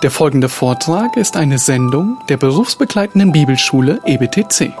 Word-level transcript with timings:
Der 0.00 0.12
folgende 0.12 0.48
Vortrag 0.48 1.16
ist 1.16 1.36
eine 1.36 1.58
Sendung 1.58 2.18
der 2.28 2.36
berufsbegleitenden 2.36 3.32
Bibelschule 3.32 4.00
EBTC. 4.06 4.72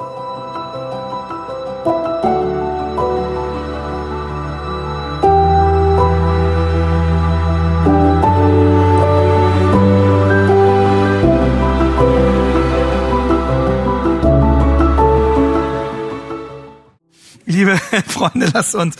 Liebe 17.44 17.76
Freunde, 18.06 18.50
lasst 18.54 18.76
uns, 18.76 18.94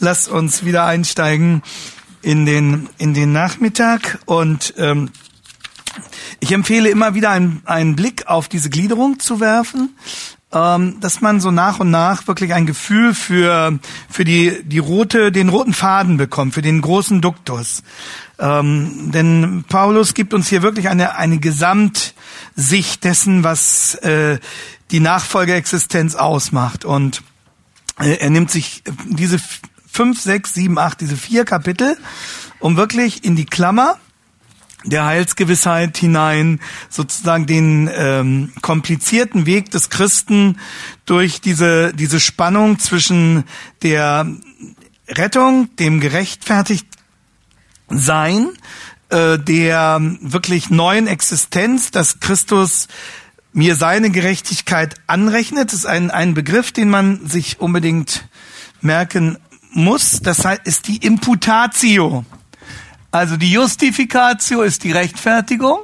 lasst 0.00 0.28
uns 0.28 0.64
wieder 0.64 0.84
einsteigen 0.84 1.62
in 2.22 2.44
den, 2.44 2.88
in 2.98 3.14
den 3.14 3.32
Nachmittag 3.32 4.18
und 4.26 4.74
ähm, 4.78 5.10
ich 6.44 6.52
empfehle 6.52 6.90
immer 6.90 7.14
wieder 7.14 7.30
einen, 7.30 7.62
einen 7.64 7.96
Blick 7.96 8.26
auf 8.26 8.48
diese 8.48 8.68
Gliederung 8.68 9.18
zu 9.18 9.40
werfen, 9.40 9.96
ähm, 10.52 11.00
dass 11.00 11.22
man 11.22 11.40
so 11.40 11.50
nach 11.50 11.80
und 11.80 11.90
nach 11.90 12.26
wirklich 12.26 12.52
ein 12.52 12.66
Gefühl 12.66 13.14
für, 13.14 13.78
für 14.10 14.26
die, 14.26 14.62
die 14.62 14.78
rote, 14.78 15.32
den 15.32 15.48
roten 15.48 15.72
Faden 15.72 16.18
bekommt, 16.18 16.52
für 16.52 16.60
den 16.60 16.82
großen 16.82 17.22
Duktus. 17.22 17.82
Ähm, 18.38 19.10
denn 19.10 19.64
Paulus 19.70 20.12
gibt 20.12 20.34
uns 20.34 20.46
hier 20.48 20.60
wirklich 20.60 20.90
eine, 20.90 21.16
eine 21.16 21.38
Gesamtsicht 21.38 23.04
dessen, 23.04 23.42
was 23.42 23.94
äh, 23.96 24.38
die 24.90 25.00
Nachfolgeexistenz 25.00 26.14
ausmacht. 26.14 26.84
Und 26.84 27.22
äh, 27.98 28.18
er 28.18 28.28
nimmt 28.28 28.50
sich 28.50 28.82
diese 29.06 29.38
fünf, 29.90 30.20
sechs, 30.20 30.52
sieben, 30.52 30.78
acht, 30.78 31.00
diese 31.00 31.16
vier 31.16 31.46
Kapitel, 31.46 31.96
um 32.58 32.76
wirklich 32.76 33.24
in 33.24 33.34
die 33.34 33.46
Klammer 33.46 33.96
der 34.84 35.04
Heilsgewissheit 35.04 35.96
hinein 35.96 36.60
sozusagen 36.88 37.46
den 37.46 37.90
ähm, 37.94 38.52
komplizierten 38.60 39.46
Weg 39.46 39.70
des 39.70 39.90
Christen 39.90 40.58
durch 41.06 41.40
diese 41.40 41.92
diese 41.94 42.20
Spannung 42.20 42.78
zwischen 42.78 43.44
der 43.82 44.26
Rettung, 45.08 45.74
dem 45.76 46.00
gerechtfertigt 46.00 46.86
sein, 47.88 48.50
äh, 49.10 49.38
der 49.38 50.00
wirklich 50.20 50.70
neuen 50.70 51.06
Existenz, 51.06 51.90
dass 51.90 52.20
Christus 52.20 52.88
mir 53.52 53.76
seine 53.76 54.10
Gerechtigkeit 54.10 54.96
anrechnet, 55.06 55.72
ist 55.72 55.86
ein, 55.86 56.10
ein 56.10 56.34
Begriff, 56.34 56.72
den 56.72 56.90
man 56.90 57.26
sich 57.26 57.60
unbedingt 57.60 58.26
merken 58.80 59.38
muss. 59.70 60.20
Das 60.20 60.42
ist 60.64 60.88
die 60.88 60.96
Imputatio. 60.96 62.24
Also 63.14 63.36
die 63.36 63.52
Justificatio 63.52 64.62
ist 64.62 64.82
die 64.82 64.90
Rechtfertigung 64.90 65.78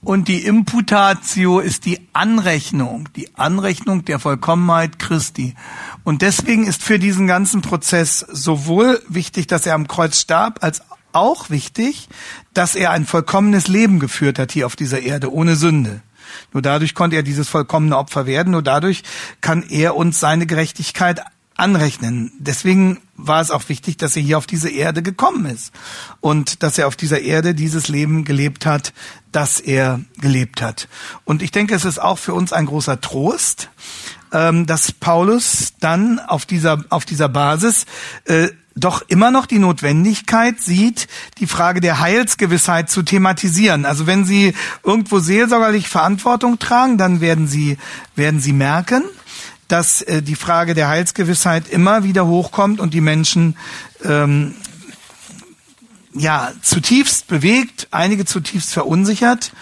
und 0.00 0.26
die 0.26 0.46
Imputatio 0.46 1.60
ist 1.60 1.84
die 1.84 2.08
Anrechnung, 2.14 3.10
die 3.14 3.28
Anrechnung 3.36 4.06
der 4.06 4.18
Vollkommenheit 4.20 4.98
Christi. 4.98 5.54
Und 6.02 6.22
deswegen 6.22 6.66
ist 6.66 6.82
für 6.82 6.98
diesen 6.98 7.26
ganzen 7.26 7.60
Prozess 7.60 8.20
sowohl 8.20 9.02
wichtig, 9.06 9.46
dass 9.48 9.66
er 9.66 9.74
am 9.74 9.86
Kreuz 9.86 10.18
starb, 10.18 10.64
als 10.64 10.80
auch 11.12 11.50
wichtig, 11.50 12.08
dass 12.54 12.74
er 12.74 12.90
ein 12.92 13.04
vollkommenes 13.04 13.68
Leben 13.68 14.00
geführt 14.00 14.38
hat 14.38 14.50
hier 14.50 14.64
auf 14.64 14.76
dieser 14.76 15.02
Erde, 15.02 15.30
ohne 15.30 15.56
Sünde. 15.56 16.00
Nur 16.54 16.62
dadurch 16.62 16.94
konnte 16.94 17.16
er 17.16 17.22
dieses 17.22 17.50
vollkommene 17.50 17.98
Opfer 17.98 18.24
werden, 18.24 18.52
nur 18.52 18.62
dadurch 18.62 19.02
kann 19.42 19.62
er 19.62 19.94
uns 19.94 20.20
seine 20.20 20.46
Gerechtigkeit 20.46 21.20
anrechnen. 21.62 22.32
Deswegen 22.38 22.98
war 23.16 23.40
es 23.40 23.52
auch 23.52 23.68
wichtig, 23.68 23.96
dass 23.96 24.16
er 24.16 24.22
hier 24.22 24.36
auf 24.36 24.46
diese 24.46 24.68
Erde 24.68 25.00
gekommen 25.02 25.46
ist 25.46 25.72
und 26.20 26.64
dass 26.64 26.76
er 26.76 26.88
auf 26.88 26.96
dieser 26.96 27.20
Erde 27.20 27.54
dieses 27.54 27.86
Leben 27.86 28.24
gelebt 28.24 28.66
hat, 28.66 28.92
das 29.30 29.60
er 29.60 30.00
gelebt 30.20 30.60
hat. 30.60 30.88
Und 31.24 31.40
ich 31.40 31.52
denke, 31.52 31.74
es 31.74 31.84
ist 31.84 32.02
auch 32.02 32.18
für 32.18 32.34
uns 32.34 32.52
ein 32.52 32.66
großer 32.66 33.00
Trost, 33.00 33.70
ähm, 34.32 34.66
dass 34.66 34.90
Paulus 34.90 35.74
dann 35.78 36.18
auf 36.18 36.46
dieser 36.46 36.84
auf 36.88 37.04
dieser 37.04 37.28
Basis 37.28 37.86
äh, 38.24 38.48
doch 38.74 39.02
immer 39.08 39.30
noch 39.30 39.46
die 39.46 39.58
Notwendigkeit 39.58 40.60
sieht, 40.60 41.06
die 41.38 41.46
Frage 41.46 41.80
der 41.80 42.00
Heilsgewissheit 42.00 42.90
zu 42.90 43.02
thematisieren. 43.02 43.84
Also 43.84 44.06
wenn 44.06 44.24
Sie 44.24 44.54
irgendwo 44.82 45.20
seelsorgerlich 45.20 45.88
Verantwortung 45.88 46.58
tragen, 46.58 46.98
dann 46.98 47.20
werden 47.20 47.46
Sie 47.46 47.78
werden 48.16 48.40
Sie 48.40 48.52
merken, 48.52 49.04
dass 49.72 50.02
äh, 50.02 50.20
die 50.20 50.34
Frage 50.34 50.74
der 50.74 50.88
Heilsgewissheit 50.88 51.66
immer 51.66 52.04
wieder 52.04 52.26
hochkommt 52.26 52.78
und 52.78 52.92
die 52.92 53.00
Menschen 53.00 53.56
ähm, 54.04 54.54
ja 56.12 56.52
zutiefst 56.60 57.26
bewegt, 57.26 57.88
einige 57.90 58.26
zutiefst 58.26 58.74
verunsichert 58.74 59.52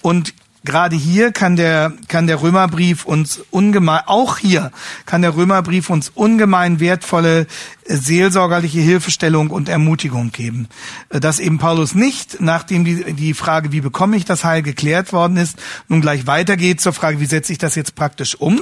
und 0.00 0.32
Gerade 0.68 0.96
hier 0.96 1.32
kann 1.32 1.56
der, 1.56 1.94
kann 2.08 2.26
der 2.26 2.42
Römerbrief 2.42 3.06
uns 3.06 3.40
ungemein, 3.50 4.02
auch 4.04 4.36
hier 4.36 4.70
kann 5.06 5.22
der 5.22 5.34
Römerbrief 5.34 5.88
uns 5.88 6.12
ungemein 6.14 6.78
wertvolle 6.78 7.46
äh, 7.86 7.96
seelsorgerliche 7.96 8.78
Hilfestellung 8.78 9.48
und 9.48 9.70
Ermutigung 9.70 10.30
geben. 10.30 10.68
Äh, 11.08 11.20
dass 11.20 11.40
eben 11.40 11.56
Paulus 11.56 11.94
nicht, 11.94 12.42
nachdem 12.42 12.84
die, 12.84 13.14
die 13.14 13.32
Frage, 13.32 13.72
wie 13.72 13.80
bekomme 13.80 14.18
ich 14.18 14.26
das 14.26 14.44
Heil 14.44 14.60
geklärt 14.60 15.14
worden 15.14 15.38
ist, 15.38 15.56
nun 15.88 16.02
gleich 16.02 16.26
weitergeht 16.26 16.82
zur 16.82 16.92
Frage, 16.92 17.18
wie 17.18 17.24
setze 17.24 17.50
ich 17.52 17.58
das 17.58 17.74
jetzt 17.74 17.94
praktisch 17.94 18.34
um, 18.38 18.60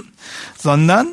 sondern 0.56 1.08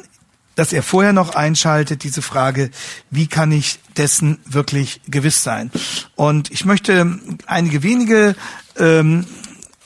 dass 0.53 0.73
er 0.73 0.83
vorher 0.83 1.13
noch 1.13 1.33
einschaltet, 1.33 2.03
diese 2.03 2.21
Frage, 2.21 2.69
wie 3.09 3.25
kann 3.25 3.51
ich 3.51 3.79
dessen 3.97 4.37
wirklich 4.45 5.01
gewiss 5.07 5.41
sein? 5.41 5.71
Und 6.13 6.51
ich 6.51 6.65
möchte 6.65 7.19
einige 7.47 7.81
wenige 7.81 8.35
ähm, 8.77 9.25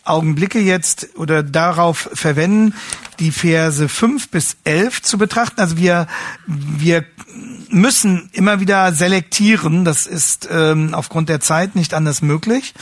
Augenblicke 0.10 0.60
jetzt 0.60 1.10
oder 1.16 1.44
darauf 1.44 2.10
verwenden, 2.14 2.74
die 3.20 3.32
Verse 3.32 3.90
fünf 3.90 4.30
bis 4.30 4.58
elf 4.64 5.02
zu 5.02 5.18
betrachten. 5.18 5.60
Also 5.60 5.78
wir, 5.78 6.08
wir 6.46 7.06
müssen 7.70 8.30
immer 8.34 8.60
wieder 8.60 8.94
selektieren. 8.94 9.86
Das 9.86 10.06
ist 10.06 10.48
ähm, 10.52 10.94
aufgrund 10.94 11.30
der 11.30 11.40
Zeit 11.40 11.76
nicht 11.76 11.94
anders 11.94 12.22
möglich. 12.22 12.74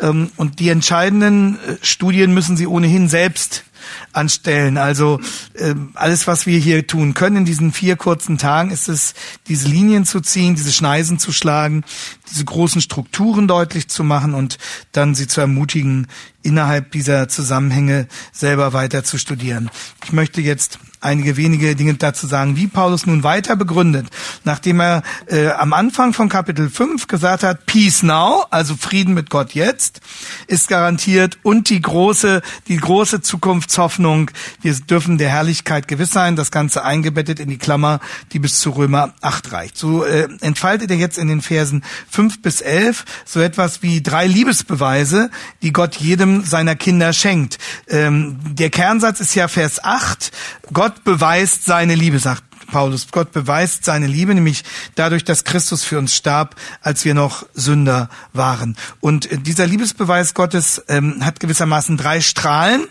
Ähm, 0.00 0.30
und 0.36 0.60
die 0.60 0.68
entscheidenden 0.68 1.56
äh, 1.56 1.76
Studien 1.82 2.32
müssen 2.32 2.56
Sie 2.56 2.66
ohnehin 2.66 3.08
selbst 3.08 3.64
anstellen. 4.12 4.78
Also 4.78 5.20
äh, 5.54 5.74
alles, 5.94 6.26
was 6.26 6.46
wir 6.46 6.58
hier 6.58 6.86
tun 6.86 7.14
können 7.14 7.36
in 7.36 7.44
diesen 7.44 7.72
vier 7.72 7.96
kurzen 7.96 8.38
Tagen, 8.38 8.70
ist 8.70 8.88
es, 8.88 9.14
diese 9.48 9.68
Linien 9.68 10.04
zu 10.04 10.20
ziehen, 10.20 10.54
diese 10.54 10.72
Schneisen 10.72 11.18
zu 11.18 11.32
schlagen, 11.32 11.84
diese 12.30 12.44
großen 12.44 12.80
Strukturen 12.80 13.48
deutlich 13.48 13.88
zu 13.88 14.04
machen 14.04 14.34
und 14.34 14.58
dann 14.92 15.14
sie 15.14 15.26
zu 15.26 15.40
ermutigen, 15.40 16.06
innerhalb 16.42 16.92
dieser 16.92 17.28
Zusammenhänge 17.28 18.08
selber 18.32 18.72
weiter 18.72 19.04
zu 19.04 19.18
studieren. 19.18 19.70
Ich 20.04 20.12
möchte 20.12 20.40
jetzt 20.40 20.78
einige 21.00 21.36
wenige 21.36 21.74
Dinge 21.76 21.94
dazu 21.94 22.26
sagen, 22.26 22.56
wie 22.56 22.66
Paulus 22.66 23.06
nun 23.06 23.22
weiter 23.22 23.56
begründet, 23.56 24.06
nachdem 24.44 24.80
er 24.80 25.02
äh, 25.26 25.48
am 25.48 25.72
Anfang 25.72 26.12
von 26.12 26.28
Kapitel 26.28 26.68
5 26.68 27.06
gesagt 27.06 27.42
hat, 27.42 27.66
Peace 27.66 28.02
now, 28.02 28.44
also 28.50 28.76
Frieden 28.76 29.14
mit 29.14 29.30
Gott 29.30 29.52
jetzt, 29.52 30.00
ist 30.46 30.68
garantiert 30.68 31.38
und 31.42 31.70
die 31.70 31.80
große, 31.80 32.42
die 32.68 32.76
große 32.76 33.22
Zukunftshoffnung, 33.22 34.30
wir 34.60 34.74
dürfen 34.74 35.18
der 35.18 35.30
Herrlichkeit 35.30 35.88
gewiss 35.88 36.10
sein, 36.10 36.36
das 36.36 36.50
Ganze 36.50 36.84
eingebettet 36.84 37.40
in 37.40 37.48
die 37.48 37.58
Klammer, 37.58 38.00
die 38.32 38.38
bis 38.38 38.60
zu 38.60 38.70
Römer 38.70 39.14
8 39.22 39.52
reicht. 39.52 39.78
So 39.78 40.04
äh, 40.04 40.28
entfaltet 40.40 40.90
er 40.90 40.96
jetzt 40.96 41.18
in 41.18 41.28
den 41.28 41.40
Versen 41.40 41.82
5 42.10 42.42
bis 42.42 42.60
11 42.60 43.04
so 43.24 43.40
etwas 43.40 43.82
wie 43.82 44.02
drei 44.02 44.26
Liebesbeweise, 44.26 45.30
die 45.62 45.72
Gott 45.72 45.96
jedem 45.96 46.44
seiner 46.44 46.76
Kinder 46.76 47.12
schenkt. 47.12 47.58
Ähm, 47.88 48.38
der 48.44 48.70
Kernsatz 48.70 49.20
ist 49.20 49.34
ja 49.34 49.48
Vers 49.48 49.82
8, 49.82 50.30
Gott 50.72 50.89
Gott 50.90 51.04
beweist 51.04 51.64
seine 51.66 51.94
Liebe, 51.94 52.18
sagt 52.18 52.49
Paulus. 52.70 53.08
Gott 53.10 53.32
beweist 53.32 53.84
seine 53.84 54.06
Liebe, 54.06 54.34
nämlich 54.34 54.64
dadurch, 54.94 55.24
dass 55.24 55.44
Christus 55.44 55.84
für 55.84 55.98
uns 55.98 56.14
starb, 56.14 56.56
als 56.80 57.04
wir 57.04 57.14
noch 57.14 57.46
Sünder 57.54 58.08
waren. 58.32 58.76
Und 59.00 59.28
dieser 59.46 59.66
Liebesbeweis 59.66 60.34
Gottes 60.34 60.82
ähm, 60.88 61.24
hat 61.24 61.40
gewissermaßen 61.40 61.96
drei 61.96 62.20
Strahlen, 62.20 62.86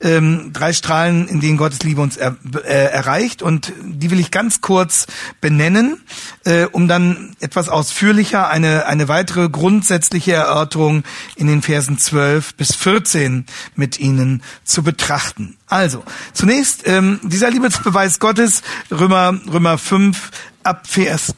ähm, 0.00 0.52
drei 0.52 0.72
Strahlen, 0.72 1.28
in 1.28 1.40
denen 1.40 1.56
Gottes 1.56 1.82
Liebe 1.82 2.00
uns 2.00 2.16
er, 2.16 2.36
äh, 2.64 2.86
erreicht. 2.90 3.42
Und 3.42 3.72
die 3.84 4.10
will 4.10 4.20
ich 4.20 4.30
ganz 4.30 4.60
kurz 4.60 5.06
benennen, 5.40 6.00
äh, 6.44 6.66
um 6.66 6.88
dann 6.88 7.36
etwas 7.40 7.68
ausführlicher 7.68 8.48
eine, 8.48 8.86
eine 8.86 9.08
weitere 9.08 9.48
grundsätzliche 9.48 10.32
Erörterung 10.32 11.04
in 11.36 11.46
den 11.46 11.62
Versen 11.62 11.98
12 11.98 12.54
bis 12.54 12.74
14 12.74 13.46
mit 13.76 13.98
Ihnen 14.00 14.42
zu 14.64 14.82
betrachten. 14.82 15.56
Also, 15.66 16.02
zunächst 16.32 16.82
ähm, 16.86 17.20
dieser 17.22 17.48
Liebesbeweis 17.48 18.18
Gottes, 18.18 18.62
Römer, 18.90 19.19
Römer 19.28 19.78
5, 19.78 20.30
ab 20.62 20.86
Vers 20.86 21.34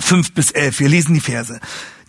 5 0.00 0.32
bis 0.32 0.50
11. 0.50 0.80
Wir 0.80 0.88
lesen 0.88 1.14
die 1.14 1.20
Verse. 1.20 1.60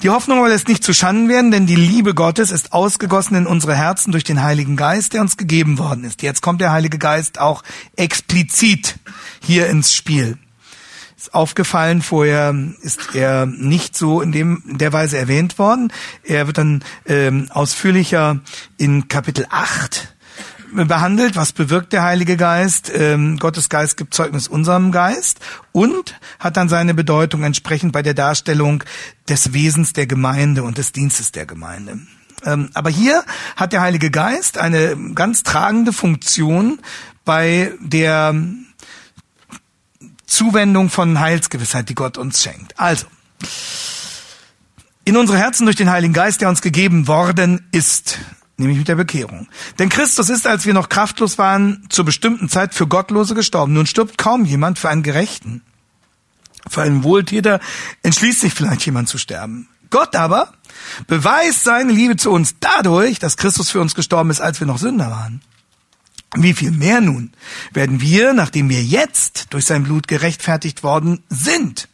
Die 0.03 0.09
Hoffnung 0.09 0.39
aber 0.39 0.49
lässt 0.49 0.67
nicht 0.67 0.83
zu 0.83 0.93
Schanden 0.93 1.29
werden, 1.29 1.51
denn 1.51 1.65
die 1.65 1.75
Liebe 1.75 2.13
Gottes 2.13 2.51
ist 2.51 2.73
ausgegossen 2.73 3.35
in 3.35 3.47
unsere 3.47 3.75
Herzen 3.75 4.11
durch 4.11 4.23
den 4.23 4.43
Heiligen 4.43 4.75
Geist, 4.75 5.13
der 5.13 5.21
uns 5.21 5.37
gegeben 5.37 5.79
worden 5.79 6.03
ist. 6.03 6.21
Jetzt 6.21 6.41
kommt 6.41 6.61
der 6.61 6.71
Heilige 6.71 6.97
Geist 6.97 7.39
auch 7.39 7.63
explizit 7.95 8.95
hier 9.41 9.67
ins 9.67 9.93
Spiel. 9.93 10.37
Ist 11.17 11.33
aufgefallen, 11.33 12.01
vorher 12.01 12.53
ist 12.81 13.15
er 13.15 13.45
nicht 13.45 13.95
so 13.95 14.21
in 14.21 14.31
dem 14.31 14.61
in 14.67 14.77
der 14.77 14.91
Weise 14.91 15.17
erwähnt 15.17 15.57
worden. 15.57 15.91
Er 16.23 16.45
wird 16.47 16.57
dann 16.57 16.83
ähm, 17.07 17.47
ausführlicher 17.51 18.41
in 18.77 19.07
Kapitel 19.07 19.47
8 19.49 20.14
behandelt, 20.83 21.37
was 21.37 21.53
bewirkt 21.53 21.93
der 21.93 22.03
Heilige 22.03 22.35
Geist. 22.35 22.91
Ähm, 22.93 23.39
Gottes 23.39 23.69
Geist 23.69 23.95
gibt 23.95 24.13
Zeugnis 24.13 24.49
unserem 24.49 24.91
Geist 24.91 25.39
und 25.71 26.19
hat 26.39 26.57
dann 26.57 26.67
seine 26.67 26.93
Bedeutung 26.93 27.43
entsprechend 27.43 27.93
bei 27.93 28.01
der 28.01 28.13
Darstellung 28.13 28.83
des 29.29 29.53
Wesens 29.53 29.93
der 29.93 30.07
Gemeinde 30.07 30.63
und 30.63 30.77
des 30.77 30.91
Dienstes 30.91 31.31
der 31.31 31.45
Gemeinde. 31.45 31.99
Ähm, 32.43 32.69
aber 32.73 32.89
hier 32.89 33.23
hat 33.55 33.71
der 33.71 33.81
Heilige 33.81 34.11
Geist 34.11 34.57
eine 34.57 34.97
ganz 35.15 35.43
tragende 35.43 35.93
Funktion 35.93 36.79
bei 37.23 37.73
der 37.79 38.35
Zuwendung 40.27 40.89
von 40.89 41.19
Heilsgewissheit, 41.19 41.87
die 41.89 41.95
Gott 41.95 42.17
uns 42.17 42.43
schenkt. 42.43 42.77
Also, 42.79 43.05
in 45.05 45.17
unsere 45.17 45.37
Herzen 45.37 45.65
durch 45.65 45.75
den 45.75 45.89
Heiligen 45.89 46.13
Geist, 46.13 46.41
der 46.41 46.49
uns 46.49 46.61
gegeben 46.61 47.07
worden 47.07 47.67
ist, 47.71 48.19
nämlich 48.57 48.77
mit 48.77 48.87
der 48.87 48.95
Bekehrung. 48.95 49.47
Denn 49.79 49.89
Christus 49.89 50.29
ist, 50.29 50.47
als 50.47 50.65
wir 50.65 50.73
noch 50.73 50.89
kraftlos 50.89 51.37
waren, 51.37 51.85
zur 51.89 52.05
bestimmten 52.05 52.49
Zeit 52.49 52.73
für 52.73 52.87
Gottlose 52.87 53.35
gestorben. 53.35 53.73
Nun 53.73 53.85
stirbt 53.85 54.17
kaum 54.17 54.45
jemand 54.45 54.79
für 54.79 54.89
einen 54.89 55.03
Gerechten. 55.03 55.61
Für 56.67 56.81
einen 56.81 57.03
Wohltäter 57.03 57.59
entschließt 58.03 58.41
sich 58.41 58.53
vielleicht 58.53 58.85
jemand 58.85 59.09
zu 59.09 59.17
sterben. 59.17 59.67
Gott 59.89 60.15
aber 60.15 60.53
beweist 61.07 61.63
seine 61.63 61.91
Liebe 61.91 62.17
zu 62.17 62.31
uns 62.31 62.55
dadurch, 62.59 63.19
dass 63.19 63.37
Christus 63.37 63.69
für 63.69 63.81
uns 63.81 63.95
gestorben 63.95 64.29
ist, 64.29 64.41
als 64.41 64.59
wir 64.59 64.67
noch 64.67 64.79
Sünder 64.79 65.11
waren. 65.11 65.41
Wie 66.35 66.53
viel 66.53 66.71
mehr 66.71 67.01
nun 67.01 67.31
werden 67.71 68.01
wir, 68.01 68.33
nachdem 68.33 68.69
wir 68.69 68.83
jetzt 68.83 69.53
durch 69.53 69.65
sein 69.65 69.83
Blut 69.83 70.07
gerechtfertigt 70.07 70.83
worden 70.83 71.23
sind, 71.29 71.87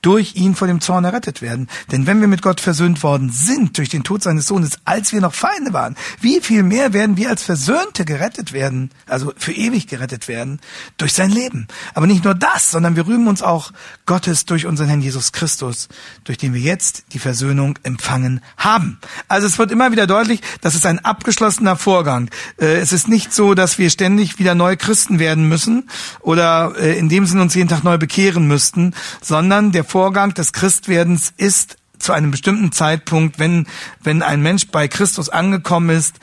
durch 0.00 0.34
ihn 0.34 0.54
vor 0.54 0.68
dem 0.68 0.80
Zorn 0.80 1.04
errettet 1.04 1.42
werden. 1.42 1.68
Denn 1.90 2.06
wenn 2.06 2.20
wir 2.20 2.28
mit 2.28 2.42
Gott 2.42 2.60
versöhnt 2.60 3.02
worden 3.02 3.30
sind 3.30 3.78
durch 3.78 3.88
den 3.88 4.04
Tod 4.04 4.22
seines 4.22 4.46
Sohnes, 4.46 4.78
als 4.84 5.12
wir 5.12 5.20
noch 5.20 5.34
Feinde 5.34 5.72
waren, 5.72 5.96
wie 6.20 6.40
viel 6.40 6.62
mehr 6.62 6.92
werden 6.92 7.16
wir 7.16 7.30
als 7.30 7.42
Versöhnte 7.42 8.04
gerettet 8.04 8.52
werden, 8.52 8.90
also 9.06 9.32
für 9.36 9.52
ewig 9.52 9.86
gerettet 9.86 10.28
werden, 10.28 10.60
durch 10.96 11.12
sein 11.12 11.30
Leben. 11.30 11.68
Aber 11.94 12.06
nicht 12.06 12.24
nur 12.24 12.34
das, 12.34 12.70
sondern 12.70 12.96
wir 12.96 13.06
rühmen 13.06 13.28
uns 13.28 13.42
auch 13.42 13.72
Gottes 14.06 14.44
durch 14.44 14.66
unseren 14.66 14.88
Herrn 14.88 15.00
Jesus 15.00 15.32
Christus, 15.32 15.88
durch 16.24 16.38
den 16.38 16.54
wir 16.54 16.60
jetzt 16.60 17.04
die 17.12 17.18
Versöhnung 17.18 17.78
empfangen 17.82 18.40
haben. 18.56 18.98
Also 19.28 19.46
es 19.46 19.58
wird 19.58 19.70
immer 19.70 19.92
wieder 19.92 20.06
deutlich, 20.06 20.40
das 20.60 20.74
ist 20.74 20.86
ein 20.86 20.98
abgeschlossener 20.98 21.76
Vorgang. 21.76 22.30
Äh, 22.60 22.76
es 22.76 22.92
ist 22.92 23.08
nicht 23.08 23.32
so, 23.32 23.54
dass 23.54 23.78
wir 23.78 23.90
ständig 23.90 24.38
wieder 24.38 24.54
neue 24.54 24.76
Christen 24.76 25.18
werden 25.18 25.48
müssen 25.48 25.88
oder 26.20 26.74
äh, 26.78 26.98
in 26.98 27.08
dem 27.08 27.26
Sinne 27.26 27.42
uns 27.42 27.54
jeden 27.54 27.68
Tag 27.68 27.84
neu 27.84 27.98
bekehren 27.98 28.46
müssten, 28.46 28.94
sondern 29.20 29.61
sondern 29.62 29.72
der 29.72 29.84
Vorgang 29.84 30.34
des 30.34 30.52
Christwerdens 30.52 31.32
ist 31.36 31.76
zu 31.98 32.12
einem 32.12 32.32
bestimmten 32.32 32.72
Zeitpunkt, 32.72 33.38
wenn, 33.38 33.68
wenn 34.02 34.22
ein 34.22 34.42
Mensch 34.42 34.66
bei 34.66 34.88
Christus 34.88 35.28
angekommen 35.28 35.90
ist, 35.90 36.16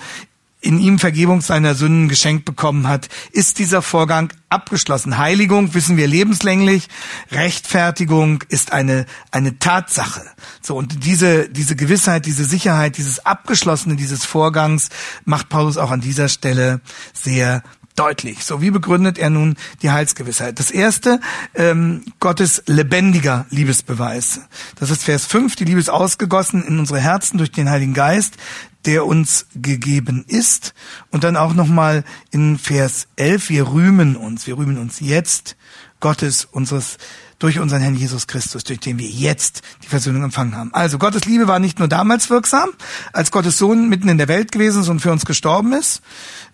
in 0.60 0.78
ihm 0.78 1.00
Vergebung 1.00 1.40
seiner 1.40 1.74
Sünden 1.74 2.10
geschenkt 2.10 2.44
bekommen 2.44 2.90
hat, 2.90 3.08
ist 3.32 3.60
dieser 3.60 3.82
Vorgang 3.82 4.34
abgeschlossen. 4.50 5.18
Heiligung 5.18 5.74
wissen 5.74 5.96
wir 5.96 6.06
lebenslänglich. 6.06 6.90
Rechtfertigung 7.32 8.44
ist 8.50 8.74
eine, 8.74 9.06
eine 9.32 9.58
Tatsache. 9.58 10.26
So, 10.62 10.76
und 10.76 11.06
diese, 11.06 11.48
diese 11.48 11.78
Gewissheit, 11.78 12.26
diese 12.26 12.44
Sicherheit, 12.44 12.98
dieses 12.98 13.26
Abgeschlossene 13.26 13.96
dieses 13.96 14.26
Vorgangs 14.26 14.90
macht 15.24 15.48
Paulus 15.48 15.78
auch 15.78 15.92
an 15.92 16.02
dieser 16.02 16.28
Stelle 16.28 16.82
sehr 17.14 17.64
deutlich. 18.00 18.46
So, 18.46 18.62
wie 18.62 18.72
begründet 18.72 19.18
er 19.18 19.30
nun 19.30 19.58
die 19.82 19.92
Heilsgewissheit? 19.92 20.58
Das 20.58 20.72
erste, 20.72 21.20
ähm, 21.54 22.06
Gottes 22.22 22.64
lebendiger 22.66 23.46
Liebesbeweis. 23.50 24.42
Das 24.80 24.90
ist 24.90 25.04
Vers 25.04 25.26
5, 25.26 25.58
die 25.58 25.66
Liebe 25.66 25.80
ist 25.80 25.90
ausgegossen 25.90 26.64
in 26.64 26.80
unsere 26.80 27.00
Herzen 27.00 27.38
durch 27.38 27.52
den 27.52 27.70
Heiligen 27.70 27.94
Geist, 27.94 28.38
der 28.86 29.06
uns 29.06 29.48
gegeben 29.54 30.24
ist. 30.28 30.74
Und 31.12 31.26
dann 31.26 31.36
auch 31.36 31.54
nochmal 31.54 32.06
in 32.32 32.58
Vers 32.58 33.08
11, 33.18 33.50
wir 33.50 33.68
rühmen 33.68 34.16
uns, 34.16 34.48
wir 34.48 34.58
rühmen 34.58 34.78
uns 34.78 35.02
jetzt 35.02 35.58
Gottes, 36.00 36.46
unseres 36.46 36.98
durch 37.40 37.60
unseren 37.60 37.82
Herrn 37.82 37.96
Jesus 37.96 38.28
Christus, 38.28 38.64
durch 38.66 38.80
den 38.80 39.00
wir 39.00 39.08
jetzt 39.08 39.62
die 39.84 39.88
Versöhnung 39.88 40.24
empfangen 40.24 40.56
haben. 40.56 40.74
Also 40.74 40.98
Gottes 40.98 41.26
Liebe 41.26 41.48
war 41.48 41.60
nicht 41.60 41.80
nur 41.80 41.88
damals 41.88 42.30
wirksam, 42.30 42.70
als 43.14 43.32
Gottes 43.32 43.58
Sohn 43.58 43.88
mitten 43.90 44.10
in 44.10 44.18
der 44.18 44.28
Welt 44.28 44.52
gewesen 44.52 44.82
ist 44.82 44.90
und 44.90 45.00
für 45.00 45.12
uns 45.12 45.26
gestorben 45.26 45.74
ist, 45.74 46.02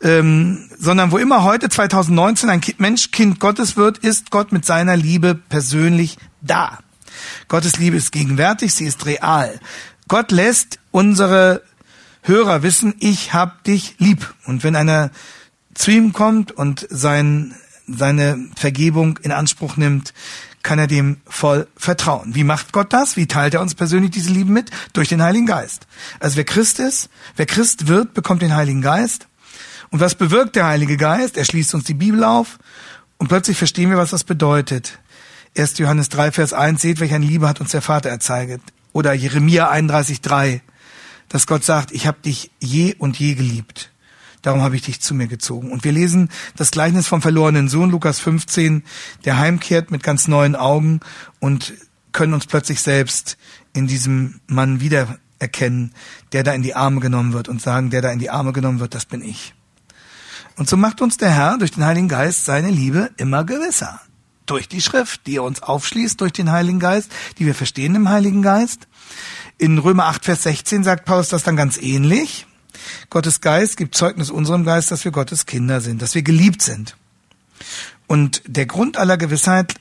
ähm, 0.01 0.69
sondern 0.77 1.11
wo 1.11 1.17
immer 1.17 1.43
heute 1.43 1.69
2019 1.69 2.49
ein 2.49 2.61
Mensch 2.77 3.11
Kind 3.11 3.39
Gottes 3.39 3.75
wird, 3.75 3.97
ist 3.97 4.29
Gott 4.31 4.51
mit 4.51 4.65
seiner 4.65 4.95
Liebe 4.95 5.35
persönlich 5.35 6.17
da. 6.41 6.79
Gottes 7.47 7.77
Liebe 7.77 7.97
ist 7.97 8.11
gegenwärtig, 8.11 8.73
sie 8.73 8.85
ist 8.85 9.05
real. 9.05 9.59
Gott 10.07 10.31
lässt 10.31 10.79
unsere 10.91 11.63
Hörer 12.21 12.63
wissen, 12.63 12.93
ich 12.99 13.33
hab 13.33 13.63
dich 13.63 13.95
lieb. 13.97 14.33
Und 14.45 14.63
wenn 14.63 14.75
einer 14.75 15.11
zu 15.73 15.91
ihm 15.91 16.13
kommt 16.13 16.51
und 16.51 16.87
sein, 16.89 17.55
seine 17.87 18.49
Vergebung 18.55 19.19
in 19.21 19.31
Anspruch 19.31 19.77
nimmt, 19.77 20.13
kann 20.65 20.79
er 20.79 20.87
dem 20.87 21.17
voll 21.27 21.67
vertrauen. 21.77 22.33
Wie 22.33 22.43
macht 22.43 22.73
Gott 22.73 22.91
das? 22.91 23.15
Wie 23.15 23.27
teilt 23.27 23.53
er 23.53 23.61
uns 23.61 23.75
persönlich 23.75 24.11
diese 24.11 24.31
Liebe 24.31 24.51
mit? 24.51 24.71
Durch 24.93 25.07
den 25.07 25.21
Heiligen 25.21 25.45
Geist. 25.45 25.85
Also 26.19 26.37
wer 26.37 26.43
Christ 26.43 26.79
ist, 26.79 27.09
wer 27.35 27.45
Christ 27.45 27.87
wird, 27.87 28.15
bekommt 28.15 28.41
den 28.41 28.55
Heiligen 28.55 28.81
Geist. 28.81 29.27
Und 29.91 29.99
was 29.99 30.15
bewirkt 30.15 30.55
der 30.55 30.65
Heilige 30.65 30.97
Geist? 30.97 31.37
Er 31.37 31.45
schließt 31.45 31.75
uns 31.75 31.85
die 31.85 31.93
Bibel 31.93 32.23
auf 32.23 32.57
und 33.17 33.27
plötzlich 33.27 33.57
verstehen 33.57 33.91
wir, 33.91 33.97
was 33.97 34.09
das 34.09 34.23
bedeutet. 34.23 34.97
1. 35.55 35.77
Johannes 35.77 36.09
3, 36.09 36.31
Vers 36.31 36.51
1, 36.51 36.81
seht, 36.81 36.99
welche 36.99 37.15
eine 37.15 37.25
Liebe 37.25 37.47
hat 37.47 37.61
uns 37.61 37.71
der 37.71 37.83
Vater 37.83 38.09
erzeiget. 38.09 38.61
Oder 38.91 39.13
Jeremia 39.13 39.69
31, 39.69 40.21
3, 40.21 40.61
dass 41.29 41.45
Gott 41.45 41.63
sagt, 41.63 41.91
ich 41.91 42.07
habe 42.07 42.17
dich 42.25 42.49
je 42.59 42.95
und 42.95 43.19
je 43.19 43.35
geliebt. 43.35 43.91
Darum 44.45 44.61
habe 44.61 44.75
ich 44.75 44.83
dich 44.83 45.01
zu 45.01 45.15
mir 45.15 45.25
gezogen. 45.25 45.71
Und 45.71 45.83
wir 45.83 45.91
lesen 45.91 46.29
das 46.55 46.69
Gleichnis 46.69 47.07
vom 47.07 47.19
verlorenen 47.19 47.67
Sohn, 47.67 47.89
Lukas 47.89 48.19
15, 48.19 48.83
der 49.25 49.39
heimkehrt 49.39 49.89
mit 49.89 50.03
ganz 50.03 50.27
neuen 50.27 50.55
Augen 50.55 50.99
und 51.39 51.73
können 52.11 52.35
uns 52.35 52.45
plötzlich 52.45 52.79
selbst 52.79 53.37
in 53.73 53.87
diesem 53.87 54.41
Mann 54.45 54.81
wiedererkennen, 54.81 55.93
der 56.31 56.43
da 56.43 56.53
in 56.53 56.61
die 56.61 56.75
Arme 56.75 56.99
genommen 56.99 57.33
wird 57.33 57.49
und 57.49 57.59
sagen, 57.59 57.89
der 57.89 58.03
da 58.03 58.11
in 58.11 58.19
die 58.19 58.29
Arme 58.29 58.53
genommen 58.53 58.79
wird, 58.79 58.93
das 58.93 59.07
bin 59.07 59.23
ich. 59.23 59.55
Und 60.57 60.69
so 60.69 60.77
macht 60.77 61.01
uns 61.01 61.17
der 61.17 61.31
Herr 61.31 61.57
durch 61.57 61.71
den 61.71 61.83
Heiligen 61.83 62.07
Geist 62.07 62.45
seine 62.45 62.69
Liebe 62.69 63.09
immer 63.17 63.45
gewisser. 63.45 63.99
Durch 64.45 64.69
die 64.69 64.79
Schrift, 64.79 65.25
die 65.25 65.37
er 65.37 65.43
uns 65.43 65.63
aufschließt, 65.63 66.21
durch 66.21 66.33
den 66.33 66.51
Heiligen 66.51 66.79
Geist, 66.79 67.11
die 67.39 67.47
wir 67.47 67.55
verstehen 67.55 67.95
im 67.95 68.09
Heiligen 68.09 68.43
Geist. 68.43 68.87
In 69.57 69.79
Römer 69.79 70.05
8, 70.05 70.23
Vers 70.23 70.43
16 70.43 70.83
sagt 70.83 71.05
Paulus 71.05 71.29
das 71.29 71.41
dann 71.41 71.55
ganz 71.55 71.77
ähnlich. 71.77 72.45
Gottes 73.09 73.41
Geist 73.41 73.77
gibt 73.77 73.95
Zeugnis 73.95 74.29
unserem 74.29 74.65
Geist, 74.65 74.91
dass 74.91 75.05
wir 75.05 75.11
Gottes 75.11 75.45
Kinder 75.45 75.81
sind, 75.81 76.01
dass 76.01 76.15
wir 76.15 76.23
geliebt 76.23 76.61
sind. 76.61 76.95
Und 78.07 78.41
der 78.45 78.65
Grund 78.65 78.97
aller 78.97 79.17
Gewissheit 79.17 79.75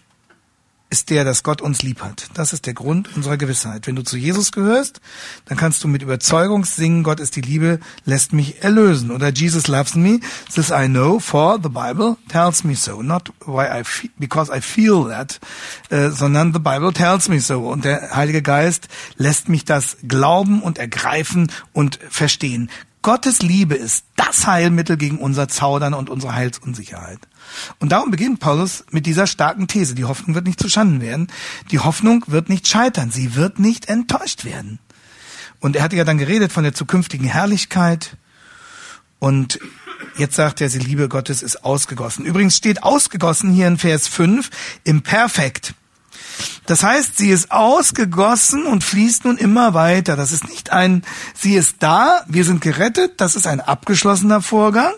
ist 0.95 1.11
der, 1.11 1.25
dass 1.25 1.43
Gott 1.43 1.61
uns 1.61 1.83
lieb 1.83 2.03
hat. 2.03 2.29
Das 2.35 2.53
ist 2.53 2.67
der 2.67 2.73
Grund 2.73 3.09
unserer 3.17 3.37
Gewissheit. 3.37 3.89
Wenn 3.89 3.97
du 3.97 4.05
zu 4.05 4.17
Jesus 4.17 4.53
gehörst, 4.53 5.01
dann 5.47 5.59
kannst 5.59 5.83
du 5.83 5.89
mit 5.89 6.03
Überzeugung 6.03 6.65
singen, 6.65 7.03
Gott 7.03 7.19
ist 7.19 7.35
die 7.35 7.41
Liebe, 7.41 7.81
lässt 8.05 8.33
mich 8.33 8.63
erlösen. 8.63 9.11
Oder 9.11 9.31
Jesus 9.31 9.67
loves 9.67 9.97
me, 9.97 10.21
this 10.55 10.71
I 10.71 10.87
know, 10.87 11.19
for 11.19 11.59
the 11.61 11.69
Bible 11.69 12.17
tells 12.29 12.63
me 12.63 12.77
so. 12.77 13.03
Not 13.03 13.33
why 13.45 13.65
I 13.65 13.83
because 14.21 14.57
I 14.57 14.61
feel 14.61 15.09
that, 15.09 15.41
äh, 15.91 16.11
sondern 16.11 16.53
the 16.53 16.61
Bible 16.61 16.93
tells 16.93 17.29
me 17.29 17.41
so. 17.41 17.69
Und 17.69 17.85
der 17.85 18.15
Heilige 18.15 18.43
Geist 18.43 18.87
lässt 19.17 19.49
mich 19.49 19.65
das 19.65 19.97
glauben 20.07 20.63
und 20.63 20.79
ergreifen 20.79 21.51
und 21.73 21.99
verstehen. 22.09 22.71
Gottes 23.03 23.43
Liebe 23.43 23.75
ist 23.75 24.05
das 24.15 24.47
Heilmittel 24.47 24.97
gegen 24.97 25.19
unser 25.19 25.49
Zaudern 25.49 25.93
und 25.93 26.09
unsere 26.09 26.37
Heilsunsicherheit. 26.37 27.19
Und 27.79 27.93
darum 27.93 28.11
beginnt 28.11 28.41
Paulus 28.41 28.85
mit 28.91 29.07
dieser 29.07 29.27
starken 29.27 29.69
These. 29.69 29.95
Die 29.95 30.05
Hoffnung 30.05 30.35
wird 30.35 30.47
nicht 30.47 30.61
zuschanden 30.61 31.01
werden. 31.01 31.29
Die 31.71 31.79
Hoffnung 31.79 32.25
wird 32.27 32.49
nicht 32.49 32.69
scheitern. 32.69 33.11
Sie 33.11 33.35
wird 33.35 33.59
nicht 33.59 33.89
enttäuscht 33.89 34.45
werden. 34.45 34.79
Und 35.61 35.77
er 35.77 35.83
hatte 35.83 35.97
ja 35.97 36.05
dann 36.05 36.19
geredet 36.19 36.53
von 36.53 36.65
der 36.65 36.75
zukünftigen 36.75 37.27
Herrlichkeit. 37.27 38.17
Und 39.19 39.59
jetzt 40.19 40.37
sagt 40.37 40.61
er, 40.61 40.69
die 40.69 40.79
Liebe 40.79 41.09
Gottes 41.09 41.43
ist 41.43 41.65
ausgegossen. 41.65 42.25
Übrigens 42.25 42.57
steht 42.57 42.83
ausgegossen 42.83 43.53
hier 43.53 43.69
in 43.69 43.79
Vers 43.79 44.09
5 44.09 44.51
im 44.85 45.03
Perfekt. 45.03 45.75
Das 46.67 46.83
heißt, 46.83 47.19
sie 47.19 47.31
ist 47.31 47.51
ausgegossen 47.51 48.67
und 48.67 48.83
fließt 48.83 49.27
nun 49.27 49.37
immer 49.37 49.75
weiter. 49.75 50.17
Das 50.17 50.33
ist 50.33 50.49
nicht 50.49 50.73
ein, 50.73 51.03
sie 51.35 51.55
ist 51.55 51.77
da, 51.81 52.23
wir 52.27 52.45
sind 52.45 52.61
gerettet, 52.61 53.21
das 53.21 53.37
ist 53.37 53.47
ein 53.47 53.61
abgeschlossener 53.61 54.41
Vorgang, 54.41 54.95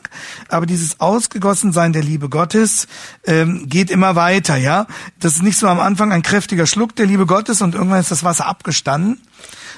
aber 0.48 0.66
dieses 0.66 1.00
Ausgegossensein 1.00 1.92
der 1.92 2.02
Liebe 2.02 2.28
Gottes 2.28 2.86
ähm, 3.24 3.68
geht 3.68 3.90
immer 3.90 4.14
weiter, 4.14 4.56
ja. 4.56 4.86
Das 5.18 5.34
ist 5.34 5.42
nicht 5.42 5.58
so 5.58 5.66
am 5.66 5.80
Anfang 5.80 6.12
ein 6.12 6.22
kräftiger 6.22 6.66
Schluck 6.66 6.94
der 6.94 7.06
Liebe 7.06 7.26
Gottes 7.26 7.62
und 7.62 7.74
irgendwann 7.74 8.00
ist 8.00 8.10
das 8.10 8.22
Wasser 8.22 8.46
abgestanden, 8.46 9.20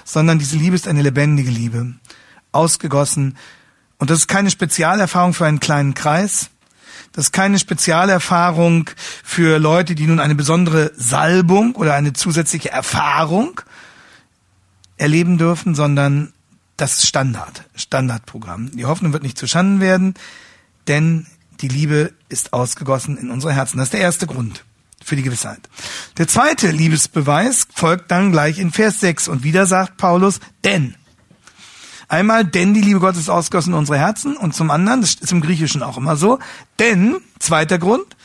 sondern 0.04 0.38
diese 0.38 0.56
Liebe 0.56 0.76
ist 0.76 0.88
eine 0.88 1.02
lebendige 1.02 1.50
Liebe, 1.50 1.94
ausgegossen. 2.52 3.36
Und 3.98 4.10
das 4.10 4.20
ist 4.20 4.28
keine 4.28 4.50
Spezialerfahrung 4.50 5.34
für 5.34 5.46
einen 5.46 5.60
kleinen 5.60 5.94
Kreis, 5.94 6.50
Das 7.12 7.26
ist 7.26 7.32
keine 7.32 7.58
Spezialerfahrung 7.58 8.90
für 9.24 9.58
Leute, 9.58 9.94
die 9.94 10.06
nun 10.06 10.20
eine 10.20 10.34
besondere 10.34 10.92
Salbung 10.96 11.74
oder 11.74 11.94
eine 11.94 12.12
zusätzliche 12.12 12.70
Erfahrung 12.70 13.60
erleben 14.96 15.38
dürfen, 15.38 15.74
sondern 15.74 16.32
das 16.76 16.98
ist 16.98 17.06
Standard, 17.06 17.64
Standardprogramm. 17.74 18.70
Die 18.72 18.84
Hoffnung 18.84 19.12
wird 19.12 19.22
nicht 19.22 19.38
zuschanden 19.38 19.80
werden, 19.80 20.14
denn 20.86 21.26
die 21.60 21.68
Liebe 21.68 22.12
ist 22.28 22.52
ausgegossen 22.52 23.16
in 23.16 23.30
unsere 23.30 23.52
Herzen. 23.52 23.78
Das 23.78 23.88
ist 23.88 23.94
der 23.94 24.00
erste 24.00 24.26
Grund 24.26 24.64
für 25.04 25.16
die 25.16 25.22
Gewissheit. 25.22 25.60
Der 26.18 26.28
zweite 26.28 26.70
Liebesbeweis 26.70 27.66
folgt 27.74 28.10
dann 28.10 28.30
gleich 28.30 28.58
in 28.58 28.70
Vers 28.70 29.00
6 29.00 29.28
und 29.28 29.42
wieder 29.42 29.66
sagt 29.66 29.96
Paulus, 29.96 30.40
denn. 30.64 30.94
Einmal, 32.08 32.44
denn 32.44 32.72
die 32.72 32.80
Liebe 32.80 33.00
Gottes 33.00 33.22
ist 33.22 33.28
ausgegossen 33.28 33.74
in 33.74 33.78
unsere 33.78 33.98
Herzen 33.98 34.36
und 34.36 34.54
zum 34.54 34.70
anderen, 34.70 35.02
das 35.02 35.14
ist 35.14 35.30
im 35.30 35.42
Griechischen 35.42 35.82
auch 35.82 35.98
immer 35.98 36.16
so, 36.16 36.38
denn, 36.78 37.16
zweiter 37.38 37.78
Grund, 37.78 38.16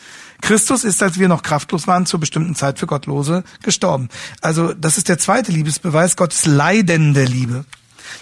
Christus 0.41 0.83
ist, 0.83 1.01
als 1.03 1.19
wir 1.19 1.27
noch 1.27 1.41
kraftlos 1.41 1.87
waren, 1.87 2.05
zur 2.05 2.19
bestimmten 2.19 2.55
Zeit 2.55 2.79
für 2.79 2.87
Gottlose 2.87 3.43
gestorben. 3.61 4.09
Also 4.41 4.73
das 4.73 4.97
ist 4.97 5.07
der 5.09 5.17
zweite 5.17 5.51
Liebesbeweis, 5.51 6.15
Gottes 6.15 6.45
leidende 6.45 7.23
Liebe. 7.23 7.65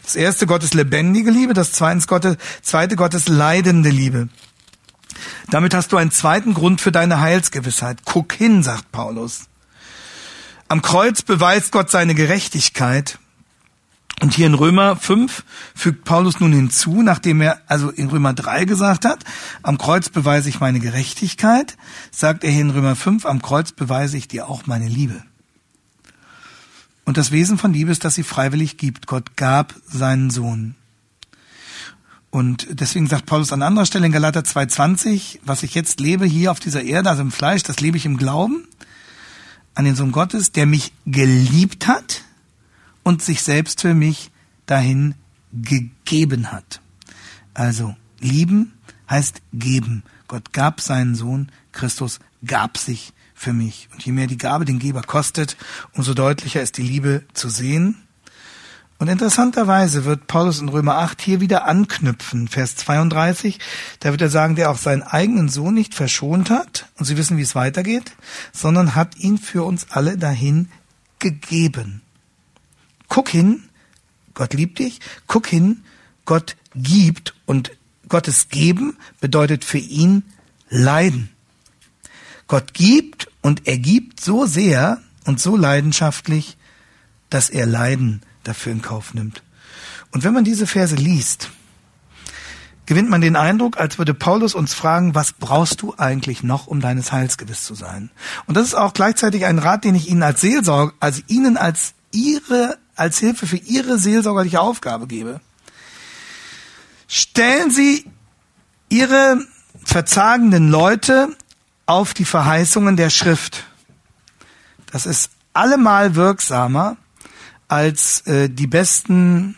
Das 0.03 0.15
erste 0.15 0.45
Gottes 0.45 0.73
lebendige 0.73 1.31
Liebe, 1.31 1.53
das 1.53 1.71
zweite 1.71 2.05
Gottes, 2.05 2.37
zweite 2.61 2.95
Gottes 2.95 3.27
leidende 3.27 3.89
Liebe. 3.89 4.29
Damit 5.49 5.73
hast 5.73 5.91
du 5.91 5.97
einen 5.97 6.11
zweiten 6.11 6.53
Grund 6.53 6.81
für 6.81 6.91
deine 6.91 7.21
Heilsgewissheit. 7.21 7.99
Guck 8.05 8.33
hin, 8.33 8.63
sagt 8.63 8.91
Paulus. 8.91 9.47
Am 10.67 10.81
Kreuz 10.81 11.21
beweist 11.21 11.71
Gott 11.71 11.89
seine 11.89 12.15
Gerechtigkeit. 12.15 13.19
Und 14.21 14.35
hier 14.35 14.45
in 14.45 14.53
Römer 14.53 14.95
5 14.95 15.43
fügt 15.73 16.05
Paulus 16.05 16.39
nun 16.39 16.53
hinzu, 16.53 17.01
nachdem 17.01 17.41
er 17.41 17.59
also 17.65 17.89
in 17.89 18.07
Römer 18.07 18.33
3 18.33 18.65
gesagt 18.65 19.03
hat, 19.03 19.23
am 19.63 19.79
Kreuz 19.79 20.09
beweise 20.09 20.47
ich 20.47 20.59
meine 20.59 20.79
Gerechtigkeit, 20.79 21.75
sagt 22.11 22.43
er 22.43 22.51
hier 22.51 22.61
in 22.61 22.69
Römer 22.69 22.95
5, 22.95 23.25
am 23.25 23.41
Kreuz 23.41 23.71
beweise 23.71 24.17
ich 24.17 24.27
dir 24.27 24.47
auch 24.47 24.67
meine 24.67 24.87
Liebe. 24.87 25.23
Und 27.03 27.17
das 27.17 27.31
Wesen 27.31 27.57
von 27.57 27.73
Liebe 27.73 27.91
ist, 27.91 28.05
dass 28.05 28.13
sie 28.13 28.21
freiwillig 28.21 28.77
gibt. 28.77 29.07
Gott 29.07 29.35
gab 29.37 29.73
seinen 29.87 30.29
Sohn. 30.29 30.75
Und 32.29 32.67
deswegen 32.69 33.07
sagt 33.07 33.25
Paulus 33.25 33.51
an 33.51 33.63
anderer 33.63 33.87
Stelle 33.87 34.05
in 34.05 34.11
Galater 34.11 34.41
2,20, 34.41 35.39
was 35.43 35.63
ich 35.63 35.73
jetzt 35.73 35.99
lebe 35.99 36.25
hier 36.25 36.51
auf 36.51 36.59
dieser 36.59 36.83
Erde, 36.83 37.09
also 37.09 37.23
im 37.23 37.31
Fleisch, 37.31 37.63
das 37.63 37.79
lebe 37.79 37.97
ich 37.97 38.05
im 38.05 38.17
Glauben 38.17 38.67
an 39.73 39.85
den 39.85 39.95
Sohn 39.95 40.11
Gottes, 40.11 40.51
der 40.51 40.67
mich 40.67 40.93
geliebt 41.07 41.87
hat 41.87 42.21
und 43.03 43.22
sich 43.22 43.41
selbst 43.41 43.81
für 43.81 43.93
mich 43.93 44.31
dahin 44.65 45.15
gegeben 45.53 46.51
hat. 46.51 46.81
Also 47.53 47.96
lieben 48.20 48.74
heißt 49.10 49.41
geben. 49.53 50.03
Gott 50.27 50.53
gab 50.53 50.79
seinen 50.79 51.15
Sohn, 51.15 51.51
Christus 51.72 52.20
gab 52.46 52.77
sich 52.77 53.13
für 53.34 53.53
mich. 53.53 53.89
Und 53.91 54.05
je 54.05 54.12
mehr 54.12 54.27
die 54.27 54.38
Gabe 54.38 54.65
den 54.65 54.79
Geber 54.79 55.01
kostet, 55.01 55.58
umso 55.93 56.13
deutlicher 56.13 56.62
ist 56.62 56.77
die 56.77 56.84
Liebe 56.84 57.24
zu 57.34 57.50
sehen. 57.50 57.98
Und 59.01 59.08
interessanterweise 59.08 60.05
wird 60.05 60.27
Paulus 60.27 60.62
in 60.62 60.70
Römer 60.70 60.98
8 60.98 61.20
hier 61.24 61.41
wieder 61.41 61.65
anknüpfen, 61.65 62.48
Vers 62.48 62.75
32. 62.75 63.58
Da 64.00 64.12
wird 64.12 64.22
er 64.22 64.29
sagen, 64.29 64.55
der 64.55 64.70
auch 64.70 64.77
seinen 64.77 65.01
eigenen 65.01 65.50
Sohn 65.50 65.74
nicht 65.74 65.96
verschont 65.96 66.51
hat, 66.51 66.86
und 67.00 67.05
Sie 67.05 67.17
wissen, 67.17 67.36
wie 67.38 67.41
es 67.41 67.55
weitergeht, 67.55 68.12
sondern 68.53 68.93
hat 68.93 69.17
ihn 69.17 69.39
für 69.39 69.63
uns 69.63 69.88
alle 69.89 70.20
dahin 70.20 70.70
gegeben. 71.17 72.03
Guck 73.11 73.27
hin, 73.27 73.63
Gott 74.35 74.53
liebt 74.53 74.79
dich, 74.79 75.01
guck 75.27 75.45
hin, 75.45 75.83
Gott 76.23 76.55
gibt 76.73 77.35
und 77.45 77.71
Gottes 78.07 78.47
Geben 78.47 78.95
bedeutet 79.19 79.65
für 79.65 79.79
ihn 79.79 80.23
Leiden. 80.69 81.29
Gott 82.47 82.73
gibt 82.73 83.27
und 83.41 83.67
er 83.67 83.79
gibt 83.79 84.21
so 84.21 84.45
sehr 84.45 85.01
und 85.25 85.41
so 85.41 85.57
leidenschaftlich, 85.57 86.55
dass 87.29 87.49
er 87.49 87.65
Leiden 87.65 88.21
dafür 88.45 88.71
in 88.71 88.81
Kauf 88.81 89.13
nimmt. 89.13 89.43
Und 90.11 90.23
wenn 90.23 90.33
man 90.33 90.45
diese 90.45 90.65
Verse 90.65 90.95
liest, 90.95 91.49
gewinnt 92.85 93.09
man 93.09 93.19
den 93.19 93.35
Eindruck, 93.35 93.77
als 93.77 93.97
würde 93.97 94.13
Paulus 94.13 94.55
uns 94.55 94.73
fragen, 94.73 95.15
was 95.15 95.33
brauchst 95.33 95.81
du 95.81 95.95
eigentlich 95.97 96.43
noch, 96.43 96.65
um 96.65 96.79
deines 96.79 97.11
Heils 97.11 97.37
gewiss 97.37 97.65
zu 97.65 97.75
sein? 97.75 98.09
Und 98.45 98.55
das 98.55 98.67
ist 98.67 98.75
auch 98.75 98.93
gleichzeitig 98.93 99.43
ein 99.43 99.59
Rat, 99.59 99.83
den 99.83 99.95
ich 99.95 100.09
Ihnen 100.09 100.23
als 100.23 100.39
Seelsorger, 100.39 100.93
also 101.01 101.21
Ihnen 101.27 101.57
als 101.57 101.93
Ihre, 102.13 102.77
als 102.95 103.19
Hilfe 103.19 103.48
für 103.48 103.57
Ihre 103.57 103.98
seelsorgerliche 103.98 104.62
Aufgabe 104.62 105.07
gebe. 105.07 105.41
Stellen 107.07 107.71
Sie 107.71 108.05
Ihre 108.89 109.45
verzagenden 109.83 110.69
Leute 110.69 111.36
auf 111.86 112.13
die 112.13 112.25
Verheißungen 112.25 112.95
der 112.95 113.10
Schrift. 113.10 113.65
Das 114.91 115.05
ist 115.05 115.31
allemal 115.53 116.15
wirksamer 116.15 116.98
als 117.67 118.21
äh, 118.27 118.50
die 118.50 118.67
besten 118.67 119.55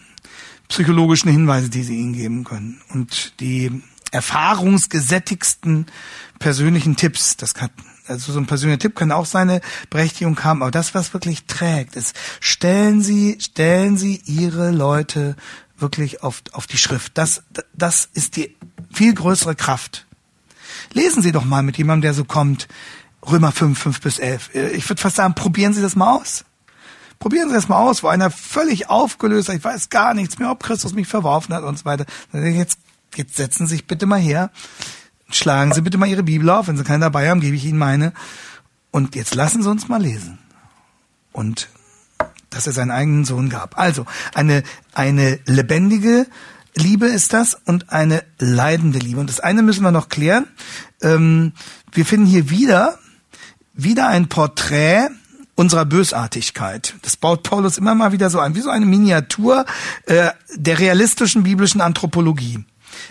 psychologischen 0.67 1.31
Hinweise, 1.31 1.69
die 1.69 1.83
sie 1.83 1.95
ihnen 1.95 2.13
geben 2.13 2.43
können. 2.43 2.81
Und 2.89 3.39
die 3.39 3.83
erfahrungsgesättigsten 4.11 5.87
persönlichen 6.39 6.95
Tipps, 6.95 7.37
das 7.37 7.53
kann, 7.53 7.69
also 8.13 8.31
so 8.31 8.39
ein 8.39 8.45
persönlicher 8.45 8.79
Tipp 8.79 8.95
kann 8.95 9.11
auch 9.11 9.25
seine 9.25 9.61
Berechtigung 9.89 10.41
haben, 10.43 10.61
aber 10.61 10.71
das, 10.71 10.95
was 10.95 11.13
wirklich 11.13 11.45
trägt, 11.45 11.95
ist, 11.95 12.15
stellen 12.39 13.01
Sie, 13.01 13.37
stellen 13.39 13.97
Sie 13.97 14.21
Ihre 14.25 14.71
Leute 14.71 15.35
wirklich 15.77 16.23
auf, 16.23 16.41
auf 16.53 16.67
die 16.67 16.77
Schrift. 16.77 17.17
Das, 17.17 17.43
das 17.73 18.09
ist 18.13 18.37
die 18.37 18.55
viel 18.91 19.13
größere 19.13 19.55
Kraft. 19.55 20.05
Lesen 20.93 21.21
Sie 21.21 21.31
doch 21.31 21.45
mal 21.45 21.63
mit 21.63 21.77
jemandem, 21.77 22.03
der 22.03 22.13
so 22.13 22.23
kommt, 22.23 22.67
Römer 23.25 23.51
5, 23.51 23.79
5 23.79 24.01
bis 24.01 24.19
11. 24.19 24.53
Ich 24.53 24.87
würde 24.89 25.01
fast 25.01 25.15
sagen, 25.15 25.33
probieren 25.33 25.73
Sie 25.73 25.81
das 25.81 25.95
mal 25.95 26.17
aus. 26.17 26.45
Probieren 27.19 27.49
Sie 27.49 27.55
das 27.55 27.69
mal 27.69 27.77
aus, 27.77 28.03
wo 28.03 28.07
einer 28.07 28.29
völlig 28.29 28.89
aufgelöst 28.89 29.49
hat, 29.49 29.55
ich 29.55 29.63
weiß 29.63 29.89
gar 29.89 30.13
nichts 30.13 30.39
mehr, 30.39 30.51
ob 30.51 30.61
Christus 30.61 30.93
mich 30.93 31.07
verworfen 31.07 31.55
hat 31.55 31.63
und 31.63 31.79
so 31.79 31.85
weiter. 31.85 32.05
Jetzt, 32.33 32.79
jetzt 33.15 33.35
setzen 33.35 33.65
Sie 33.65 33.75
sich 33.75 33.87
bitte 33.87 34.05
mal 34.05 34.19
her, 34.19 34.51
schlagen 35.35 35.73
Sie 35.73 35.81
bitte 35.81 35.97
mal 35.97 36.07
Ihre 36.07 36.23
Bibel 36.23 36.49
auf, 36.49 36.67
wenn 36.67 36.77
Sie 36.77 36.83
keine 36.83 37.05
dabei 37.05 37.29
haben, 37.29 37.41
gebe 37.41 37.55
ich 37.55 37.65
Ihnen 37.65 37.77
meine. 37.77 38.13
Und 38.91 39.15
jetzt 39.15 39.35
lassen 39.35 39.63
Sie 39.63 39.69
uns 39.69 39.87
mal 39.87 40.01
lesen. 40.01 40.37
Und 41.31 41.69
dass 42.49 42.67
er 42.67 42.73
seinen 42.73 42.91
eigenen 42.91 43.25
Sohn 43.25 43.49
gab. 43.49 43.77
Also 43.77 44.05
eine, 44.33 44.63
eine 44.93 45.39
lebendige 45.45 46.27
Liebe 46.75 47.07
ist 47.07 47.33
das 47.33 47.57
und 47.65 47.91
eine 47.91 48.23
leidende 48.39 48.99
Liebe. 48.99 49.19
Und 49.19 49.29
das 49.29 49.39
eine 49.39 49.61
müssen 49.61 49.83
wir 49.83 49.91
noch 49.91 50.09
klären. 50.09 50.47
Ähm, 51.01 51.53
wir 51.91 52.05
finden 52.05 52.25
hier 52.25 52.49
wieder, 52.49 52.99
wieder 53.73 54.07
ein 54.07 54.29
Porträt 54.29 55.09
unserer 55.55 55.85
Bösartigkeit. 55.85 56.95
Das 57.03 57.15
baut 57.15 57.43
Paulus 57.43 57.77
immer 57.77 57.93
mal 57.93 58.11
wieder 58.11 58.29
so 58.29 58.39
ein, 58.39 58.55
wie 58.55 58.61
so 58.61 58.69
eine 58.69 58.85
Miniatur 58.85 59.65
äh, 60.05 60.29
der 60.55 60.79
realistischen 60.79 61.43
biblischen 61.43 61.81
Anthropologie. 61.81 62.65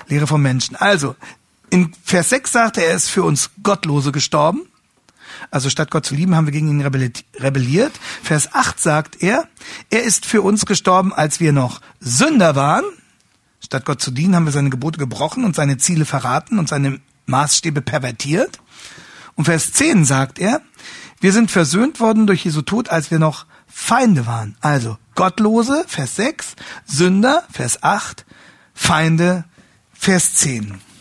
Lehre 0.09 0.27
vom 0.27 0.43
Menschen. 0.43 0.77
Also, 0.77 1.17
in 1.73 1.91
Vers 2.05 2.29
6 2.29 2.53
sagt 2.53 2.77
er, 2.77 2.89
er 2.89 2.97
ist 2.97 3.09
für 3.09 3.23
uns 3.23 3.49
Gottlose 3.63 4.13
gestorben. 4.13 4.67
Also 5.51 5.71
statt 5.71 5.91
Gott 5.91 6.05
zu 6.05 6.15
lieben, 6.15 6.37
haben 6.37 6.47
wir 6.47 6.53
gegen 6.53 6.69
ihn 6.69 6.83
rebelliert. 6.83 7.99
Vers 8.23 8.53
8 8.53 8.79
sagt 8.79 9.23
er, 9.23 9.49
er 9.89 10.03
ist 10.03 10.27
für 10.27 10.43
uns 10.43 10.67
gestorben, 10.67 11.15
als 11.15 11.41
wir 11.41 11.53
noch 11.53 11.81
Sünder 11.99 12.57
waren. 12.57 12.85
Statt 13.59 13.87
Gott 13.87 14.03
zu 14.03 14.11
dienen, 14.11 14.37
haben 14.37 14.45
wir 14.45 14.53
seine 14.53 14.69
Gebote 14.69 14.99
gebrochen 14.99 15.47
und 15.47 15.57
seine 15.57 15.79
Ziele 15.79 16.05
verraten 16.05 16.59
und 16.59 16.69
seine 16.69 17.01
Maßstäbe 17.25 17.81
pervertiert. 17.81 18.61
Und 19.35 19.47
Vers 19.47 19.73
10 19.73 20.05
sagt 20.05 20.39
er, 20.39 20.61
wir 21.21 21.33
sind 21.33 21.51
versöhnt 21.51 22.01
worden 22.01 22.27
durch 22.27 22.45
Jesu 22.45 22.61
Tod, 22.61 22.91
als 22.91 23.11
wir 23.11 23.19
noch 23.19 23.47
Feinde 23.67 24.27
waren. 24.27 24.59
Also 24.61 24.99
Gottlose, 25.15 25.87
Vers 25.89 26.17
6, 26.17 26.55
Sünder, 26.85 27.45
Vers 27.51 27.83
8, 27.83 28.27
Feinde, 28.75 29.47
Vers 29.95 30.35
10. 30.35 30.92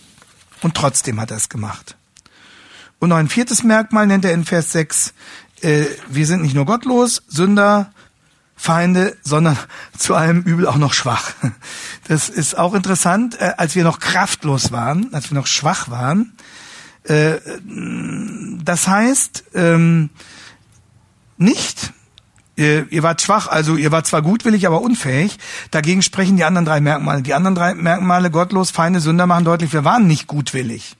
Und 0.61 0.75
trotzdem 0.75 1.19
hat 1.19 1.31
er 1.31 1.37
es 1.37 1.49
gemacht. 1.49 1.95
Und 2.99 3.09
noch 3.09 3.17
ein 3.17 3.29
viertes 3.29 3.63
Merkmal 3.63 4.07
nennt 4.07 4.25
er 4.25 4.33
in 4.33 4.45
Vers 4.45 4.71
6, 4.73 5.13
äh, 5.61 5.85
wir 6.07 6.25
sind 6.25 6.41
nicht 6.41 6.55
nur 6.55 6.65
gottlos, 6.65 7.23
Sünder, 7.27 7.91
Feinde, 8.55 9.17
sondern 9.23 9.57
zu 9.97 10.15
allem 10.15 10.43
Übel 10.43 10.67
auch 10.67 10.77
noch 10.77 10.93
schwach. 10.93 11.33
Das 12.07 12.29
ist 12.29 12.57
auch 12.57 12.73
interessant, 12.73 13.39
äh, 13.39 13.53
als 13.57 13.75
wir 13.75 13.83
noch 13.83 13.99
kraftlos 13.99 14.71
waren, 14.71 15.13
als 15.13 15.31
wir 15.31 15.35
noch 15.35 15.47
schwach 15.47 15.89
waren, 15.89 16.33
äh, 17.03 17.37
das 18.63 18.87
heißt 18.87 19.45
ähm, 19.55 20.11
nicht, 21.37 21.93
ihr, 22.61 22.87
ihr 22.91 23.03
wart 23.03 23.21
schwach, 23.21 23.47
also 23.47 23.75
ihr 23.75 23.91
wart 23.91 24.07
zwar 24.07 24.21
gutwillig, 24.21 24.67
aber 24.67 24.81
unfähig. 24.81 25.37
Dagegen 25.71 26.01
sprechen 26.01 26.37
die 26.37 26.43
anderen 26.43 26.65
drei 26.65 26.79
Merkmale. 26.79 27.21
Die 27.21 27.33
anderen 27.33 27.55
drei 27.55 27.73
Merkmale, 27.73 28.31
gottlos, 28.31 28.71
Feinde, 28.71 29.01
Sünder, 29.01 29.27
machen 29.27 29.45
deutlich, 29.45 29.73
wir 29.73 29.83
waren 29.83 30.07
nicht 30.07 30.27
gutwillig. 30.27 30.95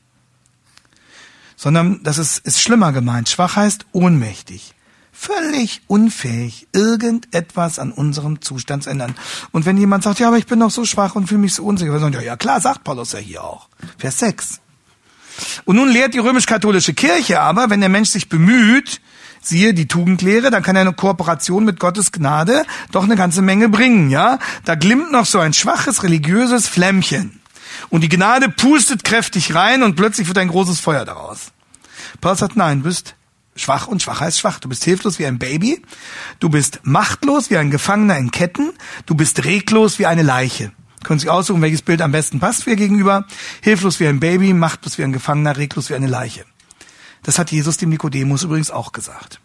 Sondern 1.56 2.01
das 2.03 2.18
ist, 2.18 2.39
ist 2.39 2.62
schlimmer 2.62 2.91
gemeint. 2.91 3.30
Schwach 3.30 3.56
heißt 3.56 3.86
ohnmächtig. 3.91 4.74
Völlig 5.13 5.82
unfähig, 5.86 6.68
irgendetwas 6.74 7.77
an 7.77 7.91
unserem 7.91 8.41
Zustand 8.41 8.84
zu 8.84 8.89
ändern. 8.89 9.13
Und 9.51 9.68
wenn 9.68 9.77
jemand 9.77 10.03
sagt, 10.03 10.20
ja, 10.20 10.30
aber 10.30 10.39
ich 10.39 10.48
bin 10.48 10.60
doch 10.60 10.72
so 10.72 10.84
schwach 10.86 11.15
und 11.15 11.27
fühle 11.27 11.41
mich 11.41 11.53
so 11.53 11.63
unsicher, 11.63 11.91
dann 11.91 12.01
sagen, 12.01 12.13
ja, 12.15 12.22
ja 12.22 12.38
klar, 12.38 12.60
sagt 12.60 12.84
Paulus 12.84 13.12
ja 13.12 13.20
hier 13.20 13.44
auch. 13.44 13.70
Vers 14.00 14.18
6. 14.20 14.62
Und 15.65 15.75
nun 15.75 15.89
lehrt 15.89 16.15
die 16.15 16.20
römisch-katholische 16.20 16.94
Kirche 16.94 17.39
aber, 17.39 17.70
wenn 17.70 17.82
der 17.82 17.89
Mensch 17.89 18.10
sich 18.10 18.30
bemüht, 18.30 19.00
siehe 19.41 19.74
die 19.74 19.88
Tugendlehre, 19.88 20.51
dann 20.51 20.63
kann 20.63 20.77
eine 20.77 20.93
Kooperation 20.93 21.65
mit 21.65 21.79
Gottes 21.79 22.12
Gnade 22.12 22.63
doch 22.91 23.03
eine 23.03 23.15
ganze 23.15 23.41
Menge 23.41 23.69
bringen, 23.69 24.10
ja? 24.10 24.39
Da 24.65 24.75
glimmt 24.75 25.12
noch 25.12 25.25
so 25.25 25.39
ein 25.39 25.53
schwaches 25.53 26.03
religiöses 26.03 26.67
Flämmchen. 26.67 27.41
Und 27.89 28.01
die 28.01 28.10
Gnade 28.10 28.50
pustet 28.50 29.03
kräftig 29.03 29.55
rein 29.55 29.83
und 29.83 29.95
plötzlich 29.95 30.27
wird 30.27 30.38
ein 30.38 30.50
großes 30.50 30.79
Feuer 30.79 31.05
daraus. 31.05 31.51
Paulus 32.19 32.39
sagt, 32.39 32.55
nein, 32.55 32.79
du 32.79 32.83
bist 32.86 33.15
schwach 33.55 33.88
und 33.88 34.01
schwach 34.01 34.21
heißt 34.21 34.39
schwach. 34.39 34.60
Du 34.60 34.69
bist 34.69 34.83
hilflos 34.83 35.19
wie 35.19 35.25
ein 35.25 35.39
Baby. 35.39 35.81
Du 36.39 36.50
bist 36.50 36.81
machtlos 36.83 37.50
wie 37.50 37.57
ein 37.57 37.71
Gefangener 37.71 38.17
in 38.17 38.31
Ketten. 38.31 38.71
Du 39.05 39.15
bist 39.15 39.43
reglos 39.45 40.00
wie 40.00 40.05
eine 40.05 40.24
Leiche. 40.24 40.71
Können 41.03 41.19
Sie 41.19 41.29
aussuchen, 41.29 41.62
welches 41.62 41.81
Bild 41.81 42.01
am 42.01 42.12
besten 42.12 42.39
passt 42.39 42.63
für 42.63 42.71
ihr 42.71 42.75
gegenüber. 42.75 43.25
Hilflos 43.62 44.00
wie 44.00 44.07
ein 44.07 44.19
Baby, 44.19 44.53
machtlos 44.53 44.98
wie 44.98 45.03
ein 45.03 45.13
Gefangener, 45.13 45.57
reglos 45.57 45.89
wie 45.89 45.95
eine 45.95 46.07
Leiche. 46.07 46.45
Das 47.24 47.40
hat 47.40 47.51
Jesus 47.51 47.78
dem 47.78 47.90
Nikodemus 47.90 48.44
übrigens 48.44 48.72
auch 48.72 48.92
gesagt. 48.92 49.40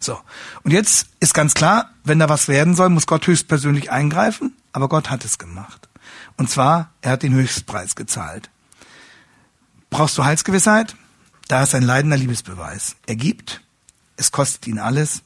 So. 0.00 0.18
Und 0.62 0.72
jetzt 0.72 1.08
ist 1.20 1.34
ganz 1.34 1.54
klar, 1.54 1.90
wenn 2.04 2.18
da 2.18 2.28
was 2.28 2.48
werden 2.48 2.74
soll, 2.74 2.88
muss 2.90 3.06
Gott 3.06 3.26
höchstpersönlich 3.26 3.90
eingreifen. 3.90 4.54
Aber 4.72 4.88
Gott 4.88 5.10
hat 5.10 5.24
es 5.24 5.38
gemacht. 5.38 5.88
Und 6.36 6.50
zwar, 6.50 6.92
er 7.00 7.12
hat 7.12 7.22
den 7.22 7.34
Höchstpreis 7.34 7.96
gezahlt. 7.96 8.50
Brauchst 9.90 10.16
du 10.18 10.24
Heilsgewissheit? 10.24 10.94
Da 11.48 11.62
ist 11.62 11.74
ein 11.74 11.82
leidender 11.82 12.16
Liebesbeweis. 12.16 12.96
Er 13.06 13.16
gibt, 13.16 13.62
es 14.16 14.30
kostet 14.30 14.66
ihn 14.66 14.78
alles. 14.78 15.22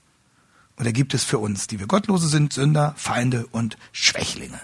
Und 0.76 0.86
er 0.86 0.92
gibt 0.92 1.14
es 1.14 1.24
für 1.24 1.38
uns, 1.38 1.66
die 1.66 1.80
wir 1.80 1.86
Gottlose 1.86 2.28
sind, 2.28 2.52
Sünder, 2.52 2.94
Feinde 2.96 3.46
und 3.48 3.76
Schwächlinge. 3.92 4.60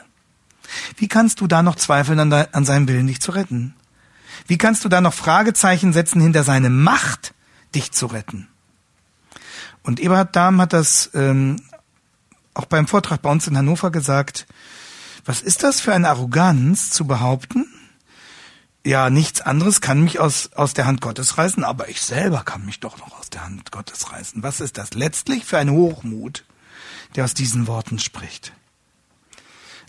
Wie 0.96 1.08
kannst 1.08 1.40
du 1.40 1.46
da 1.46 1.62
noch 1.62 1.76
zweifeln 1.76 2.20
an, 2.20 2.32
an 2.32 2.64
seinem 2.64 2.88
Willen, 2.88 3.06
dich 3.06 3.20
zu 3.20 3.32
retten? 3.32 3.74
Wie 4.46 4.58
kannst 4.58 4.84
du 4.84 4.88
da 4.88 5.00
noch 5.00 5.14
Fragezeichen 5.14 5.92
setzen 5.92 6.20
hinter 6.20 6.44
seine 6.44 6.70
Macht, 6.70 7.34
dich 7.74 7.92
zu 7.92 8.06
retten? 8.06 8.48
Und 9.82 10.00
Eberhard 10.00 10.36
Dahm 10.36 10.60
hat 10.60 10.72
das 10.72 11.10
ähm, 11.14 11.62
auch 12.54 12.66
beim 12.66 12.86
Vortrag 12.86 13.22
bei 13.22 13.30
uns 13.30 13.46
in 13.46 13.56
Hannover 13.56 13.90
gesagt. 13.90 14.46
Was 15.24 15.40
ist 15.40 15.62
das 15.62 15.80
für 15.80 15.94
eine 15.94 16.08
Arroganz 16.08 16.90
zu 16.90 17.06
behaupten? 17.06 17.66
Ja, 18.84 19.10
nichts 19.10 19.40
anderes 19.40 19.80
kann 19.80 20.02
mich 20.02 20.18
aus, 20.18 20.50
aus 20.54 20.72
der 20.72 20.86
Hand 20.86 21.00
Gottes 21.00 21.36
reißen, 21.36 21.64
aber 21.64 21.88
ich 21.88 22.00
selber 22.00 22.42
kann 22.44 22.64
mich 22.64 22.80
doch 22.80 22.98
noch 22.98 23.18
aus 23.18 23.28
der 23.28 23.44
Hand 23.44 23.70
Gottes 23.70 24.12
reißen. 24.12 24.42
Was 24.42 24.60
ist 24.60 24.78
das 24.78 24.94
letztlich 24.94 25.44
für 25.44 25.58
ein 25.58 25.70
Hochmut, 25.70 26.44
der 27.14 27.24
aus 27.24 27.34
diesen 27.34 27.66
Worten 27.66 27.98
spricht? 27.98 28.52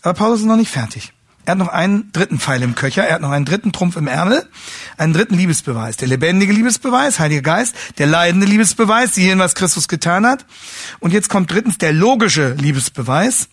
Aber 0.02 0.14
Paulus 0.14 0.42
ist 0.42 0.46
noch 0.46 0.58
nicht 0.58 0.72
fertig. 0.72 1.14
Er 1.46 1.52
hat 1.54 1.58
noch 1.58 1.70
einen 1.70 2.12
dritten 2.12 2.40
Pfeil 2.40 2.62
im 2.62 2.76
Köcher, 2.76 3.04
er 3.04 3.16
hat 3.16 3.22
noch 3.22 3.32
einen 3.32 3.46
dritten 3.46 3.72
Trumpf 3.72 3.96
im 3.96 4.08
Ärmel, 4.08 4.48
einen 4.98 5.14
dritten 5.14 5.36
Liebesbeweis. 5.36 5.98
Der 5.98 6.08
lebendige 6.08 6.54
Liebesbeweis, 6.54 7.20
Heiliger 7.20 7.42
Geist, 7.42 7.76
der 7.98 8.08
leidende 8.08 8.46
Liebesbeweis, 8.46 9.16
sehen, 9.16 9.40
was 9.40 9.56
Christus 9.56 9.88
getan 9.88 10.26
hat. 10.26 10.46
Und 11.00 11.12
jetzt 11.12 11.30
kommt 11.30 11.52
drittens 11.52 11.78
der 11.78 11.94
logische 11.94 12.54
Liebesbeweis. 12.54 13.50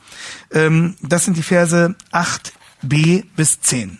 Ähm, 0.52 0.96
das 1.00 1.24
sind 1.24 1.36
die 1.36 1.42
Verse 1.42 1.94
8b 2.12 3.24
bis 3.34 3.60
10. 3.60 3.98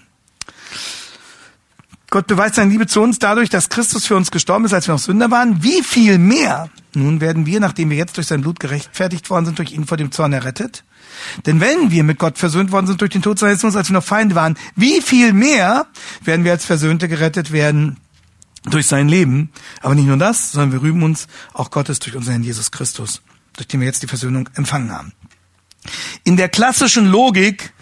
Gott 2.11 2.27
beweist 2.27 2.55
seine 2.55 2.71
Liebe 2.71 2.87
zu 2.87 3.01
uns 3.01 3.19
dadurch, 3.19 3.51
dass 3.51 3.69
Christus 3.69 4.07
für 4.07 4.17
uns 4.17 4.31
gestorben 4.31 4.65
ist, 4.65 4.73
als 4.73 4.87
wir 4.87 4.95
noch 4.95 5.01
Sünder 5.01 5.31
waren. 5.31 5.63
Wie 5.63 5.83
viel 5.83 6.19
mehr 6.19 6.71
nun 6.95 7.21
werden 7.21 7.47
wir, 7.47 7.61
nachdem 7.61 7.91
wir 7.91 7.97
jetzt 7.97 8.17
durch 8.17 8.27
sein 8.27 8.43
Blut 8.43 8.61
gerechtfertigt 8.61 9.29
worden 9.29 9.47
sind, 9.47 9.59
durch 9.59 9.73
ihn 9.73 9.87
vor 9.87 9.97
dem 9.97 10.13
Zorn 10.13 10.33
errettet? 10.33 10.85
Denn 11.45 11.61
wenn 11.61 11.91
wir 11.91 12.05
mit 12.05 12.19
Gott 12.19 12.39
versöhnt 12.39 12.73
worden 12.73 12.87
sind 12.87 13.01
durch 13.01 13.11
den 13.11 13.23
Tod 13.23 13.39
seines 13.39 13.61
Sohnes, 13.61 13.77
als 13.77 13.89
wir 13.89 13.95
noch 13.95 14.05
Feinde 14.05 14.35
waren, 14.35 14.57
wie 14.75 15.01
viel 15.01 15.33
mehr 15.33 15.87
werden 16.23 16.45
wir 16.45 16.53
als 16.53 16.65
Versöhnte 16.65 17.09
gerettet 17.09 17.53
werden 17.53 17.99
durch 18.65 18.87
sein 18.87 19.09
Leben? 19.09 19.51
Aber 19.83 19.95
nicht 19.95 20.07
nur 20.07 20.17
das, 20.17 20.53
sondern 20.53 20.73
wir 20.73 20.83
rühmen 20.83 21.03
uns 21.03 21.27
auch 21.53 21.71
Gottes 21.71 21.99
durch 21.99 22.17
unseren 22.17 22.33
Herrn 22.33 22.45
Jesus 22.45 22.71
Christus, 22.71 23.23
durch 23.55 23.69
den 23.69 23.81
wir 23.81 23.87
jetzt 23.87 24.03
die 24.03 24.09
Versöhnung 24.09 24.49
empfangen 24.55 24.93
haben. 24.93 25.13
In 26.25 26.37
der 26.37 26.49
klassischen 26.49 27.07
Logik 27.07 27.73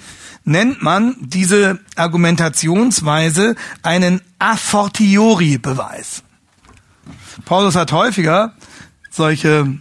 nennt 0.44 0.82
man 0.82 1.16
diese 1.20 1.80
Argumentationsweise 1.96 3.56
einen 3.82 4.20
a 4.38 4.56
fortiori 4.56 5.58
Beweis. 5.58 6.22
Paulus 7.44 7.74
hat 7.74 7.92
häufiger 7.92 8.54
solche 9.10 9.78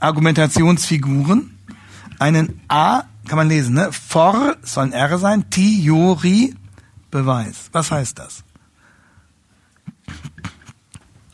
Argumentationsfiguren 0.00 1.58
einen 2.22 2.60
A, 2.68 3.02
kann 3.26 3.36
man 3.36 3.48
lesen, 3.48 3.74
ne? 3.74 3.90
For 3.92 4.56
soll 4.62 4.84
ein 4.84 4.92
R 4.92 5.18
sein, 5.18 5.50
Theorie, 5.50 6.54
Beweis. 7.10 7.68
Was 7.72 7.90
heißt 7.90 8.18
das? 8.18 8.44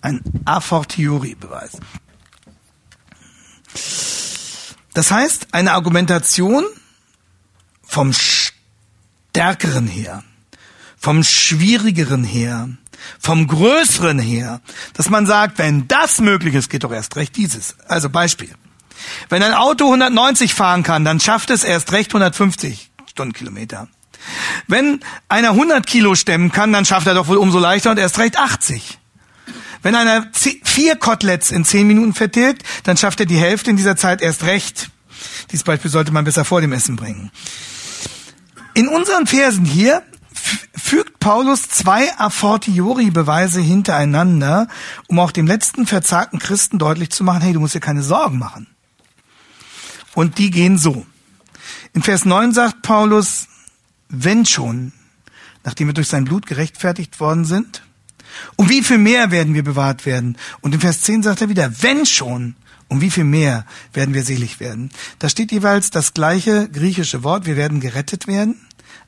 Ein 0.00 0.22
A 0.46 0.60
fortiori 0.60 1.34
Beweis. 1.34 1.72
Das 4.94 5.10
heißt, 5.10 5.48
eine 5.52 5.72
Argumentation 5.72 6.64
vom 7.82 8.12
Stärkeren 8.12 9.86
her, 9.86 10.24
vom 10.96 11.22
Schwierigeren 11.22 12.24
her, 12.24 12.70
vom 13.18 13.46
Größeren 13.46 14.18
her, 14.18 14.62
dass 14.94 15.10
man 15.10 15.26
sagt, 15.26 15.58
wenn 15.58 15.86
das 15.86 16.18
möglich 16.20 16.54
ist, 16.54 16.70
geht 16.70 16.84
doch 16.84 16.92
erst 16.92 17.16
recht 17.16 17.36
dieses. 17.36 17.78
Also 17.80 18.08
Beispiel. 18.08 18.54
Wenn 19.28 19.42
ein 19.42 19.54
Auto 19.54 19.86
190 19.86 20.54
fahren 20.54 20.82
kann, 20.82 21.04
dann 21.04 21.20
schafft 21.20 21.50
es 21.50 21.64
erst 21.64 21.92
recht 21.92 22.10
150 22.10 22.90
Stundenkilometer. 23.06 23.88
Wenn 24.66 25.00
einer 25.28 25.50
100 25.50 25.86
Kilo 25.86 26.14
stemmen 26.14 26.52
kann, 26.52 26.72
dann 26.72 26.84
schafft 26.84 27.06
er 27.06 27.14
doch 27.14 27.28
wohl 27.28 27.36
umso 27.36 27.58
leichter 27.58 27.90
und 27.90 27.98
erst 27.98 28.18
recht 28.18 28.38
80. 28.38 28.98
Wenn 29.82 29.94
einer 29.94 30.26
vier 30.32 30.96
Koteletts 30.96 31.50
in 31.50 31.64
zehn 31.64 31.86
Minuten 31.86 32.12
vertilgt, 32.12 32.62
dann 32.82 32.96
schafft 32.96 33.20
er 33.20 33.26
die 33.26 33.38
Hälfte 33.38 33.70
in 33.70 33.76
dieser 33.76 33.96
Zeit 33.96 34.20
erst 34.20 34.42
recht. 34.42 34.90
Dieses 35.50 35.64
Beispiel 35.64 35.90
sollte 35.90 36.12
man 36.12 36.24
besser 36.24 36.44
vor 36.44 36.60
dem 36.60 36.72
Essen 36.72 36.96
bringen. 36.96 37.30
In 38.74 38.88
unseren 38.88 39.26
Versen 39.26 39.64
hier 39.64 40.02
fügt 40.76 41.18
Paulus 41.20 41.62
zwei 41.68 42.12
a 42.18 42.30
fortiori 42.30 43.10
Beweise 43.10 43.60
hintereinander, 43.60 44.68
um 45.06 45.18
auch 45.18 45.32
dem 45.32 45.46
letzten 45.46 45.86
verzagten 45.86 46.38
Christen 46.38 46.78
deutlich 46.78 47.10
zu 47.10 47.24
machen, 47.24 47.40
hey, 47.40 47.52
du 47.52 47.60
musst 47.60 47.74
dir 47.74 47.80
keine 47.80 48.02
Sorgen 48.02 48.38
machen. 48.38 48.66
Und 50.18 50.38
die 50.38 50.50
gehen 50.50 50.78
so. 50.78 51.06
In 51.92 52.02
Vers 52.02 52.24
9 52.24 52.52
sagt 52.52 52.82
Paulus, 52.82 53.46
wenn 54.08 54.44
schon, 54.44 54.92
nachdem 55.62 55.86
wir 55.86 55.94
durch 55.94 56.08
sein 56.08 56.24
Blut 56.24 56.44
gerechtfertigt 56.44 57.20
worden 57.20 57.44
sind, 57.44 57.84
um 58.56 58.68
wie 58.68 58.82
viel 58.82 58.98
mehr 58.98 59.30
werden 59.30 59.54
wir 59.54 59.62
bewahrt 59.62 60.06
werden? 60.06 60.36
Und 60.60 60.74
in 60.74 60.80
Vers 60.80 61.02
10 61.02 61.22
sagt 61.22 61.40
er 61.40 61.50
wieder, 61.50 61.70
wenn 61.82 62.04
schon, 62.04 62.56
um 62.88 63.00
wie 63.00 63.12
viel 63.12 63.22
mehr 63.22 63.64
werden 63.92 64.12
wir 64.12 64.24
selig 64.24 64.58
werden? 64.58 64.90
Da 65.20 65.28
steht 65.28 65.52
jeweils 65.52 65.90
das 65.90 66.14
gleiche 66.14 66.68
griechische 66.68 67.22
Wort, 67.22 67.46
wir 67.46 67.56
werden 67.56 67.78
gerettet 67.78 68.26
werden, 68.26 68.56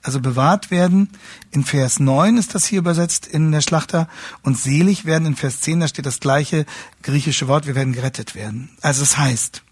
also 0.02 0.20
bewahrt 0.20 0.70
werden. 0.70 1.08
In 1.50 1.64
Vers 1.64 1.98
9 1.98 2.36
ist 2.36 2.54
das 2.54 2.66
hier 2.66 2.78
übersetzt 2.78 3.26
in 3.26 3.50
der 3.50 3.62
Schlachter 3.62 4.08
und 4.42 4.56
selig 4.56 5.06
werden 5.06 5.26
in 5.26 5.34
Vers 5.34 5.60
10, 5.62 5.80
da 5.80 5.88
steht 5.88 6.06
das 6.06 6.20
gleiche 6.20 6.66
griechische 7.02 7.48
Wort, 7.48 7.66
wir 7.66 7.74
werden 7.74 7.94
gerettet 7.94 8.36
werden. 8.36 8.70
Also 8.80 9.02
es 9.02 9.18
heißt, 9.18 9.64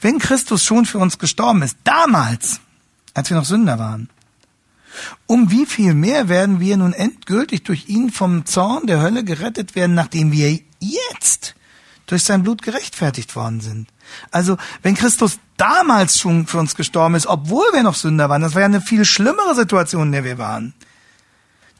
wenn 0.00 0.18
Christus 0.18 0.64
schon 0.64 0.86
für 0.86 0.98
uns 0.98 1.18
gestorben 1.18 1.62
ist, 1.62 1.76
damals, 1.84 2.60
als 3.14 3.30
wir 3.30 3.36
noch 3.36 3.44
Sünder 3.44 3.78
waren, 3.78 4.08
um 5.26 5.50
wie 5.50 5.66
viel 5.66 5.94
mehr 5.94 6.28
werden 6.28 6.60
wir 6.60 6.76
nun 6.76 6.92
endgültig 6.92 7.62
durch 7.62 7.88
ihn 7.88 8.10
vom 8.10 8.44
Zorn 8.46 8.86
der 8.86 9.00
Hölle 9.00 9.24
gerettet 9.24 9.74
werden, 9.74 9.94
nachdem 9.94 10.32
wir 10.32 10.58
jetzt 10.80 11.54
durch 12.06 12.24
sein 12.24 12.42
Blut 12.42 12.62
gerechtfertigt 12.62 13.36
worden 13.36 13.60
sind. 13.60 13.88
Also, 14.32 14.56
wenn 14.82 14.96
Christus 14.96 15.38
damals 15.56 16.18
schon 16.18 16.46
für 16.46 16.58
uns 16.58 16.74
gestorben 16.74 17.14
ist, 17.14 17.26
obwohl 17.26 17.66
wir 17.72 17.84
noch 17.84 17.94
Sünder 17.94 18.28
waren, 18.28 18.42
das 18.42 18.54
war 18.54 18.62
ja 18.62 18.66
eine 18.66 18.80
viel 18.80 19.04
schlimmere 19.04 19.54
Situation, 19.54 20.08
in 20.08 20.12
der 20.12 20.24
wir 20.24 20.38
waren, 20.38 20.74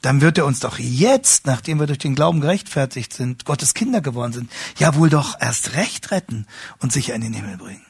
dann 0.01 0.21
wird 0.21 0.37
er 0.37 0.45
uns 0.45 0.59
doch 0.59 0.79
jetzt, 0.79 1.45
nachdem 1.45 1.79
wir 1.79 1.87
durch 1.87 1.99
den 1.99 2.15
Glauben 2.15 2.41
gerechtfertigt 2.41 3.13
sind, 3.13 3.45
Gottes 3.45 3.73
Kinder 3.73 4.01
geworden 4.01 4.33
sind, 4.33 4.51
ja 4.77 4.95
wohl 4.95 5.09
doch 5.09 5.39
erst 5.39 5.75
recht 5.75 6.11
retten 6.11 6.47
und 6.79 6.91
sicher 6.91 7.13
in 7.13 7.21
den 7.21 7.33
Himmel 7.33 7.57
bringen. 7.57 7.85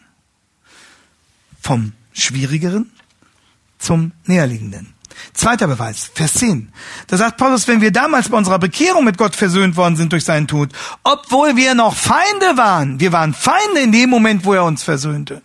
Vom 1.62 1.94
Schwierigeren 2.12 2.92
zum 3.78 4.12
Näherliegenden. 4.26 4.94
Zweiter 5.34 5.68
Beweis, 5.68 6.10
Vers 6.14 6.34
10. 6.36 6.72
Da 7.08 7.18
sagt 7.18 7.38
Paulus, 7.38 7.68
wenn 7.68 7.82
wir 7.82 7.92
damals 7.92 8.30
bei 8.30 8.38
unserer 8.38 8.60
Bekehrung 8.60 9.06
mit 9.06 9.18
Gott 9.18 9.36
versöhnt 9.36 9.76
worden 9.76 9.96
sind 9.96 10.12
durch 10.12 10.26
seinen 10.26 10.48
Tod, 10.48 10.72
obwohl 11.04 11.56
wir 11.56 11.76
noch 11.76 11.96
Feinde 11.96 12.58
waren, 12.58 13.00
wir 13.00 13.12
waren 13.12 13.34
Feinde 13.34 13.82
in 13.82 13.92
dem 13.92 14.10
Moment, 14.10 14.46
wo 14.46 14.54
er 14.54 14.64
uns 14.64 14.84
versöhnte. 14.84 15.42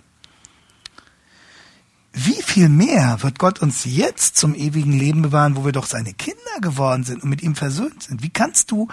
Wie 2.19 2.43
viel 2.43 2.71
mehr 2.71 3.23
wird 3.23 3.39
Gott 3.39 3.61
uns 3.61 3.85
jetzt 3.85 4.39
zum 4.39 4.55
ewigen 4.55 4.99
Leben 4.99 5.21
bewahren, 5.21 5.55
wo 5.55 5.67
wir 5.67 5.73
doch 5.73 5.85
seine 5.85 6.15
Kinder 6.15 6.41
geworden 6.63 7.05
sind 7.05 7.23
und 7.23 7.29
mit 7.29 7.43
ihm 7.43 7.55
versöhnt 7.55 8.05
sind? 8.05 8.23
Wie 8.23 8.31
kannst 8.31 8.71
du 8.71 8.89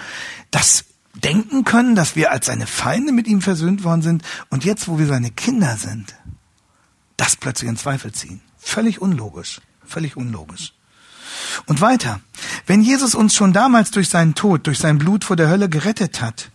das 0.52 0.84
denken 1.16 1.64
können, 1.64 1.96
dass 1.96 2.18
wir 2.18 2.34
als 2.34 2.48
seine 2.48 2.68
Feinde 2.68 3.14
mit 3.14 3.28
ihm 3.28 3.42
versöhnt 3.42 3.86
worden 3.86 4.02
sind 4.02 4.24
und 4.50 4.66
jetzt, 4.66 4.90
wo 4.90 5.00
wir 5.00 5.08
seine 5.08 5.32
Kinder 5.32 5.78
sind, 5.78 6.16
das 7.16 7.38
plötzlich 7.38 7.70
in 7.70 7.78
Zweifel 7.78 8.12
ziehen? 8.12 8.42
Völlig 8.58 9.02
unlogisch. 9.02 9.62
Völlig 9.86 10.18
unlogisch. 10.18 10.74
Und 11.66 11.80
weiter. 11.80 12.20
Wenn 12.66 12.82
Jesus 12.82 13.16
uns 13.16 13.36
schon 13.36 13.54
damals 13.54 13.92
durch 13.92 14.10
seinen 14.10 14.36
Tod, 14.36 14.68
durch 14.68 14.80
sein 14.80 14.98
Blut 14.98 15.24
vor 15.24 15.38
der 15.38 15.48
Hölle 15.48 15.70
gerettet 15.70 16.20
hat, 16.20 16.52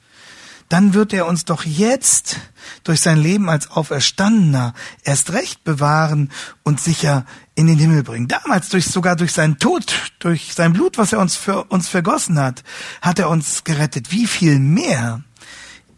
dann 0.69 0.93
wird 0.93 1.13
er 1.13 1.27
uns 1.27 1.45
doch 1.45 1.65
jetzt 1.65 2.37
durch 2.85 3.01
sein 3.01 3.19
Leben 3.19 3.49
als 3.49 3.71
Auferstandener 3.71 4.75
erst 5.03 5.33
recht 5.33 5.65
bewahren 5.65 6.31
und 6.63 6.81
sicher 6.81 7.25
in 7.55 7.67
den 7.67 7.79
Himmel 7.79 8.03
bringen. 8.03 8.29
Damals 8.29 8.69
durch, 8.69 8.87
sogar 8.87 9.17
durch 9.17 9.33
seinen 9.33 9.59
Tod, 9.59 10.13
durch 10.19 10.53
sein 10.55 10.75
Blut, 10.75 10.99
was 10.99 11.13
er 11.13 11.21
uns 11.21 11.37
für 11.37 11.65
uns 11.65 11.89
vergossen 11.89 12.39
hat, 12.39 12.63
hat 13.01 13.19
er 13.19 13.31
uns 13.31 13.65
gerettet. 13.65 14.13
Wie 14.13 14.27
viel 14.27 14.59
mehr 14.59 15.23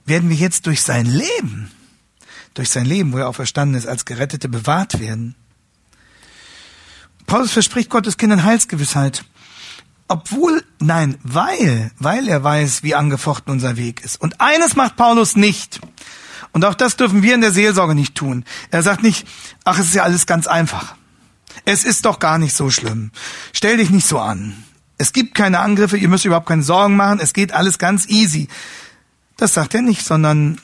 werden 0.07 0.31
wir 0.31 0.37
jetzt 0.37 0.67
durch 0.67 0.83
sein 0.83 1.07
Leben, 1.07 1.71
durch 2.55 2.71
sein 2.71 2.87
Leben, 2.87 3.13
wo 3.13 3.19
er 3.19 3.29
auferstanden 3.29 3.77
ist, 3.77 3.87
als 3.87 4.05
Gerettete 4.05 4.49
bewahrt 4.49 5.01
werden? 5.01 5.35
Paulus 7.27 7.53
verspricht 7.53 7.91
Gottes 7.91 8.17
Kindern 8.17 8.45
Heilsgewissheit. 8.45 9.25
Obwohl, 10.11 10.65
nein, 10.81 11.19
weil, 11.23 11.93
weil 12.01 12.27
er 12.27 12.43
weiß, 12.43 12.83
wie 12.83 12.97
angefochten 12.97 13.53
unser 13.53 13.77
Weg 13.77 14.05
ist. 14.05 14.21
Und 14.21 14.41
eines 14.41 14.75
macht 14.75 14.97
Paulus 14.97 15.37
nicht. 15.37 15.79
Und 16.51 16.65
auch 16.65 16.75
das 16.75 16.97
dürfen 16.97 17.23
wir 17.23 17.33
in 17.33 17.43
der 17.43 17.53
Seelsorge 17.53 17.95
nicht 17.95 18.17
tun. 18.17 18.45
Er 18.73 18.83
sagt 18.83 19.05
nicht, 19.05 19.25
ach, 19.63 19.79
es 19.79 19.87
ist 19.87 19.95
ja 19.95 20.03
alles 20.03 20.27
ganz 20.27 20.49
einfach. 20.49 20.97
Es 21.65 21.85
ist 21.85 22.07
doch 22.07 22.19
gar 22.19 22.39
nicht 22.39 22.57
so 22.57 22.71
schlimm. 22.71 23.13
Stell 23.53 23.77
dich 23.77 23.91
nicht 23.91 24.05
so 24.05 24.19
an. 24.19 24.65
Es 24.99 25.13
gibt 25.13 25.37
keine 25.37 25.61
Angriffe, 25.61 25.97
ihr 25.97 26.09
müsst 26.09 26.25
überhaupt 26.25 26.49
keine 26.49 26.65
Sorgen 26.65 26.97
machen, 26.97 27.21
es 27.23 27.33
geht 27.33 27.53
alles 27.53 27.79
ganz 27.79 28.09
easy. 28.09 28.49
Das 29.37 29.55
sagt 29.55 29.77
er 29.77 29.83
nicht, 29.83 30.05
sondern 30.05 30.61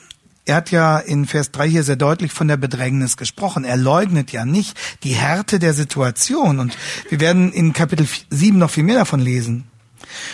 er 0.47 0.55
hat 0.55 0.71
ja 0.71 0.97
in 0.97 1.25
Vers 1.25 1.51
3 1.51 1.69
hier 1.69 1.83
sehr 1.83 1.97
deutlich 1.97 2.31
von 2.31 2.47
der 2.47 2.57
Bedrängnis 2.57 3.17
gesprochen. 3.17 3.65
Er 3.65 3.77
leugnet 3.77 4.31
ja 4.31 4.45
nicht 4.45 4.77
die 5.03 5.13
Härte 5.13 5.59
der 5.59 5.73
Situation. 5.73 6.59
Und 6.59 6.77
wir 7.09 7.19
werden 7.19 7.51
in 7.51 7.73
Kapitel 7.73 8.07
7 8.29 8.57
noch 8.57 8.71
viel 8.71 8.83
mehr 8.83 8.97
davon 8.97 9.19
lesen. 9.19 9.65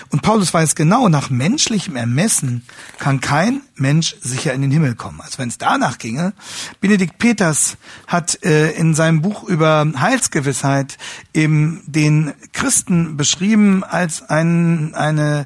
Und 0.10 0.21
Paulus 0.21 0.54
weiß 0.54 0.76
genau, 0.76 1.10
nach 1.10 1.30
menschlichem 1.30 1.95
Ermessen 1.95 2.63
kann 2.99 3.21
kein 3.21 3.62
Mensch 3.76 4.15
sicher 4.21 4.54
in 4.54 4.62
den 4.62 4.69
Himmel 4.71 4.95
kommen. 4.95 5.19
Also 5.21 5.39
wenn 5.39 5.49
es 5.49 5.58
danach 5.58 5.97
ginge, 5.97 6.34
Benedikt 6.80 7.17
Peters 7.17 7.78
hat 8.08 8.43
äh, 8.43 8.71
in 8.71 8.93
seinem 8.93 9.21
Buch 9.21 9.43
über 9.43 9.86
Heilsgewissheit 9.97 10.97
eben 11.34 11.82
den 11.88 12.34
Christen 12.52 13.17
beschrieben 13.17 13.84
als 13.84 14.21
ein, 14.21 14.93
eine 14.93 15.45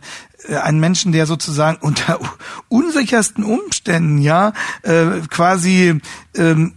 einen 0.56 0.80
Menschen, 0.80 1.12
der 1.12 1.26
sozusagen 1.26 1.78
unter 1.82 2.20
unsichersten 2.70 3.44
Umständen, 3.44 4.20
ja, 4.20 4.54
äh, 4.84 5.22
quasi 5.30 6.00
ähm, 6.36 6.74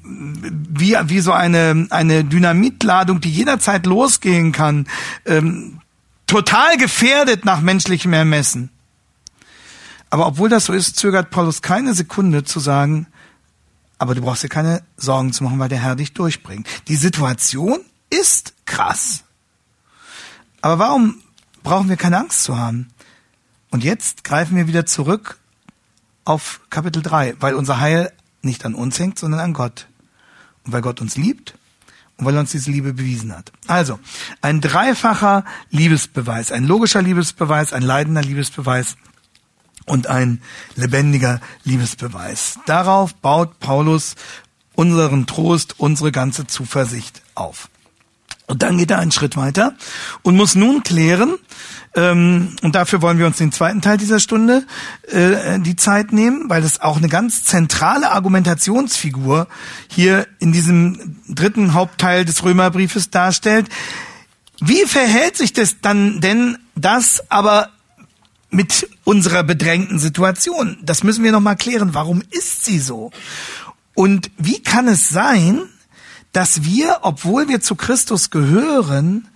wie 0.70 0.96
wie 1.04 1.20
so 1.20 1.33
eine 1.33 1.87
eine 1.90 2.24
Dynamitladung, 2.24 3.20
die 3.20 3.30
jederzeit 3.30 3.87
losgehen 3.87 4.52
kann, 4.52 4.87
ähm, 5.26 5.80
total 6.26 6.76
gefährdet 6.76 7.44
nach 7.44 7.61
menschlichem 7.61 8.12
Ermessen. 8.12 8.70
Aber 10.11 10.26
obwohl 10.26 10.48
das 10.48 10.64
so 10.64 10.72
ist, 10.72 10.96
zögert 10.96 11.30
Paulus 11.30 11.62
keine 11.62 11.94
Sekunde 11.94 12.44
zu 12.44 12.59
sagen, 12.59 13.06
aber 13.98 14.14
du 14.14 14.22
brauchst 14.22 14.42
dir 14.42 14.48
keine 14.48 14.83
Sorgen 14.96 15.33
zu 15.33 15.44
machen, 15.44 15.59
weil 15.59 15.68
der 15.68 15.83
Herr 15.83 15.94
dich 15.94 16.14
durchbringt. 16.14 16.66
Die 16.88 16.96
Situation 16.96 17.80
ist 18.09 18.54
krass. 18.64 19.24
Aber 20.62 20.78
warum 20.78 21.22
brauchen 21.62 21.88
wir 21.88 21.96
keine 21.96 22.18
Angst 22.18 22.44
zu 22.44 22.59
haben? 22.59 22.88
Und 23.70 23.85
jetzt 23.85 24.24
greifen 24.24 24.56
wir 24.56 24.66
wieder 24.66 24.87
zurück 24.87 25.38
auf 26.24 26.61
Kapitel 26.70 27.02
3, 27.02 27.37
weil 27.40 27.54
unser 27.54 27.80
Heil 27.80 28.12
nicht 28.42 28.64
an 28.64 28.74
uns 28.74 28.98
hängt, 28.98 29.18
sondern 29.18 29.40
an 29.40 29.52
Gott. 29.52 29.87
Und 30.64 30.72
weil 30.72 30.83
Gott 30.83 31.00
uns 31.00 31.16
liebt 31.16 31.54
und 32.16 32.26
weil 32.26 32.35
er 32.35 32.40
uns 32.40 32.50
diese 32.50 32.70
Liebe 32.70 32.92
bewiesen 32.92 33.35
hat. 33.35 33.52
Also, 33.66 33.98
ein 34.42 34.61
dreifacher 34.61 35.44
Liebesbeweis, 35.70 36.52
ein 36.52 36.64
logischer 36.64 37.02
Liebesbeweis, 37.02 37.72
ein 37.72 37.83
leidender 37.83 38.22
Liebesbeweis 38.22 38.96
und 39.87 40.06
ein 40.06 40.42
lebendiger 40.76 41.40
Liebesbeweis. 41.64 42.59
Darauf 42.66 43.14
baut 43.14 43.59
Paulus 43.61 44.16
unseren 44.74 45.26
Trost, 45.26 45.78
unsere 45.78 46.12
ganze 46.12 46.46
Zuversicht 46.46 47.22
auf. 47.35 47.68
Und 48.46 48.62
dann 48.62 48.78
geht 48.78 48.90
er 48.90 48.98
einen 48.98 49.12
Schritt 49.12 49.37
weiter 49.37 49.74
und 50.22 50.37
muss 50.37 50.54
nun 50.54 50.83
klären, 50.83 51.37
ähm, 51.94 52.55
und 52.62 52.74
dafür 52.76 53.03
wollen 53.03 53.18
wir 53.18 53.26
uns 53.26 53.38
den 53.38 53.50
zweiten 53.50 53.81
Teil 53.81 53.96
dieser 53.96 54.20
Stunde 54.20 54.64
äh, 55.09 55.59
die 55.59 55.74
Zeit 55.74 56.12
nehmen, 56.12 56.48
weil 56.48 56.62
es 56.62 56.81
auch 56.81 56.98
eine 56.98 57.09
ganz 57.09 57.44
zentrale 57.44 58.12
Argumentationsfigur 58.12 59.48
hier 59.88 60.29
in 60.38 60.53
diesem 60.53 61.16
dritten 61.29 61.74
Hauptteil 61.74 62.24
des 62.24 62.44
Römerbriefes 62.44 63.11
darstellt. 63.11 63.68
Wie 64.61 64.85
verhält 64.87 65.37
sich 65.37 65.53
das 65.53 65.81
dann 65.81 66.20
denn 66.20 66.59
das 66.76 67.29
aber 67.29 67.70
mit 68.50 68.88
unserer 69.03 69.42
bedrängten 69.42 69.98
Situation? 69.98 70.79
Das 70.83 71.03
müssen 71.03 71.24
wir 71.24 71.33
noch 71.33 71.40
mal 71.40 71.57
klären. 71.57 71.94
Warum 71.94 72.22
ist 72.31 72.64
sie 72.64 72.79
so? 72.79 73.11
Und 73.94 74.31
wie 74.38 74.62
kann 74.62 74.87
es 74.87 75.09
sein, 75.09 75.62
dass 76.33 76.62
wir, 76.62 76.98
obwohl 77.03 77.48
wir 77.48 77.61
zu 77.61 77.74
Christus 77.74 78.31
gehören, 78.31 79.26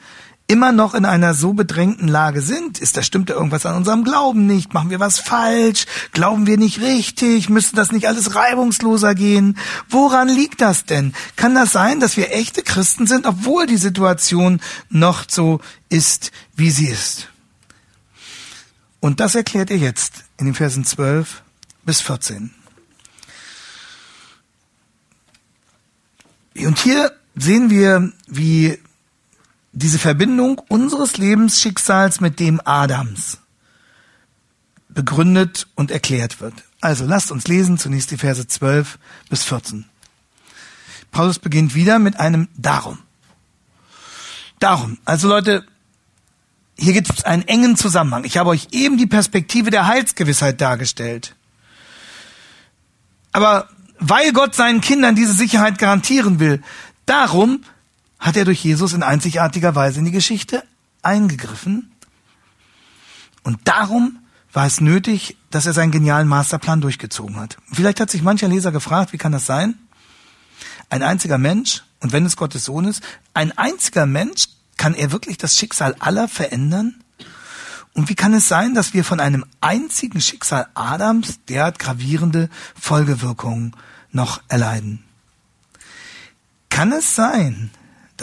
immer 0.46 0.72
noch 0.72 0.94
in 0.94 1.04
einer 1.04 1.32
so 1.32 1.54
bedrängten 1.54 2.06
Lage 2.06 2.42
sind, 2.42 2.78
ist 2.78 2.96
da 2.96 3.02
stimmt 3.02 3.30
da 3.30 3.34
irgendwas 3.34 3.64
an 3.64 3.76
unserem 3.76 4.04
Glauben 4.04 4.46
nicht? 4.46 4.74
Machen 4.74 4.90
wir 4.90 5.00
was 5.00 5.18
falsch? 5.18 5.86
Glauben 6.12 6.46
wir 6.46 6.58
nicht 6.58 6.80
richtig? 6.80 7.48
Müsste 7.48 7.76
das 7.76 7.92
nicht 7.92 8.06
alles 8.06 8.34
reibungsloser 8.34 9.14
gehen? 9.14 9.56
Woran 9.88 10.28
liegt 10.28 10.60
das 10.60 10.84
denn? 10.84 11.14
Kann 11.36 11.54
das 11.54 11.72
sein, 11.72 11.98
dass 11.98 12.16
wir 12.16 12.32
echte 12.32 12.62
Christen 12.62 13.06
sind, 13.06 13.26
obwohl 13.26 13.66
die 13.66 13.78
Situation 13.78 14.60
noch 14.90 15.24
so 15.28 15.60
ist, 15.88 16.30
wie 16.54 16.70
sie 16.70 16.88
ist? 16.88 17.28
Und 19.00 19.20
das 19.20 19.34
erklärt 19.34 19.70
er 19.70 19.78
jetzt 19.78 20.24
in 20.38 20.46
den 20.46 20.54
Versen 20.54 20.84
12 20.84 21.42
bis 21.84 22.00
14. 22.00 22.50
Und 26.56 26.78
hier 26.78 27.12
sehen 27.34 27.70
wir, 27.70 28.12
wie 28.26 28.78
diese 29.74 29.98
Verbindung 29.98 30.60
unseres 30.68 31.18
Lebensschicksals 31.18 32.20
mit 32.20 32.38
dem 32.38 32.60
Adams 32.64 33.38
begründet 34.88 35.66
und 35.74 35.90
erklärt 35.90 36.40
wird. 36.40 36.54
Also 36.80 37.04
lasst 37.04 37.32
uns 37.32 37.48
lesen 37.48 37.76
zunächst 37.76 38.10
die 38.12 38.16
Verse 38.16 38.46
12 38.46 38.98
bis 39.28 39.42
14. 39.42 39.84
Paulus 41.10 41.38
beginnt 41.38 41.74
wieder 41.74 41.98
mit 41.98 42.20
einem 42.20 42.48
Darum. 42.56 42.98
Darum. 44.60 44.98
Also 45.04 45.28
Leute, 45.28 45.66
hier 46.78 46.92
gibt 46.92 47.10
es 47.10 47.24
einen 47.24 47.42
engen 47.42 47.76
Zusammenhang. 47.76 48.24
Ich 48.24 48.36
habe 48.36 48.50
euch 48.50 48.68
eben 48.70 48.96
die 48.96 49.06
Perspektive 49.06 49.70
der 49.70 49.86
Heilsgewissheit 49.86 50.60
dargestellt. 50.60 51.34
Aber 53.32 53.68
weil 53.98 54.32
Gott 54.32 54.54
seinen 54.54 54.80
Kindern 54.80 55.16
diese 55.16 55.32
Sicherheit 55.32 55.78
garantieren 55.78 56.38
will, 56.38 56.62
darum 57.06 57.64
hat 58.24 58.38
er 58.38 58.46
durch 58.46 58.64
Jesus 58.64 58.94
in 58.94 59.02
einzigartiger 59.02 59.74
Weise 59.74 59.98
in 59.98 60.06
die 60.06 60.10
Geschichte 60.10 60.64
eingegriffen. 61.02 61.92
Und 63.42 63.58
darum 63.64 64.18
war 64.50 64.64
es 64.64 64.80
nötig, 64.80 65.36
dass 65.50 65.66
er 65.66 65.74
seinen 65.74 65.92
genialen 65.92 66.26
Masterplan 66.26 66.80
durchgezogen 66.80 67.36
hat. 67.36 67.58
Vielleicht 67.70 68.00
hat 68.00 68.10
sich 68.10 68.22
mancher 68.22 68.48
Leser 68.48 68.72
gefragt, 68.72 69.12
wie 69.12 69.18
kann 69.18 69.32
das 69.32 69.44
sein? 69.44 69.74
Ein 70.88 71.02
einziger 71.02 71.36
Mensch, 71.36 71.82
und 72.00 72.12
wenn 72.12 72.24
es 72.24 72.38
Gottes 72.38 72.64
Sohn 72.64 72.86
ist, 72.86 73.02
ein 73.34 73.52
einziger 73.58 74.06
Mensch, 74.06 74.48
kann 74.78 74.94
er 74.94 75.12
wirklich 75.12 75.36
das 75.36 75.58
Schicksal 75.58 75.94
aller 75.98 76.26
verändern? 76.26 77.04
Und 77.92 78.08
wie 78.08 78.14
kann 78.14 78.32
es 78.32 78.48
sein, 78.48 78.72
dass 78.72 78.94
wir 78.94 79.04
von 79.04 79.20
einem 79.20 79.44
einzigen 79.60 80.22
Schicksal 80.22 80.66
Adams 80.72 81.40
derart 81.46 81.78
gravierende 81.78 82.48
Folgewirkungen 82.74 83.76
noch 84.12 84.40
erleiden? 84.48 85.04
Kann 86.70 86.90
es 86.90 87.14
sein, 87.14 87.70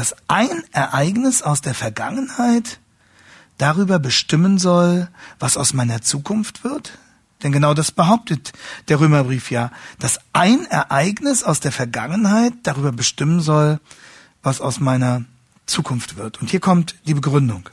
dass 0.02 0.16
ein 0.28 0.64
Ereignis 0.72 1.44
aus 1.44 1.62
der 1.62 1.76
Vergangenheit 1.76 2.80
darüber 3.60 4.00
bestimmen 4.00 4.58
soll, 4.58 5.08
was 5.38 5.58
aus 5.58 5.76
meiner 5.76 6.02
Zukunft 6.02 6.64
wird? 6.64 6.98
Denn 7.44 7.52
genau 7.52 7.76
das 7.76 7.92
behauptet 7.92 8.52
der 8.88 9.00
Römerbrief 9.00 9.52
ja, 9.52 9.70
dass 10.00 10.20
ein 10.34 10.66
Ereignis 10.66 11.44
aus 11.44 11.60
der 11.60 11.72
Vergangenheit 11.72 12.54
darüber 12.64 12.92
bestimmen 12.92 13.42
soll, 13.42 13.80
was 14.42 14.60
aus 14.60 14.80
meiner 14.80 15.26
Zukunft 15.68 16.18
wird. 16.18 16.42
Und 16.42 16.50
hier 16.50 16.62
kommt 16.62 16.96
die 17.06 17.14
Begründung. 17.14 17.70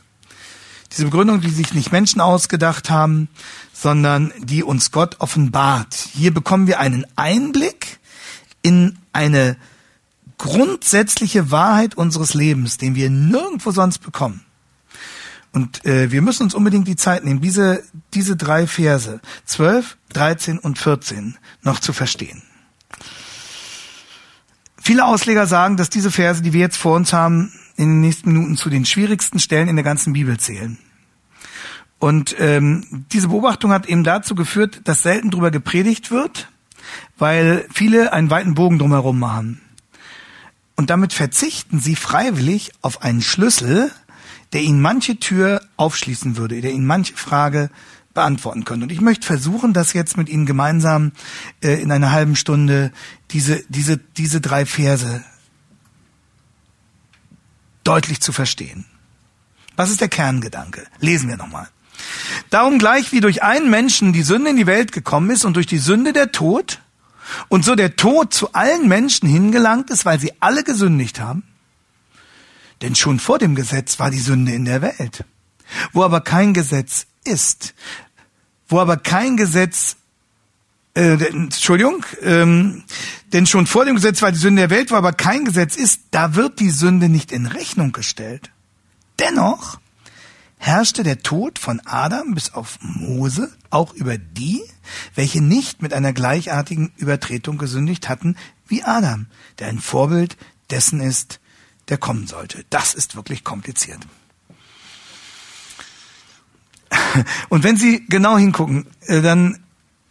Diese 0.92 1.06
Begründung, 1.06 1.40
die 1.40 1.48
sich 1.48 1.72
nicht 1.72 1.92
Menschen 1.92 2.20
ausgedacht 2.20 2.90
haben, 2.90 3.30
sondern 3.72 4.34
die 4.36 4.62
uns 4.62 4.90
Gott 4.90 5.16
offenbart. 5.20 5.94
Hier 5.94 6.34
bekommen 6.34 6.66
wir 6.66 6.78
einen 6.78 7.06
Einblick 7.16 8.00
in 8.60 8.98
eine 9.14 9.56
grundsätzliche 10.38 11.50
Wahrheit 11.50 11.96
unseres 11.96 12.34
Lebens, 12.34 12.78
den 12.78 12.94
wir 12.94 13.10
nirgendwo 13.10 13.70
sonst 13.70 13.98
bekommen. 13.98 14.44
Und 15.52 15.84
äh, 15.84 16.12
wir 16.12 16.22
müssen 16.22 16.44
uns 16.44 16.54
unbedingt 16.54 16.86
die 16.86 16.96
Zeit 16.96 17.24
nehmen, 17.24 17.40
diese, 17.40 17.82
diese 18.14 18.36
drei 18.36 18.66
Verse, 18.66 19.20
12, 19.44 19.96
13 20.12 20.58
und 20.58 20.78
14, 20.78 21.36
noch 21.62 21.80
zu 21.80 21.92
verstehen. 21.92 22.42
Viele 24.80 25.04
Ausleger 25.04 25.46
sagen, 25.46 25.76
dass 25.76 25.90
diese 25.90 26.10
Verse, 26.10 26.42
die 26.42 26.52
wir 26.52 26.60
jetzt 26.60 26.76
vor 26.76 26.96
uns 26.96 27.12
haben, 27.12 27.52
in 27.76 27.88
den 27.88 28.00
nächsten 28.00 28.32
Minuten 28.32 28.56
zu 28.56 28.70
den 28.70 28.84
schwierigsten 28.84 29.38
Stellen 29.38 29.68
in 29.68 29.76
der 29.76 29.84
ganzen 29.84 30.12
Bibel 30.12 30.38
zählen. 30.38 30.78
Und 31.98 32.36
ähm, 32.38 33.04
diese 33.12 33.28
Beobachtung 33.28 33.72
hat 33.72 33.86
eben 33.86 34.04
dazu 34.04 34.34
geführt, 34.34 34.82
dass 34.84 35.02
selten 35.02 35.30
drüber 35.30 35.50
gepredigt 35.50 36.10
wird, 36.10 36.48
weil 37.18 37.66
viele 37.72 38.12
einen 38.12 38.30
weiten 38.30 38.54
Bogen 38.54 38.78
drumherum 38.78 39.18
machen. 39.18 39.60
Und 40.78 40.90
damit 40.90 41.12
verzichten 41.12 41.80
sie 41.80 41.96
freiwillig 41.96 42.70
auf 42.82 43.02
einen 43.02 43.20
Schlüssel, 43.20 43.90
der 44.52 44.60
ihnen 44.60 44.80
manche 44.80 45.16
Tür 45.16 45.60
aufschließen 45.76 46.36
würde, 46.36 46.60
der 46.60 46.70
ihnen 46.70 46.86
manche 46.86 47.16
Frage 47.16 47.68
beantworten 48.14 48.64
könnte. 48.64 48.84
Und 48.84 48.92
ich 48.92 49.00
möchte 49.00 49.26
versuchen, 49.26 49.72
das 49.72 49.92
jetzt 49.92 50.16
mit 50.16 50.28
Ihnen 50.28 50.46
gemeinsam 50.46 51.10
äh, 51.64 51.82
in 51.82 51.90
einer 51.90 52.12
halben 52.12 52.36
Stunde 52.36 52.92
diese, 53.32 53.64
diese, 53.68 53.96
diese 53.96 54.40
drei 54.40 54.66
Verse 54.66 55.24
deutlich 57.82 58.20
zu 58.20 58.30
verstehen. 58.30 58.84
Was 59.74 59.90
ist 59.90 60.00
der 60.00 60.08
Kerngedanke? 60.08 60.86
Lesen 61.00 61.28
wir 61.28 61.36
nochmal. 61.36 61.68
Darum 62.50 62.78
gleich 62.78 63.10
wie 63.10 63.20
durch 63.20 63.42
einen 63.42 63.68
Menschen 63.68 64.12
die 64.12 64.22
Sünde 64.22 64.50
in 64.50 64.56
die 64.56 64.68
Welt 64.68 64.92
gekommen 64.92 65.30
ist 65.30 65.44
und 65.44 65.54
durch 65.54 65.66
die 65.66 65.78
Sünde 65.78 66.12
der 66.12 66.30
Tod 66.30 66.80
und 67.48 67.64
so 67.64 67.74
der 67.74 67.96
Tod 67.96 68.32
zu 68.32 68.52
allen 68.52 68.88
Menschen 68.88 69.28
hingelangt 69.28 69.90
ist, 69.90 70.04
weil 70.04 70.20
sie 70.20 70.32
alle 70.40 70.64
gesündigt 70.64 71.20
haben. 71.20 71.42
Denn 72.82 72.94
schon 72.94 73.18
vor 73.18 73.38
dem 73.38 73.54
Gesetz 73.54 73.98
war 73.98 74.10
die 74.10 74.20
Sünde 74.20 74.52
in 74.52 74.64
der 74.64 74.82
Welt. 74.82 75.24
Wo 75.92 76.02
aber 76.02 76.20
kein 76.20 76.54
Gesetz 76.54 77.06
ist, 77.24 77.74
wo 78.68 78.78
aber 78.80 78.96
kein 78.96 79.36
Gesetz 79.36 79.96
äh, 80.94 81.14
Entschuldigung, 81.26 82.04
ähm, 82.22 82.84
denn 83.32 83.46
schon 83.46 83.66
vor 83.66 83.84
dem 83.84 83.96
Gesetz 83.96 84.20
war 84.22 84.32
die 84.32 84.38
Sünde 84.38 84.62
der 84.62 84.70
Welt, 84.70 84.90
wo 84.90 84.96
aber 84.96 85.12
kein 85.12 85.44
Gesetz 85.44 85.76
ist, 85.76 86.00
da 86.10 86.34
wird 86.34 86.58
die 86.58 86.70
Sünde 86.70 87.08
nicht 87.08 87.30
in 87.30 87.46
Rechnung 87.46 87.92
gestellt. 87.92 88.50
Dennoch 89.18 89.78
herrschte 90.58 91.02
der 91.02 91.22
Tod 91.22 91.58
von 91.58 91.80
Adam 91.84 92.34
bis 92.34 92.52
auf 92.52 92.78
Mose 92.80 93.50
auch 93.70 93.94
über 93.94 94.18
die, 94.18 94.62
welche 95.14 95.40
nicht 95.40 95.82
mit 95.82 95.92
einer 95.92 96.12
gleichartigen 96.12 96.92
Übertretung 96.96 97.58
gesündigt 97.58 98.08
hatten 98.08 98.36
wie 98.66 98.82
Adam, 98.82 99.26
der 99.58 99.68
ein 99.68 99.80
Vorbild 99.80 100.36
dessen 100.70 101.00
ist, 101.00 101.40
der 101.88 101.96
kommen 101.96 102.26
sollte. 102.26 102.64
Das 102.70 102.94
ist 102.94 103.16
wirklich 103.16 103.44
kompliziert. 103.44 104.00
Und 107.48 107.64
wenn 107.64 107.76
Sie 107.76 108.04
genau 108.08 108.36
hingucken, 108.36 108.86
äh, 109.06 109.22
dann 109.22 109.58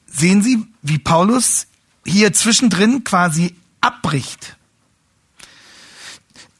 sehen 0.08 0.42
Sie, 0.42 0.66
wie 0.82 0.98
Paulus 0.98 1.68
hier 2.06 2.34
zwischendrin 2.34 3.04
quasi 3.04 3.56
abbricht. 3.82 4.58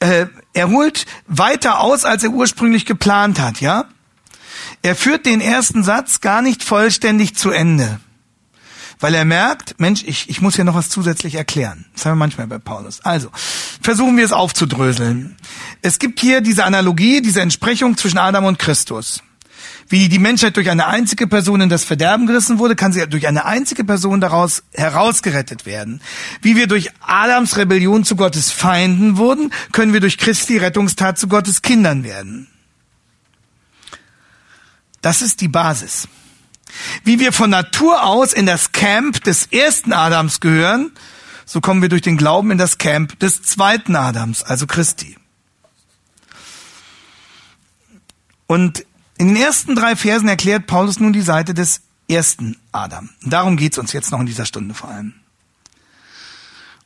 Äh, 0.00 0.26
er 0.52 0.70
holt 0.70 1.06
weiter 1.26 1.80
aus, 1.80 2.04
als 2.04 2.22
er 2.22 2.30
ursprünglich 2.30 2.86
geplant 2.86 3.40
hat, 3.40 3.60
ja? 3.60 3.86
Er 4.82 4.94
führt 4.94 5.26
den 5.26 5.40
ersten 5.40 5.82
Satz 5.82 6.20
gar 6.20 6.42
nicht 6.42 6.62
vollständig 6.62 7.34
zu 7.34 7.50
Ende. 7.50 8.00
Weil 9.00 9.14
er 9.14 9.24
merkt, 9.24 9.78
Mensch, 9.78 10.02
ich, 10.04 10.28
ich 10.28 10.40
muss 10.40 10.56
hier 10.56 10.64
noch 10.64 10.74
was 10.74 10.88
zusätzlich 10.88 11.36
erklären. 11.36 11.86
Das 11.94 12.04
haben 12.04 12.12
wir 12.12 12.16
manchmal 12.16 12.48
bei 12.48 12.58
Paulus. 12.58 13.00
Also, 13.04 13.30
versuchen 13.80 14.16
wir 14.16 14.24
es 14.24 14.32
aufzudröseln. 14.32 15.36
Es 15.82 15.98
gibt 16.00 16.18
hier 16.18 16.40
diese 16.40 16.64
Analogie, 16.64 17.22
diese 17.22 17.40
Entsprechung 17.40 17.96
zwischen 17.96 18.18
Adam 18.18 18.44
und 18.44 18.58
Christus. 18.58 19.22
Wie 19.90 20.10
die 20.10 20.18
Menschheit 20.18 20.56
durch 20.56 20.68
eine 20.68 20.86
einzige 20.86 21.26
Person 21.26 21.62
in 21.62 21.70
das 21.70 21.84
Verderben 21.84 22.26
gerissen 22.26 22.58
wurde, 22.58 22.76
kann 22.76 22.92
sie 22.92 23.06
durch 23.08 23.26
eine 23.26 23.46
einzige 23.46 23.84
Person 23.84 24.20
daraus 24.20 24.62
herausgerettet 24.72 25.64
werden. 25.64 26.02
Wie 26.42 26.56
wir 26.56 26.66
durch 26.66 26.90
Adams 27.00 27.56
Rebellion 27.56 28.04
zu 28.04 28.14
Gottes 28.14 28.50
Feinden 28.50 29.16
wurden, 29.16 29.50
können 29.72 29.94
wir 29.94 30.00
durch 30.00 30.18
Christi 30.18 30.58
Rettungstat 30.58 31.18
zu 31.18 31.28
Gottes 31.28 31.62
Kindern 31.62 32.04
werden. 32.04 32.48
Das 35.00 35.22
ist 35.22 35.40
die 35.40 35.48
Basis. 35.48 36.06
Wie 37.02 37.18
wir 37.18 37.32
von 37.32 37.48
Natur 37.48 38.04
aus 38.04 38.34
in 38.34 38.44
das 38.44 38.72
Camp 38.72 39.24
des 39.24 39.46
ersten 39.46 39.94
Adams 39.94 40.40
gehören, 40.40 40.92
so 41.46 41.62
kommen 41.62 41.80
wir 41.80 41.88
durch 41.88 42.02
den 42.02 42.18
Glauben 42.18 42.50
in 42.50 42.58
das 42.58 42.76
Camp 42.76 43.18
des 43.20 43.42
zweiten 43.42 43.96
Adams, 43.96 44.42
also 44.42 44.66
Christi. 44.66 45.16
Und 48.46 48.84
in 49.18 49.28
den 49.28 49.36
ersten 49.36 49.74
drei 49.74 49.96
Versen 49.96 50.28
erklärt 50.28 50.66
Paulus 50.66 51.00
nun 51.00 51.12
die 51.12 51.22
Seite 51.22 51.52
des 51.52 51.82
ersten 52.08 52.56
Adam. 52.72 53.10
Darum 53.22 53.56
geht's 53.56 53.78
uns 53.78 53.92
jetzt 53.92 54.10
noch 54.10 54.20
in 54.20 54.26
dieser 54.26 54.46
Stunde 54.46 54.74
vor 54.74 54.90
allem. 54.90 55.14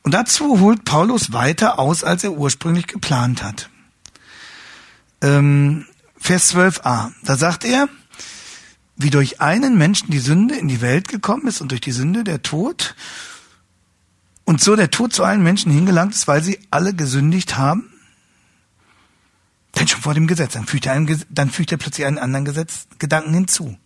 Und 0.01 0.13
dazu 0.13 0.59
holt 0.59 0.83
Paulus 0.83 1.31
weiter 1.31 1.79
aus, 1.79 2.03
als 2.03 2.23
er 2.23 2.33
ursprünglich 2.33 2.87
geplant 2.87 3.41
hat. 3.41 3.69
Ähm, 5.21 5.85
Vers 6.17 6.53
12a, 6.53 7.11
da 7.23 7.37
sagt 7.37 7.63
er, 7.63 7.87
wie 8.97 9.09
durch 9.09 9.39
einen 9.39 9.77
Menschen 9.77 10.09
die 10.11 10.19
Sünde 10.19 10.55
in 10.55 10.67
die 10.67 10.81
Welt 10.81 11.07
gekommen 11.07 11.47
ist 11.47 11.61
und 11.61 11.71
durch 11.71 11.81
die 11.81 11.91
Sünde 11.91 12.23
der 12.23 12.41
Tod 12.41 12.95
und 14.43 14.59
so 14.61 14.75
der 14.75 14.91
Tod 14.91 15.13
zu 15.13 15.23
allen 15.23 15.43
Menschen 15.43 15.71
hingelangt 15.71 16.13
ist, 16.13 16.27
weil 16.27 16.43
sie 16.43 16.59
alle 16.69 16.93
gesündigt 16.93 17.57
haben, 17.57 17.92
denn 19.83 19.87
schon 19.89 20.01
vor 20.01 20.13
dem 20.13 20.27
Gesetz. 20.27 20.53
Dann 20.53 20.65
fügt 20.65 20.85
er, 20.85 20.93
einen, 20.93 21.23
dann 21.29 21.49
fügt 21.49 21.71
er 21.71 21.77
plötzlich 21.77 22.05
einen 22.05 22.17
anderen 22.17 22.45
Gesetz, 22.45 22.87
Gedanken 22.99 23.33
hinzu. 23.33 23.77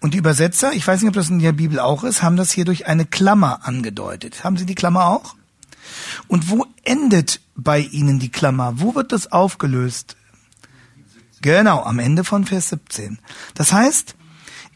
Und 0.00 0.14
die 0.14 0.18
Übersetzer, 0.18 0.72
ich 0.72 0.86
weiß 0.86 1.00
nicht, 1.00 1.08
ob 1.08 1.14
das 1.14 1.30
in 1.30 1.38
der 1.38 1.52
Bibel 1.52 1.78
auch 1.78 2.02
ist, 2.02 2.22
haben 2.22 2.36
das 2.36 2.50
hier 2.50 2.64
durch 2.64 2.86
eine 2.86 3.06
Klammer 3.06 3.66
angedeutet. 3.66 4.42
Haben 4.42 4.56
Sie 4.56 4.66
die 4.66 4.74
Klammer 4.74 5.06
auch? 5.06 5.36
Und 6.26 6.50
wo 6.50 6.66
endet 6.82 7.40
bei 7.54 7.78
Ihnen 7.78 8.18
die 8.18 8.30
Klammer? 8.30 8.80
Wo 8.80 8.94
wird 8.94 9.12
das 9.12 9.30
aufgelöst? 9.30 10.16
Genau, 11.40 11.82
am 11.82 12.00
Ende 12.00 12.24
von 12.24 12.44
Vers 12.44 12.70
17. 12.70 13.18
Das 13.54 13.72
heißt, 13.72 14.16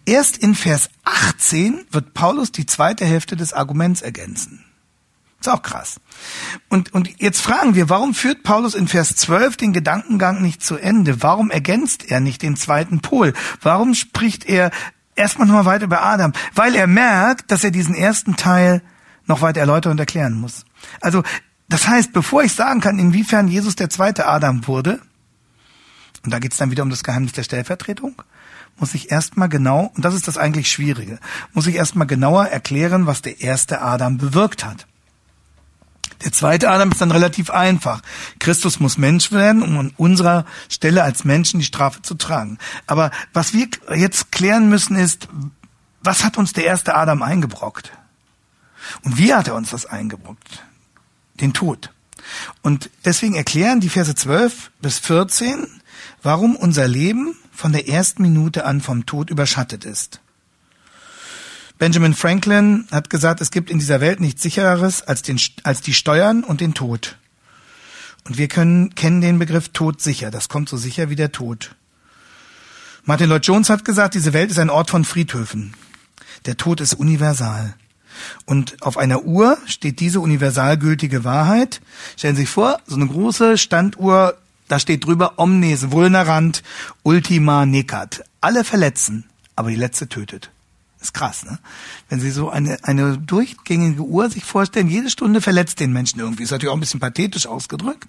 erst 0.06 0.38
in 0.38 0.54
Vers 0.54 0.90
18 1.04 1.86
wird 1.90 2.14
Paulus 2.14 2.52
die 2.52 2.66
zweite 2.66 3.04
Hälfte 3.04 3.36
des 3.36 3.52
Arguments 3.52 4.00
ergänzen. 4.00 4.63
Ist 5.44 5.50
auch 5.50 5.60
krass. 5.60 6.00
Und, 6.70 6.94
und 6.94 7.20
jetzt 7.20 7.42
fragen 7.42 7.74
wir, 7.74 7.90
warum 7.90 8.14
führt 8.14 8.44
Paulus 8.44 8.74
in 8.74 8.88
Vers 8.88 9.14
12 9.14 9.58
den 9.58 9.74
Gedankengang 9.74 10.40
nicht 10.40 10.64
zu 10.64 10.78
Ende? 10.78 11.22
Warum 11.22 11.50
ergänzt 11.50 12.10
er 12.10 12.20
nicht 12.20 12.40
den 12.40 12.56
zweiten 12.56 13.00
Pol? 13.00 13.34
Warum 13.60 13.92
spricht 13.92 14.46
er 14.46 14.70
erstmal 15.16 15.46
nochmal 15.46 15.66
weiter 15.66 15.84
über 15.84 16.02
Adam? 16.02 16.32
Weil 16.54 16.74
er 16.74 16.86
merkt, 16.86 17.50
dass 17.50 17.62
er 17.62 17.72
diesen 17.72 17.94
ersten 17.94 18.36
Teil 18.36 18.80
noch 19.26 19.42
weiter 19.42 19.60
erläutern 19.60 19.92
und 19.92 19.98
erklären 19.98 20.32
muss. 20.32 20.64
Also, 21.02 21.22
das 21.68 21.88
heißt, 21.88 22.14
bevor 22.14 22.42
ich 22.42 22.54
sagen 22.54 22.80
kann, 22.80 22.98
inwiefern 22.98 23.46
Jesus 23.46 23.76
der 23.76 23.90
zweite 23.90 24.26
Adam 24.26 24.66
wurde, 24.66 24.98
und 26.24 26.32
da 26.32 26.38
geht's 26.38 26.56
dann 26.56 26.70
wieder 26.70 26.84
um 26.84 26.90
das 26.90 27.04
Geheimnis 27.04 27.32
der 27.32 27.42
Stellvertretung, 27.42 28.22
muss 28.78 28.94
ich 28.94 29.10
erstmal 29.10 29.50
genau, 29.50 29.92
und 29.94 30.06
das 30.06 30.14
ist 30.14 30.26
das 30.26 30.38
eigentlich 30.38 30.72
Schwierige, 30.72 31.18
muss 31.52 31.66
ich 31.66 31.74
erstmal 31.74 32.06
genauer 32.06 32.46
erklären, 32.46 33.04
was 33.04 33.20
der 33.20 33.42
erste 33.42 33.82
Adam 33.82 34.16
bewirkt 34.16 34.64
hat. 34.64 34.86
Der 36.24 36.32
zweite 36.32 36.70
Adam 36.70 36.90
ist 36.90 37.00
dann 37.00 37.10
relativ 37.10 37.50
einfach. 37.50 38.00
Christus 38.38 38.80
muss 38.80 38.96
Mensch 38.96 39.30
werden, 39.30 39.62
um 39.62 39.78
an 39.78 39.92
unserer 39.98 40.46
Stelle 40.70 41.02
als 41.02 41.24
Menschen 41.24 41.60
die 41.60 41.66
Strafe 41.66 42.00
zu 42.00 42.14
tragen. 42.14 42.58
Aber 42.86 43.10
was 43.34 43.52
wir 43.52 43.68
jetzt 43.94 44.32
klären 44.32 44.70
müssen 44.70 44.96
ist, 44.96 45.28
was 46.02 46.24
hat 46.24 46.38
uns 46.38 46.54
der 46.54 46.64
erste 46.64 46.94
Adam 46.94 47.22
eingebrockt? 47.22 47.92
Und 49.02 49.18
wie 49.18 49.34
hat 49.34 49.48
er 49.48 49.54
uns 49.54 49.70
das 49.70 49.86
eingebrockt? 49.86 50.62
Den 51.40 51.52
Tod. 51.52 51.90
Und 52.62 52.90
deswegen 53.04 53.34
erklären 53.34 53.80
die 53.80 53.90
Verse 53.90 54.14
12 54.14 54.70
bis 54.80 54.98
14, 54.98 55.66
warum 56.22 56.56
unser 56.56 56.88
Leben 56.88 57.36
von 57.52 57.72
der 57.72 57.88
ersten 57.88 58.22
Minute 58.22 58.64
an 58.64 58.80
vom 58.80 59.04
Tod 59.04 59.30
überschattet 59.30 59.84
ist. 59.84 60.20
Benjamin 61.84 62.14
Franklin 62.14 62.86
hat 62.90 63.10
gesagt, 63.10 63.42
es 63.42 63.50
gibt 63.50 63.68
in 63.68 63.78
dieser 63.78 64.00
Welt 64.00 64.18
nichts 64.18 64.40
sichereres 64.40 65.02
als, 65.02 65.20
den, 65.20 65.38
als 65.64 65.82
die 65.82 65.92
Steuern 65.92 66.42
und 66.42 66.62
den 66.62 66.72
Tod. 66.72 67.18
Und 68.26 68.38
wir 68.38 68.48
können, 68.48 68.94
kennen 68.94 69.20
den 69.20 69.38
Begriff 69.38 69.68
Tod 69.68 70.00
sicher. 70.00 70.30
Das 70.30 70.48
kommt 70.48 70.70
so 70.70 70.78
sicher 70.78 71.10
wie 71.10 71.14
der 71.14 71.30
Tod. 71.30 71.74
Martin 73.04 73.28
Lloyd 73.28 73.44
Jones 73.44 73.68
hat 73.68 73.84
gesagt, 73.84 74.14
diese 74.14 74.32
Welt 74.32 74.50
ist 74.50 74.58
ein 74.58 74.70
Ort 74.70 74.88
von 74.88 75.04
Friedhöfen. 75.04 75.74
Der 76.46 76.56
Tod 76.56 76.80
ist 76.80 76.94
universal. 76.94 77.74
Und 78.46 78.82
auf 78.82 78.96
einer 78.96 79.24
Uhr 79.24 79.58
steht 79.66 80.00
diese 80.00 80.20
universal 80.20 80.78
gültige 80.78 81.22
Wahrheit. 81.22 81.82
Stellen 82.16 82.36
Sie 82.36 82.44
sich 82.44 82.50
vor, 82.50 82.80
so 82.86 82.96
eine 82.96 83.08
große 83.08 83.58
Standuhr, 83.58 84.38
da 84.68 84.78
steht 84.78 85.04
drüber 85.04 85.34
omnes 85.36 85.90
vulnerant 85.90 86.62
ultima 87.02 87.66
necat. 87.66 88.24
Alle 88.40 88.64
verletzen, 88.64 89.24
aber 89.54 89.68
die 89.68 89.76
letzte 89.76 90.08
tötet. 90.08 90.50
Ist 91.04 91.12
krass, 91.12 91.44
ne? 91.44 91.58
Wenn 92.08 92.18
Sie 92.18 92.30
so 92.30 92.48
eine, 92.48 92.78
eine 92.82 93.18
durchgängige 93.18 94.00
Uhr 94.00 94.30
sich 94.30 94.42
vorstellen, 94.42 94.88
jede 94.88 95.10
Stunde 95.10 95.42
verletzt 95.42 95.78
den 95.78 95.92
Menschen 95.92 96.18
irgendwie. 96.18 96.44
Ist 96.44 96.50
natürlich 96.50 96.70
auch 96.70 96.76
ein 96.78 96.80
bisschen 96.80 96.98
pathetisch 96.98 97.46
ausgedrückt. 97.46 98.08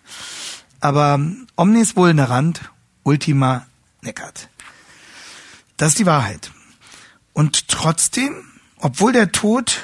Aber 0.80 1.20
omnis 1.58 1.98
vulnerant, 1.98 2.62
ultima 3.04 3.66
necat. 4.02 4.48
Das 5.76 5.90
ist 5.90 6.00
die 6.00 6.06
Wahrheit. 6.06 6.52
Und 7.34 7.68
trotzdem, 7.68 8.46
obwohl 8.78 9.12
der 9.12 9.34
Tod 9.34 9.84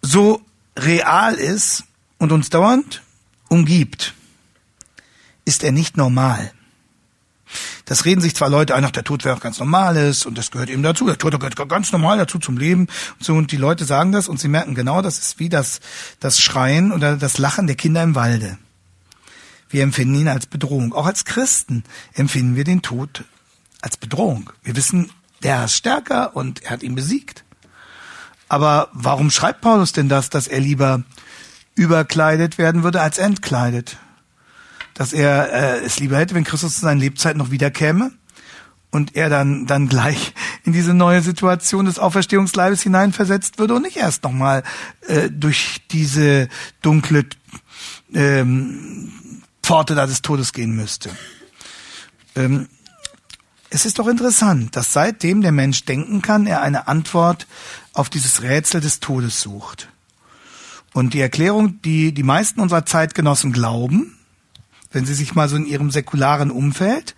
so 0.00 0.40
real 0.78 1.34
ist 1.34 1.82
und 2.18 2.30
uns 2.30 2.48
dauernd 2.48 3.02
umgibt, 3.48 4.14
ist 5.44 5.64
er 5.64 5.72
nicht 5.72 5.96
normal. 5.96 6.52
Das 7.84 8.06
reden 8.06 8.22
sich 8.22 8.34
zwar 8.34 8.48
Leute 8.48 8.74
ein, 8.74 8.84
ach, 8.84 8.90
der 8.90 9.04
Tod 9.04 9.24
wäre 9.24 9.36
auch 9.36 9.40
ganz 9.40 9.58
normales 9.58 10.24
und 10.24 10.38
das 10.38 10.50
gehört 10.50 10.70
eben 10.70 10.82
dazu. 10.82 11.06
Der 11.06 11.18
Tod 11.18 11.38
gehört 11.38 11.56
ganz 11.68 11.92
normal 11.92 12.16
dazu 12.16 12.38
zum 12.38 12.56
Leben 12.56 12.82
und 13.18 13.24
so. 13.24 13.34
Und 13.34 13.52
die 13.52 13.58
Leute 13.58 13.84
sagen 13.84 14.12
das 14.12 14.28
und 14.28 14.40
sie 14.40 14.48
merken 14.48 14.74
genau, 14.74 15.02
das 15.02 15.18
ist 15.18 15.38
wie 15.38 15.50
das, 15.50 15.80
das 16.18 16.40
Schreien 16.40 16.92
oder 16.92 17.16
das 17.16 17.36
Lachen 17.36 17.66
der 17.66 17.76
Kinder 17.76 18.02
im 18.02 18.14
Walde. 18.14 18.58
Wir 19.68 19.82
empfinden 19.82 20.14
ihn 20.14 20.28
als 20.28 20.46
Bedrohung. 20.46 20.94
Auch 20.94 21.06
als 21.06 21.24
Christen 21.24 21.84
empfinden 22.14 22.56
wir 22.56 22.64
den 22.64 22.80
Tod 22.80 23.24
als 23.82 23.96
Bedrohung. 23.96 24.50
Wir 24.62 24.76
wissen, 24.76 25.10
der 25.42 25.66
ist 25.66 25.74
stärker 25.74 26.34
und 26.36 26.62
er 26.62 26.70
hat 26.70 26.82
ihn 26.82 26.94
besiegt. 26.94 27.44
Aber 28.48 28.88
warum 28.92 29.30
schreibt 29.30 29.60
Paulus 29.60 29.92
denn 29.92 30.08
das, 30.08 30.30
dass 30.30 30.46
er 30.46 30.60
lieber 30.60 31.02
überkleidet 31.74 32.56
werden 32.56 32.82
würde 32.82 33.02
als 33.02 33.18
entkleidet? 33.18 33.98
Dass 34.94 35.12
er 35.12 35.52
äh, 35.52 35.84
es 35.84 35.98
lieber 35.98 36.18
hätte, 36.18 36.34
wenn 36.34 36.44
Christus 36.44 36.76
zu 36.76 36.80
seinen 36.80 37.00
Lebzeiten 37.00 37.38
noch 37.38 37.50
wiederkäme 37.50 38.12
und 38.90 39.16
er 39.16 39.28
dann 39.28 39.66
dann 39.66 39.88
gleich 39.88 40.32
in 40.64 40.72
diese 40.72 40.94
neue 40.94 41.20
Situation 41.20 41.84
des 41.84 41.98
Auferstehungsleibes 41.98 42.82
hineinversetzt 42.82 43.58
würde 43.58 43.74
und 43.74 43.82
nicht 43.82 43.96
erst 43.96 44.22
nochmal 44.22 44.62
äh, 45.06 45.30
durch 45.30 45.82
diese 45.90 46.48
dunkle 46.80 47.26
ähm, 48.14 49.12
Pforte 49.62 49.94
da 49.94 50.06
des 50.06 50.22
Todes 50.22 50.52
gehen 50.52 50.74
müsste. 50.76 51.10
Ähm, 52.36 52.68
es 53.70 53.84
ist 53.84 53.98
doch 53.98 54.06
interessant, 54.06 54.76
dass 54.76 54.92
seitdem 54.92 55.40
der 55.40 55.50
Mensch 55.50 55.84
denken 55.84 56.22
kann, 56.22 56.46
er 56.46 56.62
eine 56.62 56.86
Antwort 56.86 57.48
auf 57.92 58.08
dieses 58.08 58.42
Rätsel 58.42 58.80
des 58.80 59.00
Todes 59.00 59.40
sucht. 59.40 59.88
Und 60.92 61.12
die 61.12 61.20
Erklärung, 61.20 61.82
die 61.82 62.14
die 62.14 62.22
meisten 62.22 62.60
unserer 62.60 62.86
Zeitgenossen 62.86 63.52
glauben, 63.52 64.13
wenn 64.94 65.06
Sie 65.06 65.14
sich 65.14 65.34
mal 65.34 65.48
so 65.48 65.56
in 65.56 65.66
Ihrem 65.66 65.90
säkularen 65.90 66.50
Umfeld 66.50 67.14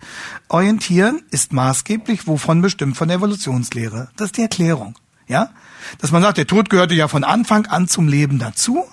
orientieren, 0.49 1.21
ist 1.31 1.53
maßgeblich 1.53 2.27
wovon 2.27 2.61
bestimmt 2.61 2.97
von 2.97 3.07
der 3.07 3.17
Evolutionslehre. 3.17 4.09
Das 4.17 4.27
ist 4.27 4.37
die 4.37 4.41
Erklärung. 4.41 4.95
Ja? 5.27 5.51
Dass 5.99 6.11
man 6.11 6.21
sagt, 6.21 6.37
der 6.37 6.47
Tod 6.47 6.69
gehörte 6.69 6.95
ja 6.95 7.07
von 7.07 7.23
Anfang 7.23 7.65
an 7.67 7.87
zum 7.87 8.07
Leben 8.07 8.39
dazu. 8.39 8.85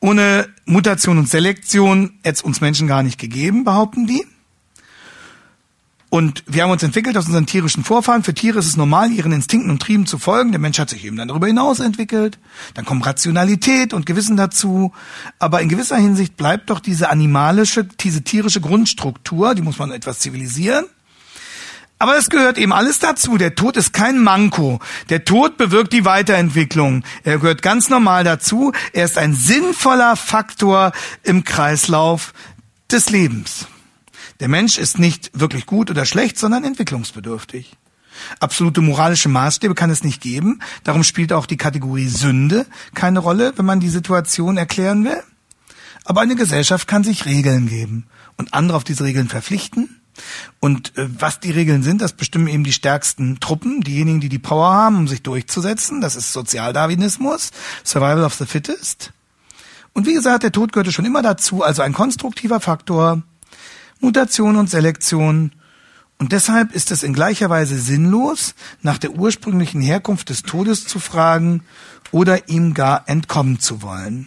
Ohne 0.00 0.48
Mutation 0.64 1.18
und 1.18 1.28
Selektion 1.28 2.18
hätte 2.22 2.36
es 2.36 2.42
uns 2.42 2.60
Menschen 2.60 2.86
gar 2.86 3.02
nicht 3.02 3.18
gegeben, 3.18 3.64
behaupten 3.64 4.06
die. 4.06 4.24
Und 6.10 6.42
wir 6.46 6.62
haben 6.62 6.70
uns 6.70 6.82
entwickelt 6.82 7.18
aus 7.18 7.26
unseren 7.26 7.44
tierischen 7.44 7.84
Vorfahren. 7.84 8.22
Für 8.22 8.32
Tiere 8.32 8.58
ist 8.58 8.66
es 8.66 8.76
normal, 8.78 9.12
ihren 9.12 9.32
Instinkten 9.32 9.70
und 9.70 9.82
Trieben 9.82 10.06
zu 10.06 10.18
folgen. 10.18 10.52
Der 10.52 10.58
Mensch 10.58 10.78
hat 10.78 10.88
sich 10.88 11.04
eben 11.04 11.16
dann 11.16 11.28
darüber 11.28 11.46
hinaus 11.46 11.80
entwickelt. 11.80 12.38
Dann 12.72 12.86
kommen 12.86 13.02
Rationalität 13.02 13.92
und 13.92 14.06
Gewissen 14.06 14.36
dazu. 14.36 14.92
Aber 15.38 15.60
in 15.60 15.68
gewisser 15.68 15.98
Hinsicht 15.98 16.36
bleibt 16.36 16.70
doch 16.70 16.80
diese 16.80 17.10
animalische, 17.10 17.84
diese 17.84 18.22
tierische 18.22 18.62
Grundstruktur, 18.62 19.54
die 19.54 19.60
muss 19.60 19.78
man 19.78 19.90
etwas 19.90 20.20
zivilisieren. 20.20 20.86
Aber 21.98 22.16
es 22.16 22.30
gehört 22.30 22.56
eben 22.56 22.72
alles 22.72 23.00
dazu. 23.00 23.36
Der 23.36 23.54
Tod 23.54 23.76
ist 23.76 23.92
kein 23.92 24.22
Manko. 24.22 24.78
Der 25.10 25.24
Tod 25.24 25.58
bewirkt 25.58 25.92
die 25.92 26.04
Weiterentwicklung. 26.04 27.02
Er 27.24 27.38
gehört 27.38 27.60
ganz 27.60 27.90
normal 27.90 28.24
dazu. 28.24 28.72
Er 28.92 29.04
ist 29.04 29.18
ein 29.18 29.34
sinnvoller 29.34 30.16
Faktor 30.16 30.92
im 31.22 31.44
Kreislauf 31.44 32.32
des 32.90 33.10
Lebens. 33.10 33.66
Der 34.40 34.48
Mensch 34.48 34.78
ist 34.78 34.98
nicht 34.98 35.30
wirklich 35.38 35.66
gut 35.66 35.90
oder 35.90 36.04
schlecht, 36.04 36.38
sondern 36.38 36.64
entwicklungsbedürftig. 36.64 37.76
Absolute 38.40 38.80
moralische 38.80 39.28
Maßstäbe 39.28 39.74
kann 39.74 39.90
es 39.90 40.04
nicht 40.04 40.20
geben. 40.20 40.60
Darum 40.84 41.04
spielt 41.04 41.32
auch 41.32 41.46
die 41.46 41.56
Kategorie 41.56 42.08
Sünde 42.08 42.66
keine 42.94 43.20
Rolle, 43.20 43.52
wenn 43.56 43.64
man 43.64 43.80
die 43.80 43.88
Situation 43.88 44.56
erklären 44.56 45.04
will. 45.04 45.22
Aber 46.04 46.20
eine 46.20 46.36
Gesellschaft 46.36 46.88
kann 46.88 47.04
sich 47.04 47.26
Regeln 47.26 47.68
geben 47.68 48.06
und 48.36 48.54
andere 48.54 48.76
auf 48.76 48.84
diese 48.84 49.04
Regeln 49.04 49.28
verpflichten. 49.28 50.00
Und 50.58 50.96
äh, 50.96 51.08
was 51.18 51.40
die 51.40 51.50
Regeln 51.50 51.82
sind, 51.82 52.00
das 52.00 52.12
bestimmen 52.12 52.48
eben 52.48 52.64
die 52.64 52.72
stärksten 52.72 53.40
Truppen, 53.40 53.82
diejenigen, 53.82 54.20
die 54.20 54.28
die 54.28 54.38
Power 54.38 54.72
haben, 54.72 54.96
um 54.96 55.08
sich 55.08 55.22
durchzusetzen. 55.22 56.00
Das 56.00 56.16
ist 56.16 56.32
Sozialdarwinismus, 56.32 57.50
Survival 57.84 58.24
of 58.24 58.34
the 58.34 58.46
Fittest. 58.46 59.12
Und 59.92 60.06
wie 60.06 60.14
gesagt, 60.14 60.42
der 60.42 60.52
Tod 60.52 60.72
gehörte 60.72 60.92
schon 60.92 61.04
immer 61.04 61.22
dazu, 61.22 61.62
also 61.62 61.82
ein 61.82 61.92
konstruktiver 61.92 62.60
Faktor, 62.60 63.22
Mutation 64.00 64.56
und 64.56 64.70
Selektion. 64.70 65.52
Und 66.18 66.32
deshalb 66.32 66.74
ist 66.74 66.90
es 66.90 67.02
in 67.02 67.14
gleicher 67.14 67.48
Weise 67.48 67.78
sinnlos, 67.78 68.54
nach 68.82 68.98
der 68.98 69.12
ursprünglichen 69.12 69.80
Herkunft 69.80 70.30
des 70.30 70.42
Todes 70.42 70.86
zu 70.86 70.98
fragen 70.98 71.62
oder 72.10 72.48
ihm 72.48 72.74
gar 72.74 73.08
entkommen 73.08 73.60
zu 73.60 73.82
wollen. 73.82 74.26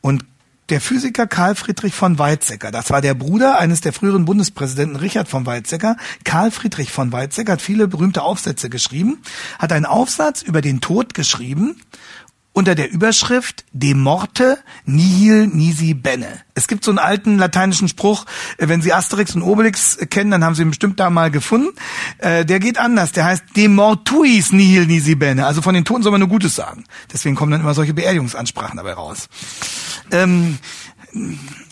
Und 0.00 0.24
der 0.70 0.80
Physiker 0.80 1.26
Karl 1.26 1.54
Friedrich 1.54 1.94
von 1.94 2.18
Weizsäcker, 2.18 2.70
das 2.70 2.88
war 2.88 3.02
der 3.02 3.12
Bruder 3.12 3.58
eines 3.58 3.82
der 3.82 3.92
früheren 3.92 4.24
Bundespräsidenten 4.24 4.96
Richard 4.96 5.28
von 5.28 5.44
Weizsäcker. 5.44 5.96
Karl 6.24 6.50
Friedrich 6.50 6.90
von 6.90 7.12
Weizsäcker 7.12 7.52
hat 7.52 7.62
viele 7.62 7.86
berühmte 7.86 8.22
Aufsätze 8.22 8.70
geschrieben, 8.70 9.18
hat 9.58 9.72
einen 9.72 9.84
Aufsatz 9.84 10.40
über 10.40 10.62
den 10.62 10.80
Tod 10.80 11.12
geschrieben 11.12 11.76
unter 12.54 12.74
der 12.74 12.90
Überschrift 12.90 13.64
De 13.72 13.94
morte 13.94 14.58
nihil 14.86 15.48
nisi 15.48 15.92
bene. 15.92 16.40
Es 16.54 16.68
gibt 16.68 16.84
so 16.84 16.92
einen 16.92 16.98
alten 16.98 17.36
lateinischen 17.36 17.88
Spruch, 17.88 18.24
äh, 18.58 18.68
wenn 18.68 18.80
Sie 18.80 18.94
Asterix 18.94 19.34
und 19.34 19.42
Obelix 19.42 19.98
kennen, 20.08 20.30
dann 20.30 20.44
haben 20.44 20.54
Sie 20.54 20.62
ihn 20.62 20.70
bestimmt 20.70 20.98
da 21.00 21.10
mal 21.10 21.30
gefunden. 21.30 21.76
Äh, 22.18 22.46
der 22.46 22.60
geht 22.60 22.78
anders, 22.78 23.12
der 23.12 23.24
heißt 23.26 23.44
De 23.56 23.68
mortuis 23.68 24.52
nihil 24.52 24.86
nisi 24.86 25.16
bene. 25.16 25.44
Also 25.44 25.60
von 25.60 25.74
den 25.74 25.84
Toten 25.84 26.04
soll 26.04 26.12
man 26.12 26.20
nur 26.20 26.28
Gutes 26.28 26.54
sagen. 26.54 26.84
Deswegen 27.12 27.34
kommen 27.34 27.52
dann 27.52 27.60
immer 27.60 27.74
solche 27.74 27.92
Beerdigungsansprachen 27.92 28.76
dabei 28.76 28.92
raus. 28.92 29.28
Ähm, 30.12 30.58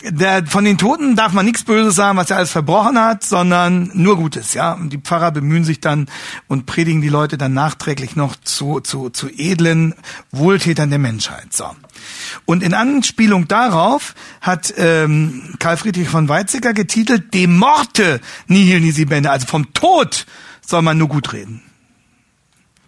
der, 0.03 0.45
von 0.45 0.63
den 0.63 0.77
Toten 0.77 1.15
darf 1.15 1.33
man 1.33 1.45
nichts 1.45 1.63
Böses 1.63 1.95
sagen, 1.95 2.17
was 2.17 2.29
er 2.29 2.37
alles 2.37 2.51
verbrochen 2.51 2.97
hat, 2.97 3.23
sondern 3.23 3.91
nur 3.93 4.15
Gutes, 4.15 4.53
ja. 4.53 4.73
Und 4.73 4.91
die 4.91 4.97
Pfarrer 4.97 5.31
bemühen 5.31 5.65
sich 5.65 5.79
dann 5.79 6.07
und 6.47 6.65
predigen 6.65 7.01
die 7.01 7.09
Leute 7.09 7.37
dann 7.37 7.53
nachträglich 7.53 8.15
noch 8.15 8.35
zu, 8.37 8.79
zu, 8.79 9.09
zu 9.09 9.29
edlen 9.29 9.95
Wohltätern 10.31 10.89
der 10.89 10.99
Menschheit. 10.99 11.51
So. 11.51 11.65
Und 12.45 12.63
in 12.63 12.73
Anspielung 12.73 13.47
darauf 13.47 14.15
hat 14.41 14.73
ähm, 14.77 15.55
Karl 15.59 15.77
Friedrich 15.77 16.09
von 16.09 16.29
Weizsäcker 16.29 16.73
getitelt 16.73 17.33
De 17.33 17.47
Morte 17.47 18.21
nihil 18.47 18.79
nisi 18.79 19.05
bene, 19.05 19.29
also 19.29 19.45
vom 19.45 19.73
Tod 19.73 20.25
soll 20.65 20.81
man 20.81 20.97
nur 20.97 21.09
gut 21.09 21.33
reden. 21.33 21.61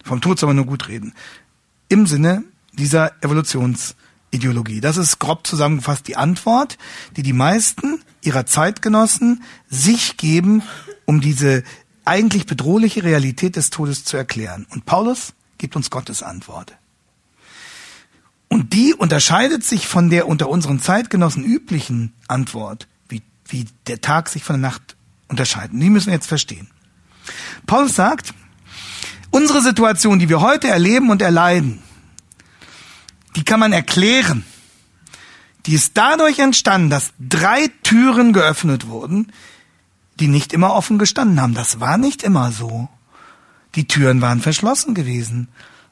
Vom 0.06 0.22
Tod 0.22 0.40
soll 0.40 0.48
man 0.48 0.56
nur 0.56 0.66
gut 0.66 0.88
reden. 0.88 1.14
Im 1.90 2.08
Sinne 2.08 2.44
dieser 2.74 3.12
Evolutions- 3.22 3.96
Ideologie. 4.36 4.82
Das 4.82 4.98
ist 4.98 5.20
grob 5.20 5.46
zusammengefasst 5.48 6.08
die 6.08 6.16
Antwort, 6.16 6.78
die 7.18 7.24
die 7.24 7.34
meisten 7.34 8.02
ihrer 8.22 8.46
Zeitgenossen 8.46 9.44
sich 9.70 10.18
geben, 10.18 10.64
um 11.06 11.22
diese 11.22 11.64
eigentlich 12.06 12.46
bedrohliche 12.46 13.04
Realität 13.04 13.56
des 13.56 13.70
Todes 13.70 14.06
zu 14.06 14.18
erklären. 14.18 14.68
Und 14.70 14.86
Paulus 14.86 15.34
gibt 15.58 15.76
uns 15.76 15.90
Gottes 15.90 16.24
Antwort. 16.24 16.76
Und 18.48 18.74
die 18.74 18.94
unterscheidet 18.94 19.64
sich 19.64 19.88
von 19.88 20.10
der 20.10 20.28
unter 20.28 20.50
unseren 20.50 20.80
Zeitgenossen 20.80 21.44
üblichen 21.44 22.14
Antwort, 22.28 22.88
wie, 23.10 23.22
wie 23.48 23.66
der 23.88 24.02
Tag 24.02 24.30
sich 24.30 24.44
von 24.44 24.62
der 24.62 24.70
Nacht 24.70 24.96
unterscheiden. 25.28 25.80
Die 25.80 25.90
müssen 25.90 26.08
wir 26.08 26.14
jetzt 26.14 26.28
verstehen. 26.28 26.68
Paulus 27.66 27.96
sagt, 27.96 28.34
unsere 29.32 29.62
Situation, 29.62 30.20
die 30.20 30.30
wir 30.30 30.42
heute 30.42 30.68
erleben 30.68 31.10
und 31.10 31.22
erleiden, 31.22 31.82
die 33.36 33.44
kann 33.44 33.60
man 33.60 33.74
erklären. 33.74 34.46
Die 35.66 35.74
ist 35.74 35.98
dadurch 35.98 36.40
entstanden, 36.40 36.90
dass 36.90 37.14
drei 37.20 37.70
Türen 37.84 38.34
geöffnet 38.34 38.88
wurden, 38.88 39.32
die 40.20 40.28
nicht 40.28 40.54
immer 40.54 40.74
offen 40.74 41.00
gestanden 41.00 41.42
haben. 41.42 41.54
Das 41.54 41.80
war 41.80 41.98
nicht 41.98 42.24
immer 42.24 42.52
so. 42.52 42.88
Die 43.74 43.88
Türen 43.88 44.22
waren 44.22 44.42
verschlossen 44.42 44.94
gewesen. 44.94 45.50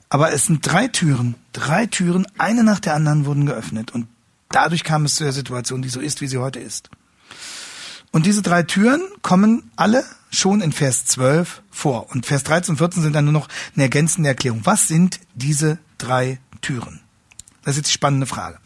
Aber 0.09 0.31
es 0.31 0.45
sind 0.45 0.65
drei 0.65 0.87
Türen, 0.87 1.35
drei 1.53 1.87
Türen, 1.87 2.27
eine 2.37 2.63
nach 2.63 2.79
der 2.79 2.93
anderen 2.93 3.25
wurden 3.25 3.45
geöffnet. 3.47 3.91
Und 3.91 4.07
dadurch 4.49 4.83
kam 4.83 5.05
es 5.05 5.15
zu 5.15 5.23
der 5.23 5.33
Situation, 5.33 5.81
die 5.81 5.89
so 5.89 5.99
ist, 5.99 6.21
wie 6.21 6.27
sie 6.27 6.37
heute 6.37 6.59
ist. 6.59 6.89
Und 8.11 8.27
diese 8.27 8.43
drei 8.43 8.61
Türen 8.61 9.01
kommen 9.23 9.71
alle 9.75 10.05
schon 10.29 10.61
in 10.61 10.71
Vers 10.71 11.05
12 11.05 11.63
vor. 11.71 12.11
Und 12.11 12.27
Vers 12.27 12.43
13 12.43 12.73
und 12.73 12.77
14 12.77 13.01
sind 13.01 13.13
dann 13.13 13.25
nur 13.25 13.33
noch 13.33 13.49
eine 13.73 13.83
ergänzende 13.85 14.29
Erklärung. 14.29 14.61
Was 14.65 14.87
sind 14.87 15.19
diese 15.33 15.79
drei 15.97 16.39
Türen? 16.61 17.02
Das 17.63 17.73
ist 17.73 17.77
jetzt 17.77 17.89
die 17.89 17.93
spannende 17.93 18.25
Frage. 18.25 18.57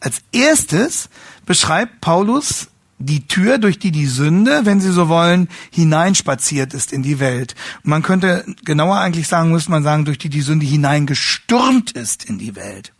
Als 0.00 0.22
erstes 0.32 1.08
beschreibt 1.46 2.00
Paulus 2.00 2.68
die 2.98 3.26
Tür, 3.28 3.58
durch 3.58 3.78
die 3.78 3.92
die 3.92 4.06
Sünde, 4.06 4.62
wenn 4.64 4.80
Sie 4.80 4.90
so 4.90 5.08
wollen, 5.08 5.48
hineinspaziert 5.70 6.74
ist 6.74 6.92
in 6.92 7.02
die 7.02 7.20
Welt. 7.20 7.54
Und 7.84 7.90
man 7.90 8.02
könnte 8.02 8.44
genauer 8.64 8.98
eigentlich 8.98 9.28
sagen, 9.28 9.50
muss 9.50 9.68
man 9.68 9.84
sagen, 9.84 10.04
durch 10.04 10.18
die 10.18 10.28
die 10.28 10.40
Sünde 10.40 10.66
hineingestürmt 10.66 11.92
ist 11.92 12.24
in 12.24 12.38
die 12.38 12.56
Welt. 12.56 12.92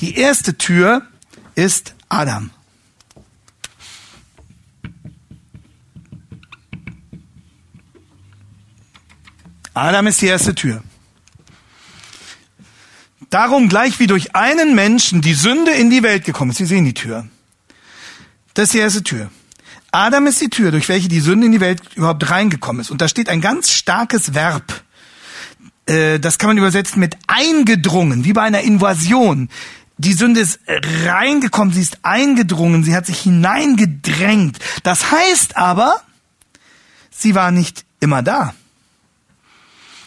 Die 0.00 0.16
erste 0.16 0.58
Tür 0.58 1.02
ist 1.54 1.94
Adam. 2.08 2.50
Adam 9.74 10.06
ist 10.06 10.22
die 10.22 10.26
erste 10.26 10.54
Tür. 10.54 10.82
Darum 13.36 13.68
gleich 13.68 14.00
wie 14.00 14.06
durch 14.06 14.34
einen 14.34 14.74
Menschen 14.74 15.20
die 15.20 15.34
Sünde 15.34 15.70
in 15.72 15.90
die 15.90 16.02
Welt 16.02 16.24
gekommen 16.24 16.52
ist. 16.52 16.56
Sie 16.56 16.64
sehen 16.64 16.86
die 16.86 16.94
Tür. 16.94 17.26
Das 18.54 18.68
ist 18.68 18.72
die 18.72 18.78
erste 18.78 19.02
Tür. 19.02 19.30
Adam 19.92 20.26
ist 20.26 20.40
die 20.40 20.48
Tür, 20.48 20.70
durch 20.70 20.88
welche 20.88 21.08
die 21.08 21.20
Sünde 21.20 21.44
in 21.44 21.52
die 21.52 21.60
Welt 21.60 21.82
überhaupt 21.96 22.30
reingekommen 22.30 22.80
ist. 22.80 22.90
Und 22.90 23.02
da 23.02 23.08
steht 23.08 23.28
ein 23.28 23.42
ganz 23.42 23.72
starkes 23.72 24.32
Verb. 24.32 24.82
Äh, 25.84 26.18
das 26.18 26.38
kann 26.38 26.48
man 26.48 26.56
übersetzen 26.56 26.98
mit 26.98 27.18
eingedrungen, 27.26 28.24
wie 28.24 28.32
bei 28.32 28.40
einer 28.40 28.62
Invasion. 28.62 29.50
Die 29.98 30.14
Sünde 30.14 30.40
ist 30.40 30.60
reingekommen, 31.04 31.74
sie 31.74 31.82
ist 31.82 31.98
eingedrungen, 32.04 32.84
sie 32.84 32.96
hat 32.96 33.04
sich 33.04 33.18
hineingedrängt. 33.18 34.56
Das 34.82 35.10
heißt 35.10 35.58
aber, 35.58 36.00
sie 37.10 37.34
war 37.34 37.50
nicht 37.50 37.84
immer 38.00 38.22
da. 38.22 38.54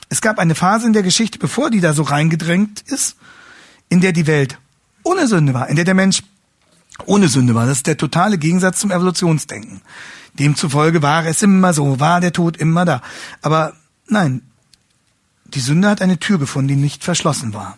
Es 0.09 0.21
gab 0.21 0.39
eine 0.39 0.55
Phase 0.55 0.87
in 0.87 0.93
der 0.93 1.03
Geschichte, 1.03 1.37
bevor 1.37 1.69
die 1.69 1.81
da 1.81 1.93
so 1.93 2.03
reingedrängt 2.03 2.81
ist, 2.81 3.15
in 3.89 4.01
der 4.01 4.11
die 4.11 4.27
Welt 4.27 4.57
ohne 5.03 5.27
Sünde 5.27 5.53
war, 5.53 5.69
in 5.69 5.75
der 5.75 5.85
der 5.85 5.93
Mensch 5.93 6.23
ohne 7.05 7.27
Sünde 7.27 7.55
war. 7.55 7.65
Das 7.65 7.77
ist 7.77 7.87
der 7.87 7.97
totale 7.97 8.37
Gegensatz 8.37 8.79
zum 8.79 8.91
Evolutionsdenken. 8.91 9.81
Demzufolge 10.33 11.01
war 11.01 11.25
es 11.25 11.41
immer 11.41 11.73
so, 11.73 11.99
war 11.99 12.21
der 12.21 12.33
Tod 12.33 12.57
immer 12.57 12.85
da. 12.85 13.01
Aber 13.41 13.73
nein, 14.07 14.41
die 15.45 15.59
Sünde 15.59 15.89
hat 15.89 16.01
eine 16.01 16.19
Tür 16.19 16.39
gefunden, 16.39 16.69
die 16.69 16.75
nicht 16.75 17.03
verschlossen 17.03 17.53
war. 17.53 17.77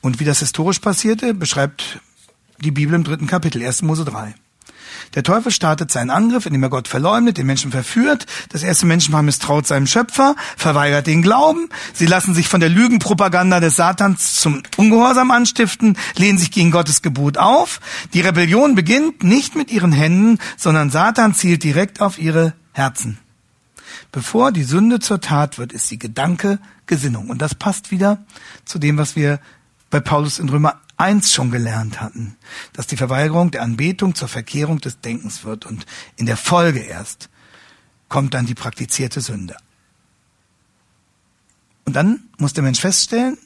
Und 0.00 0.20
wie 0.20 0.24
das 0.24 0.40
historisch 0.40 0.80
passierte, 0.80 1.34
beschreibt 1.34 2.00
die 2.58 2.72
Bibel 2.72 2.94
im 2.94 3.04
dritten 3.04 3.26
Kapitel, 3.26 3.64
1. 3.64 3.82
Mose 3.82 4.04
3. 4.04 4.34
Der 5.14 5.22
Teufel 5.22 5.52
startet 5.52 5.90
seinen 5.90 6.10
Angriff, 6.10 6.46
indem 6.46 6.62
er 6.62 6.70
Gott 6.70 6.88
verleumdet, 6.88 7.36
den 7.38 7.46
Menschen 7.46 7.70
verführt. 7.70 8.26
Das 8.48 8.62
erste 8.62 8.86
Menschenpaar 8.86 9.22
misstraut 9.22 9.66
seinem 9.66 9.86
Schöpfer, 9.86 10.36
verweigert 10.56 11.06
den 11.06 11.22
Glauben. 11.22 11.68
Sie 11.92 12.06
lassen 12.06 12.34
sich 12.34 12.48
von 12.48 12.60
der 12.60 12.70
Lügenpropaganda 12.70 13.60
des 13.60 13.76
Satans 13.76 14.36
zum 14.36 14.62
Ungehorsam 14.76 15.30
anstiften, 15.30 15.98
lehnen 16.16 16.38
sich 16.38 16.50
gegen 16.50 16.70
Gottes 16.70 17.02
Gebot 17.02 17.36
auf. 17.36 17.80
Die 18.14 18.20
Rebellion 18.20 18.74
beginnt 18.74 19.22
nicht 19.22 19.54
mit 19.54 19.70
ihren 19.70 19.92
Händen, 19.92 20.38
sondern 20.56 20.90
Satan 20.90 21.34
zielt 21.34 21.62
direkt 21.62 22.00
auf 22.00 22.18
ihre 22.18 22.54
Herzen. 22.72 23.18
Bevor 24.10 24.52
die 24.52 24.64
Sünde 24.64 25.00
zur 25.00 25.20
Tat 25.20 25.58
wird, 25.58 25.72
ist 25.72 25.88
sie 25.88 25.98
Gedanke, 25.98 26.58
Gesinnung. 26.86 27.30
Und 27.30 27.42
das 27.42 27.54
passt 27.54 27.90
wieder 27.90 28.24
zu 28.64 28.78
dem, 28.78 28.98
was 28.98 29.16
wir 29.16 29.40
bei 29.92 30.00
Paulus 30.00 30.38
in 30.38 30.48
Römer 30.48 30.80
1 30.96 31.32
schon 31.32 31.50
gelernt 31.50 32.00
hatten, 32.00 32.36
dass 32.72 32.86
die 32.86 32.96
Verweigerung 32.96 33.50
der 33.50 33.62
Anbetung 33.62 34.14
zur 34.14 34.26
Verkehrung 34.26 34.80
des 34.80 35.00
Denkens 35.00 35.44
wird 35.44 35.66
und 35.66 35.84
in 36.16 36.24
der 36.24 36.38
Folge 36.38 36.80
erst 36.80 37.28
kommt 38.08 38.32
dann 38.32 38.46
die 38.46 38.54
praktizierte 38.54 39.20
Sünde. 39.20 39.54
Und 41.84 41.94
dann 41.94 42.24
muss 42.38 42.54
der 42.54 42.62
Mensch 42.62 42.80
feststellen, 42.80 43.36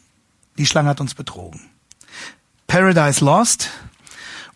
die 0.57 0.67
Schlange 0.67 0.89
hat 0.89 1.01
uns 1.01 1.15
betrogen. 1.15 1.61
Paradise 2.69 3.25
lost 3.25 3.71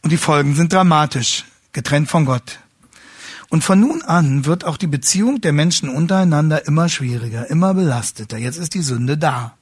und 0.02 0.10
die 0.10 0.16
Folgen 0.16 0.54
sind 0.54 0.72
dramatisch, 0.72 1.44
getrennt 1.72 2.08
von 2.08 2.24
Gott. 2.24 2.60
Und 3.48 3.64
von 3.64 3.80
nun 3.80 4.02
an 4.02 4.46
wird 4.46 4.64
auch 4.64 4.76
die 4.76 4.86
Beziehung 4.86 5.40
der 5.40 5.52
Menschen 5.52 5.88
untereinander 5.88 6.68
immer 6.68 6.88
schwieriger, 6.88 7.50
immer 7.50 7.74
belasteter. 7.74 8.38
Jetzt 8.38 8.58
ist 8.58 8.74
die 8.74 8.82
Sünde 8.82 9.18
da. 9.18 9.56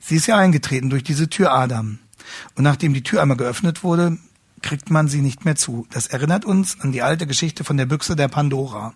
Sie 0.00 0.16
ist 0.16 0.26
ja 0.26 0.36
eingetreten 0.36 0.90
durch 0.90 1.04
diese 1.04 1.28
Tür 1.28 1.52
Adam. 1.52 1.98
Und 2.54 2.64
nachdem 2.64 2.94
die 2.94 3.02
Tür 3.02 3.22
einmal 3.22 3.36
geöffnet 3.36 3.84
wurde, 3.84 4.18
kriegt 4.62 4.90
man 4.90 5.08
sie 5.08 5.20
nicht 5.20 5.44
mehr 5.44 5.56
zu. 5.56 5.86
Das 5.90 6.06
erinnert 6.06 6.44
uns 6.44 6.80
an 6.80 6.92
die 6.92 7.02
alte 7.02 7.26
Geschichte 7.26 7.64
von 7.64 7.76
der 7.76 7.86
Büchse 7.86 8.16
der 8.16 8.28
Pandora. 8.28 8.94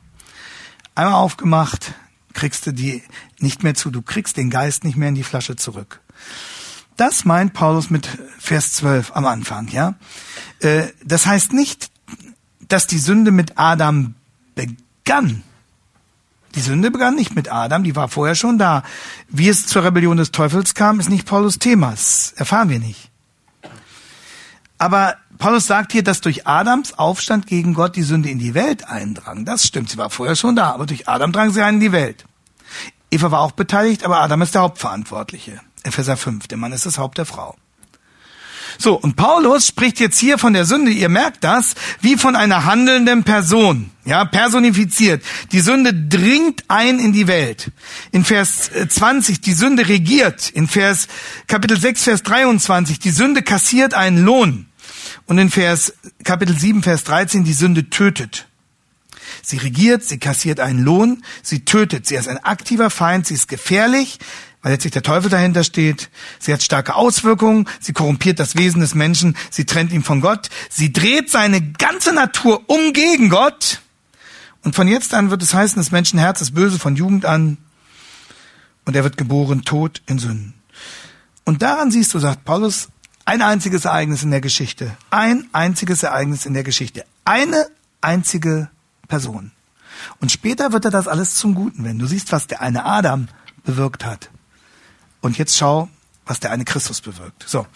Einmal 0.95 1.15
aufgemacht, 1.15 1.95
kriegst 2.33 2.67
du 2.67 2.73
die 2.73 3.03
nicht 3.39 3.63
mehr 3.63 3.75
zu. 3.75 3.91
Du 3.91 4.03
kriegst 4.03 4.37
den 4.37 4.51
Geist 4.51 4.85
nicht 4.85 4.97
mehr 4.97 5.09
in 5.09 5.15
die 5.15 5.23
Flasche 5.23 5.57
zurück. 5.57 6.01
Das 6.97 7.25
meint 7.25 7.55
Paulus 7.55 7.91
mit 7.91 8.09
Vers 8.39 8.73
12 8.75 9.13
am 9.15 9.27
Anfang, 9.27 9.69
ja. 9.69 9.95
Äh, 10.61 10.89
das 11.05 11.27
heißt 11.27 11.53
nicht, 11.53 11.91
dass 12.69 12.87
die 12.87 12.99
Sünde 12.99 13.31
mit 13.31 13.59
Adam 13.59 14.15
begann. 14.55 15.43
Die 16.55 16.61
Sünde 16.61 16.91
begann 16.91 17.15
nicht 17.17 17.35
mit 17.35 17.51
Adam, 17.51 17.83
die 17.83 17.97
war 17.97 18.09
vorher 18.09 18.35
schon 18.35 18.59
da. 18.59 18.83
Wie 19.29 19.49
es 19.49 19.67
zur 19.67 19.85
Rebellion 19.85 20.17
des 20.17 20.31
Teufels 20.31 20.75
kam, 20.75 21.01
ist 21.01 21.09
nicht 21.09 21.27
Paulus 21.27 21.59
Thema. 21.59 21.91
Das 21.91 22.33
erfahren 22.37 22.69
wir 22.69 22.79
nicht. 22.79 23.11
Aber 24.79 25.17
Paulus 25.39 25.67
sagt 25.67 25.93
hier, 25.93 26.05
dass 26.05 26.21
durch 26.21 26.47
Adams 26.47 26.99
Aufstand 26.99 27.47
gegen 27.47 27.75
Gott 27.75 27.97
die 27.97 28.03
Sünde 28.03 28.29
in 28.29 28.39
die 28.39 28.55
Welt 28.55 28.89
eindrang. 28.89 29.45
Das 29.45 29.67
stimmt, 29.67 29.91
sie 29.91 29.99
war 29.99 30.11
vorher 30.11 30.37
schon 30.37 30.57
da, 30.57 30.71
aber 30.71 30.87
durch 30.87 31.09
Adam 31.09 31.33
drang 31.33 31.51
sie 31.51 31.63
ein 31.63 31.75
in 31.75 31.81
die 31.81 31.93
Welt. 31.93 32.25
Eva 33.11 33.31
war 33.31 33.41
auch 33.41 33.53
beteiligt, 33.53 34.05
aber 34.05 34.21
Adam 34.21 34.43
ist 34.43 34.55
der 34.55 34.63
Hauptverantwortliche. 34.63 35.61
Epheser 35.83 36.17
5, 36.17 36.49
der 36.49 36.59
Mann 36.59 36.73
ist 36.73 36.87
das 36.87 36.99
Haupt 36.99 37.19
der 37.19 37.27
Frau. 37.27 37.57
So, 38.79 38.95
und 38.95 39.17
Paulus 39.17 39.69
spricht 39.69 40.01
jetzt 40.01 40.19
hier 40.19 40.39
von 40.39 40.53
der 40.53 40.65
Sünde, 40.65 40.91
ihr 40.91 41.09
merkt 41.09 41.45
das, 41.45 41.75
wie 42.01 42.17
von 42.17 42.37
einer 42.37 42.65
handelnden 42.65 43.25
Person, 43.25 43.91
ja, 44.05 44.25
personifiziert. 44.25 45.23
Die 45.53 45.61
Sünde 45.61 45.95
dringt 45.95 46.65
ein 46.69 46.99
in 46.99 47.13
die 47.13 47.27
Welt. 47.27 47.71
In 48.13 48.25
Vers 48.25 48.71
20, 48.89 49.41
die 49.41 49.55
Sünde 49.55 49.89
regiert. 49.89 50.51
In 50.51 50.69
Vers, 50.69 51.09
Kapitel 51.47 51.79
6, 51.79 52.05
Vers 52.05 52.23
23, 52.23 52.99
die 52.99 53.11
Sünde 53.11 53.43
kassiert 53.43 53.95
einen 53.95 54.25
Lohn. 54.25 54.67
Und 55.27 55.39
in 55.39 55.51
Vers, 55.51 55.95
Kapitel 56.25 56.57
7, 56.57 56.83
Vers 56.83 57.05
13, 57.05 57.45
die 57.45 57.53
Sünde 57.53 57.91
tötet. 57.91 58.47
Sie 59.43 59.57
regiert, 59.57 60.05
sie 60.05 60.19
kassiert 60.19 60.61
einen 60.61 60.81
Lohn, 60.81 61.23
sie 61.43 61.65
tötet, 61.65 62.07
sie 62.07 62.15
ist 62.15 62.29
ein 62.29 62.39
aktiver 62.39 62.91
Feind, 62.91 63.27
sie 63.27 63.35
ist 63.35 63.49
gefährlich, 63.49 64.19
weil 64.65 64.73
letztlich 64.73 64.95
der 64.95 65.03
Teufel 65.03 65.29
dahinter 65.29 65.63
steht. 65.63 66.11
Sie 66.39 66.51
hat 66.51 66.63
starke 66.63 66.95
Auswirkungen, 66.95 67.69
sie 67.81 67.93
korrumpiert 67.93 68.41
das 68.41 68.57
Wesen 68.57 68.81
des 68.81 68.95
Menschen, 68.95 69.37
sie 69.51 69.67
trennt 69.67 69.93
ihn 69.93 70.03
von 70.03 70.23
Gott, 70.23 70.49
sie 70.71 70.91
dreht 70.91 71.31
seine 71.31 71.61
ganze 71.61 72.15
Natur 72.15 72.63
um 72.67 72.95
gegen 72.95 73.29
Gott. 73.29 73.83
Und 74.63 74.75
von 74.75 74.89
jetzt 74.89 75.13
an 75.13 75.31
wird 75.31 75.43
es 75.43 75.53
heißen, 75.53 75.77
das 75.77 75.93
Menschenherz 75.93 76.41
ist 76.41 76.55
böse 76.55 76.79
von 76.79 76.97
Jugend 76.97 77.27
an 77.27 77.59
und 78.87 78.97
er 78.97 79.05
wird 79.05 79.19
geboren 79.19 79.63
tot 79.65 80.01
in 80.07 80.19
Sünden. 80.19 80.55
Und 81.45 81.61
daran 81.61 81.91
siehst 81.91 82.15
du, 82.15 82.19
sagt 82.19 82.47
Paulus, 82.47 82.89
ein 83.27 83.43
einziges 83.43 83.85
Ereignis 83.85 84.23
in 84.23 84.31
der 84.31 84.41
Geschichte. 84.41 84.97
Ein 85.11 85.47
einziges 85.53 86.03
Ereignis 86.03 86.47
in 86.47 86.55
der 86.55 86.65
Geschichte. 86.65 87.05
Eine 87.27 87.67
einzige 88.01 88.71
Person. 89.09 89.53
Und 90.21 90.33
später 90.33 90.73
wird 90.73 90.87
er 90.87 90.91
das 90.91 91.07
alles 91.07 91.35
zum 91.37 91.55
Guten 91.55 91.85
wenden. 91.85 91.99
Du 91.99 92.07
siehst, 92.07 92.33
was 92.33 92.47
der 92.47 92.63
eine 92.63 92.87
Adam 92.87 93.29
bewirkt 93.65 94.07
hat. 94.07 94.31
Und 95.25 95.39
jetzt 95.39 95.57
schau, 95.57 95.89
was 96.27 96.39
der 96.39 96.51
eine 96.51 96.67
Christus 96.67 97.01
bewirkt. 97.01 97.45
So. 97.47 97.67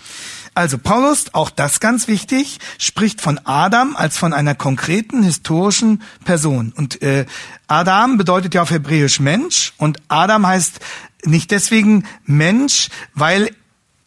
Also 0.53 0.77
Paulus, 0.77 1.33
auch 1.33 1.49
das 1.49 1.81
ganz 1.81 2.07
wichtig, 2.07 2.59
spricht 2.77 3.23
von 3.23 3.41
Adam 3.45 3.97
als 3.97 4.19
von 4.19 4.35
einer 4.35 4.55
konkreten 4.55 5.23
historischen 5.23 6.03
Person. 6.27 6.75
Und 6.77 7.01
äh, 7.01 7.25
Adam 7.67 8.19
bedeutet 8.19 8.53
ja 8.53 8.61
auf 8.61 8.71
Hebräisch 8.71 9.19
Mensch 9.19 9.73
und 9.79 9.97
Adam 10.09 10.47
heißt 10.47 10.81
nicht 11.25 11.51
deswegen 11.51 12.05
Mensch, 12.27 12.91
weil 13.15 13.51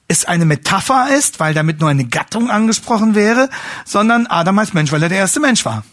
es 0.08 0.26
eine 0.26 0.46
Metapher 0.46 1.08
ist, 1.18 1.40
weil 1.40 1.56
damit 1.56 1.80
nur 1.80 1.90
eine 1.90 2.06
Gattung 2.06 2.52
angesprochen 2.52 3.16
wäre, 3.16 3.50
sondern 3.86 4.28
Adam 4.28 4.60
heißt 4.60 4.76
Mensch, 4.76 4.92
weil 4.92 5.02
er 5.02 5.10
der 5.10 5.18
erste 5.18 5.40
Mensch 5.40 5.66
war. 5.66 5.84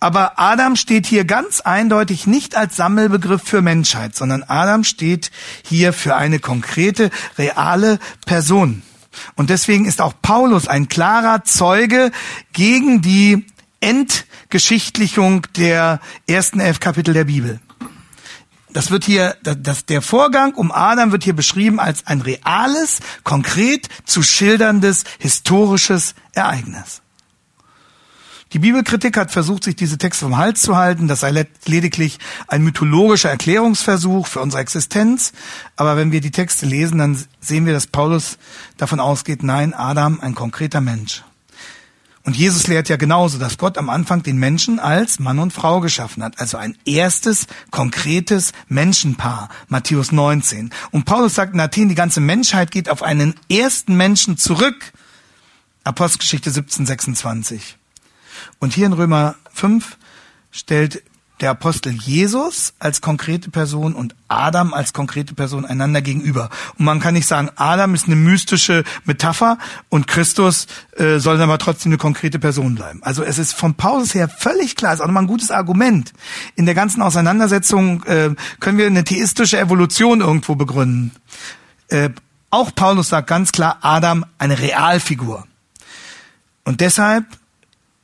Aber 0.00 0.38
Adam 0.38 0.76
steht 0.76 1.06
hier 1.06 1.26
ganz 1.26 1.60
eindeutig 1.60 2.26
nicht 2.26 2.56
als 2.56 2.74
Sammelbegriff 2.74 3.42
für 3.44 3.60
Menschheit, 3.60 4.16
sondern 4.16 4.42
Adam 4.42 4.82
steht 4.82 5.30
hier 5.62 5.92
für 5.92 6.16
eine 6.16 6.38
konkrete, 6.38 7.10
reale 7.36 7.98
Person. 8.24 8.82
Und 9.34 9.50
deswegen 9.50 9.84
ist 9.84 10.00
auch 10.00 10.14
Paulus 10.22 10.68
ein 10.68 10.88
klarer 10.88 11.44
Zeuge 11.44 12.12
gegen 12.54 13.02
die 13.02 13.44
Entgeschichtlichung 13.80 15.46
der 15.56 16.00
ersten 16.26 16.60
elf 16.60 16.80
Kapitel 16.80 17.12
der 17.12 17.24
Bibel. 17.24 17.60
Das 18.72 18.90
wird 18.90 19.04
hier, 19.04 19.36
das, 19.42 19.84
der 19.84 20.00
Vorgang 20.00 20.54
um 20.54 20.70
Adam 20.70 21.12
wird 21.12 21.24
hier 21.24 21.34
beschrieben 21.34 21.80
als 21.80 22.06
ein 22.06 22.20
reales, 22.20 23.00
konkret 23.24 23.88
zu 24.04 24.22
schilderndes 24.22 25.04
historisches 25.18 26.14
Ereignis. 26.32 27.02
Die 28.52 28.58
Bibelkritik 28.58 29.16
hat 29.16 29.30
versucht, 29.30 29.62
sich 29.62 29.76
diese 29.76 29.96
Texte 29.96 30.24
vom 30.24 30.36
Hals 30.36 30.62
zu 30.62 30.76
halten. 30.76 31.06
Das 31.06 31.20
sei 31.20 31.46
lediglich 31.66 32.18
ein 32.48 32.62
mythologischer 32.64 33.30
Erklärungsversuch 33.30 34.26
für 34.26 34.40
unsere 34.40 34.60
Existenz. 34.60 35.32
Aber 35.76 35.96
wenn 35.96 36.10
wir 36.10 36.20
die 36.20 36.32
Texte 36.32 36.66
lesen, 36.66 36.98
dann 36.98 37.22
sehen 37.40 37.64
wir, 37.64 37.72
dass 37.72 37.86
Paulus 37.86 38.38
davon 38.76 38.98
ausgeht, 38.98 39.44
nein, 39.44 39.72
Adam, 39.72 40.18
ein 40.20 40.34
konkreter 40.34 40.80
Mensch. 40.80 41.22
Und 42.24 42.36
Jesus 42.36 42.66
lehrt 42.66 42.88
ja 42.88 42.96
genauso, 42.96 43.38
dass 43.38 43.56
Gott 43.56 43.78
am 43.78 43.88
Anfang 43.88 44.22
den 44.24 44.36
Menschen 44.36 44.78
als 44.78 45.20
Mann 45.20 45.38
und 45.38 45.52
Frau 45.52 45.80
geschaffen 45.80 46.22
hat. 46.22 46.38
Also 46.40 46.58
ein 46.58 46.76
erstes, 46.84 47.46
konkretes 47.70 48.52
Menschenpaar. 48.68 49.48
Matthäus 49.68 50.10
19. 50.10 50.70
Und 50.90 51.04
Paulus 51.04 51.36
sagt 51.36 51.54
in 51.54 51.60
Athen, 51.60 51.88
die 51.88 51.94
ganze 51.94 52.20
Menschheit 52.20 52.72
geht 52.72 52.90
auf 52.90 53.02
einen 53.02 53.34
ersten 53.48 53.96
Menschen 53.96 54.36
zurück. 54.36 54.92
Apostelgeschichte 55.84 56.50
17, 56.50 56.84
26. 56.84 57.76
Und 58.58 58.72
hier 58.72 58.86
in 58.86 58.92
Römer 58.92 59.36
5 59.52 59.96
stellt 60.50 61.02
der 61.40 61.50
Apostel 61.50 61.92
Jesus 61.92 62.74
als 62.78 63.00
konkrete 63.00 63.50
Person 63.50 63.94
und 63.94 64.14
Adam 64.28 64.74
als 64.74 64.92
konkrete 64.92 65.34
Person 65.34 65.64
einander 65.64 66.02
gegenüber. 66.02 66.50
Und 66.78 66.84
man 66.84 67.00
kann 67.00 67.14
nicht 67.14 67.26
sagen, 67.26 67.50
Adam 67.56 67.94
ist 67.94 68.06
eine 68.06 68.16
mystische 68.16 68.84
Metapher 69.04 69.58
und 69.88 70.06
Christus 70.06 70.66
äh, 70.96 71.18
soll 71.18 71.38
dann 71.38 71.48
aber 71.48 71.58
trotzdem 71.58 71.90
eine 71.90 71.98
konkrete 71.98 72.38
Person 72.38 72.74
bleiben. 72.74 73.00
Also 73.02 73.22
es 73.22 73.38
ist 73.38 73.54
vom 73.54 73.74
Paulus 73.74 74.14
her 74.14 74.28
völlig 74.28 74.76
klar, 74.76 74.92
ist 74.92 75.00
auch 75.00 75.06
nochmal 75.06 75.24
ein 75.24 75.28
gutes 75.28 75.50
Argument. 75.50 76.12
In 76.56 76.66
der 76.66 76.74
ganzen 76.74 77.02
Auseinandersetzung 77.02 78.02
äh, 78.04 78.34
können 78.60 78.78
wir 78.78 78.86
eine 78.86 79.04
theistische 79.04 79.58
Evolution 79.58 80.20
irgendwo 80.20 80.54
begründen. 80.54 81.12
Äh, 81.88 82.10
auch 82.50 82.74
Paulus 82.74 83.08
sagt 83.08 83.28
ganz 83.28 83.52
klar, 83.52 83.78
Adam 83.80 84.26
eine 84.38 84.58
Realfigur. 84.58 85.46
Und 86.64 86.80
deshalb 86.80 87.24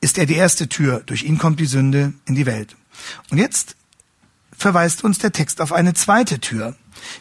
ist 0.07 0.19
er 0.19 0.27
die 0.27 0.37
erste 0.37 0.69
Tür. 0.69 1.03
Durch 1.05 1.25
ihn 1.25 1.37
kommt 1.37 1.59
die 1.59 1.67
Sünde 1.67 2.13
in 2.27 2.37
die 2.37 2.47
Welt. 2.47 2.77
Und 3.31 3.39
jetzt 3.39 3.75
verweist 4.57 5.03
uns 5.03 5.19
der 5.19 5.33
Text 5.33 5.61
auf 5.61 5.73
eine 5.73 5.95
zweite 5.95 6.39
Tür. 6.39 6.77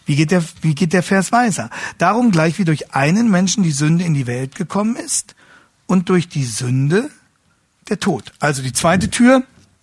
Wie 0.06 0.16
geht 0.16 0.30
der, 0.30 0.44
wie 0.62 0.76
geht 0.76 0.94
der 0.94 1.02
Vers 1.02 1.32
weiter? 1.32 1.72
Darum 1.98 2.30
gleich 2.30 2.60
wie 2.60 2.64
durch 2.64 2.94
einen 2.94 3.32
Menschen 3.32 3.64
die 3.64 3.72
Sünde 3.72 4.06
in 4.06 4.14
die 4.14 4.28
Welt 4.28 4.54
gekommen 4.54 4.98
ist 4.98 5.34
und 5.88 6.10
durch 6.10 6.30
die 6.30 6.46
Sünde 6.46 7.10
der 7.90 8.00
Tod. 8.00 8.34
Also 8.40 8.62
die 8.62 8.72
zweite 8.72 9.10
Tür 9.10 9.42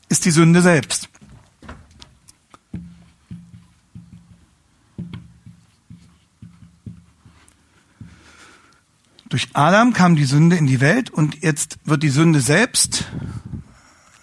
ist 0.08 0.24
die 0.24 0.30
Sünde 0.30 0.62
selbst. 0.62 1.08
Durch 9.32 9.48
Adam 9.54 9.94
kam 9.94 10.14
die 10.14 10.26
Sünde 10.26 10.56
in 10.56 10.66
die 10.66 10.82
Welt 10.82 11.08
und 11.08 11.42
jetzt 11.42 11.78
wird 11.86 12.02
die 12.02 12.10
Sünde 12.10 12.42
selbst 12.42 13.06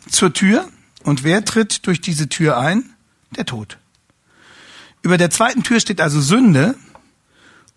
zur 0.08 0.34
Tür. 0.34 0.70
Und 1.02 1.24
wer 1.24 1.44
tritt 1.44 1.88
durch 1.88 2.00
diese 2.00 2.30
Tür 2.30 2.60
ein? 2.60 2.92
Der 3.36 3.48
Tod. 3.48 3.80
Über 5.02 5.18
der 5.18 5.32
zweiten 5.32 5.64
Tür 5.64 5.80
steht 5.80 6.00
also 6.00 6.22
Sünde 6.22 6.76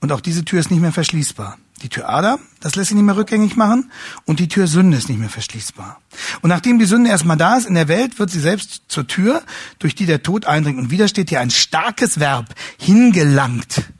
und 0.00 0.12
auch 0.12 0.20
diese 0.20 0.44
Tür 0.44 0.60
ist 0.60 0.70
nicht 0.70 0.82
mehr 0.82 0.92
verschließbar. 0.92 1.56
Die 1.80 1.88
Tür 1.88 2.10
Adam, 2.10 2.38
das 2.60 2.74
lässt 2.74 2.90
sich 2.90 2.96
nicht 2.96 3.06
mehr 3.06 3.16
rückgängig 3.16 3.56
machen 3.56 3.90
und 4.26 4.38
die 4.38 4.48
Tür 4.48 4.66
Sünde 4.66 4.98
ist 4.98 5.08
nicht 5.08 5.18
mehr 5.18 5.30
verschließbar. 5.30 6.02
Und 6.42 6.50
nachdem 6.50 6.78
die 6.78 6.84
Sünde 6.84 7.08
erstmal 7.08 7.38
da 7.38 7.56
ist 7.56 7.66
in 7.66 7.74
der 7.76 7.88
Welt, 7.88 8.18
wird 8.18 8.28
sie 8.28 8.40
selbst 8.40 8.82
zur 8.88 9.06
Tür, 9.06 9.42
durch 9.78 9.94
die 9.94 10.04
der 10.04 10.22
Tod 10.22 10.44
eindringt. 10.44 10.78
Und 10.78 10.90
wieder 10.90 11.08
steht 11.08 11.30
hier 11.30 11.40
ein 11.40 11.50
starkes 11.50 12.20
Verb, 12.20 12.54
hingelangt. 12.78 13.90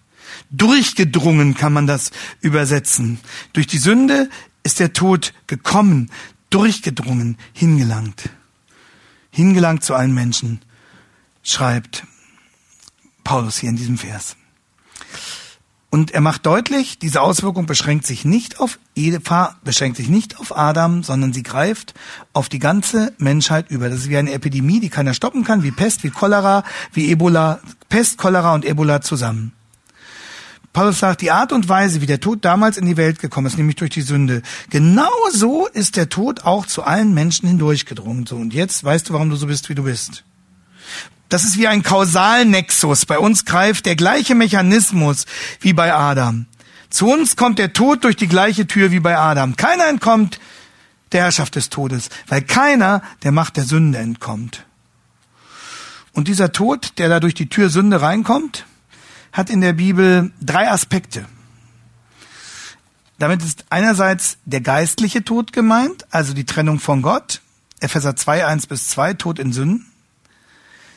Durchgedrungen 0.53 1.55
kann 1.55 1.72
man 1.72 1.86
das 1.86 2.12
übersetzen. 2.40 3.18
Durch 3.53 3.66
die 3.66 3.78
Sünde 3.78 4.30
ist 4.62 4.78
der 4.78 4.92
Tod 4.92 5.34
gekommen, 5.46 6.11
durchgedrungen, 6.50 7.36
hingelangt 7.53 8.30
hingelangt 9.32 9.82
zu 9.82 9.94
allen 9.94 10.14
Menschen, 10.14 10.61
schreibt 11.42 12.05
Paulus 13.24 13.59
hier 13.59 13.70
in 13.70 13.76
diesem 13.76 13.98
Vers. 13.98 14.36
Und 15.90 16.12
er 16.12 16.22
macht 16.22 16.46
deutlich, 16.46 16.98
diese 16.98 17.20
Auswirkung 17.20 17.66
beschränkt 17.66 18.07
sich 18.07 18.24
nicht 18.24 18.61
auf 18.61 18.78
Eva, 18.94 19.57
beschränkt 19.62 19.98
sich 19.98 20.09
nicht 20.09 20.38
auf 20.38 20.57
Adam, 20.57 21.03
sondern 21.03 21.34
sie 21.34 21.42
greift 21.42 21.92
auf 22.32 22.48
die 22.48 22.59
ganze 22.59 23.12
Menschheit 23.18 23.70
über. 23.70 23.90
Das 23.90 24.00
ist 24.00 24.09
wie 24.09 24.16
eine 24.16 24.32
Epidemie, 24.32 24.80
die 24.80 24.88
keiner 24.88 25.12
stoppen 25.12 25.44
kann, 25.44 25.62
wie 25.62 25.70
Pest, 25.70 26.03
wie 26.03 26.11
Cholera, 26.11 26.64
wie 26.94 27.11
Ebola, 27.11 27.61
Pest, 27.90 28.16
Cholera 28.16 28.55
und 28.55 28.64
Ebola 28.64 29.03
zusammen. 29.03 29.53
Paulus 30.73 31.01
sagt, 31.01 31.20
die 31.20 31.31
Art 31.31 31.53
und 31.53 31.68
Weise, 31.68 32.01
wie 32.01 32.07
der 32.07 32.20
Tod 32.20 32.45
damals 32.45 32.79
in 32.79 32.87
die 32.87 32.97
Welt 32.97 33.18
gekommen 33.18 33.47
ist, 33.47 33.59
nämlich 33.59 33.77
durch 33.77 33.91
die 33.91 34.01
Sünde, 34.01 34.43
genau 34.70 35.11
so 35.31 35.66
ist 35.66 35.97
der 35.97 36.09
Tod 36.09 36.45
auch 36.45 36.64
zu 36.64 36.83
allen 36.83 37.12
Menschen 37.12 37.47
hindurchgedrungen. 37.47 38.27
So, 38.27 38.37
und 38.37 38.55
jetzt 38.55 38.83
weißt 38.83 39.09
du, 39.09 39.12
warum 39.12 39.29
du 39.29 39.37
so 39.37 39.47
bist, 39.47 39.68
wie 39.68 39.75
du 39.75 39.83
bist. 39.83 40.25
Das 41.29 41.45
ist 41.45 41.59
wie 41.59 41.66
ein 41.66 41.83
Kausalnexus. 41.83 43.05
Bei 43.05 43.18
uns 43.18 43.45
greift 43.45 43.85
der 43.85 43.97
gleiche 43.97 44.35
Mechanismus 44.35 45.27
wie 45.61 45.75
bei 45.75 45.95
Adam. 45.95 46.47
Zu 46.89 47.11
uns 47.11 47.37
kommt 47.37 47.59
der 47.59 47.73
Tod 47.73 48.05
durch 48.05 48.16
die 48.16 48.29
gleiche 48.29 48.66
Tür 48.66 48.91
wie 48.91 49.01
bei 49.01 49.16
Adam. 49.16 49.57
Keiner 49.57 49.89
entkommt 49.89 50.41
der 51.12 51.25
Herrschaft 51.25 51.57
des 51.57 51.68
Todes, 51.68 52.09
weil 52.29 52.43
keiner 52.43 53.03
der 53.23 53.33
Macht 53.33 53.57
der 53.57 53.64
Sünde 53.64 53.99
entkommt. 53.99 54.64
Und 56.12 56.29
dieser 56.29 56.53
Tod, 56.53 56.99
der 56.99 57.09
da 57.09 57.20
durch 57.20 57.35
die 57.35 57.49
Tür 57.49 57.70
Sünde 57.70 58.03
reinkommt, 58.03 58.66
hat 59.33 59.51
in 59.51 59.61
der 59.61 59.72
Bibel 59.72 60.30
drei 60.41 60.70
Aspekte. 60.70 61.26
Damit 63.18 63.43
ist 63.43 63.64
einerseits 63.70 64.39
der 64.45 64.61
geistliche 64.61 65.24
Tod 65.24 65.53
gemeint, 65.53 66.07
also 66.11 66.35
die 66.35 66.45
Trennung 66.45 66.80
von 66.80 67.03
Gott, 67.03 67.41
Epheser 67.80 68.16
2, 68.16 68.47
1 68.47 68.66
bis 68.66 68.89
2, 68.91 69.14
Tod 69.14 69.39
in 69.39 69.53
Sünden. 69.53 69.87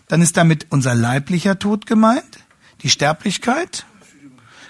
Dann 0.07 0.21
ist 0.21 0.37
damit 0.37 0.67
unser 0.69 0.95
leiblicher 0.95 1.57
Tod 1.57 1.85
gemeint, 1.85 2.39
die 2.81 2.89
Sterblichkeit, 2.89 3.85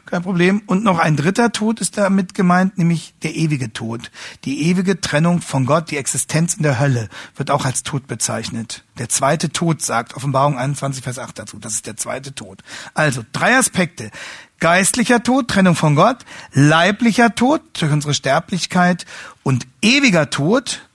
kein 0.06 0.24
Problem. 0.24 0.62
Und 0.66 0.84
noch 0.84 1.00
ein 1.00 1.18
dritter 1.18 1.52
Tod 1.52 1.82
ist 1.82 1.98
damit 1.98 2.34
gemeint, 2.34 2.78
nämlich 2.78 3.14
der 3.24 3.36
ewige 3.36 3.74
Tod. 3.74 4.12
Die 4.44 4.70
ewige 4.70 5.02
Trennung 5.02 5.42
von 5.42 5.66
Gott, 5.66 5.92
die 5.92 5.98
Existenz 5.98 6.56
in 6.56 6.64
der 6.64 6.80
Hölle, 6.80 7.10
wird 7.36 7.52
auch 7.52 7.66
als 7.66 7.84
Tod 7.84 8.08
bezeichnet. 8.08 8.84
Der 8.98 9.10
zweite 9.10 9.50
Tod 9.50 9.82
sagt 9.82 10.16
Offenbarung 10.16 10.58
21, 10.58 11.04
Vers 11.04 11.20
8 11.20 11.40
dazu. 11.40 11.58
Das 11.60 11.74
ist 11.74 11.88
der 11.88 11.98
zweite 11.98 12.34
Tod. 12.36 12.64
Also 12.94 13.24
drei 13.34 13.58
Aspekte. 13.58 14.12
Geistlicher 14.60 15.22
Tod, 15.22 15.50
Trennung 15.50 15.76
von 15.76 15.96
Gott, 15.96 16.20
leiblicher 16.54 17.36
Tod 17.36 17.62
durch 17.74 17.92
unsere 17.92 18.14
Sterblichkeit 18.14 19.06
und 19.44 19.68
ewiger 19.82 20.30
Tod, 20.30 20.88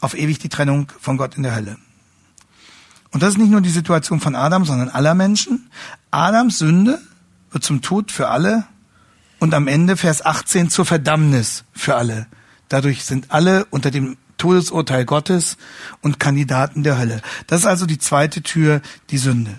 auf 0.00 0.14
ewig 0.14 0.38
die 0.38 0.48
Trennung 0.50 0.92
von 1.00 1.16
Gott 1.16 1.36
in 1.36 1.42
der 1.42 1.54
Hölle. 1.54 1.78
Und 3.12 3.22
das 3.22 3.30
ist 3.30 3.38
nicht 3.38 3.50
nur 3.50 3.60
die 3.60 3.70
Situation 3.70 4.20
von 4.20 4.34
Adam, 4.34 4.64
sondern 4.64 4.88
aller 4.88 5.14
Menschen. 5.14 5.70
Adams 6.10 6.58
Sünde 6.58 7.00
wird 7.52 7.64
zum 7.64 7.82
Tod 7.82 8.10
für 8.10 8.28
alle 8.28 8.64
und 9.38 9.54
am 9.54 9.68
Ende 9.68 9.96
Vers 9.96 10.24
18 10.24 10.70
zur 10.70 10.84
Verdammnis 10.84 11.64
für 11.72 11.96
alle. 11.96 12.26
Dadurch 12.68 13.04
sind 13.04 13.30
alle 13.30 13.66
unter 13.66 13.90
dem 13.90 14.16
Todesurteil 14.38 15.04
Gottes 15.04 15.56
und 16.00 16.18
Kandidaten 16.18 16.82
der 16.82 16.98
Hölle. 16.98 17.22
Das 17.46 17.60
ist 17.60 17.66
also 17.66 17.86
die 17.86 17.98
zweite 17.98 18.42
Tür, 18.42 18.80
die 19.10 19.18
Sünde. 19.18 19.58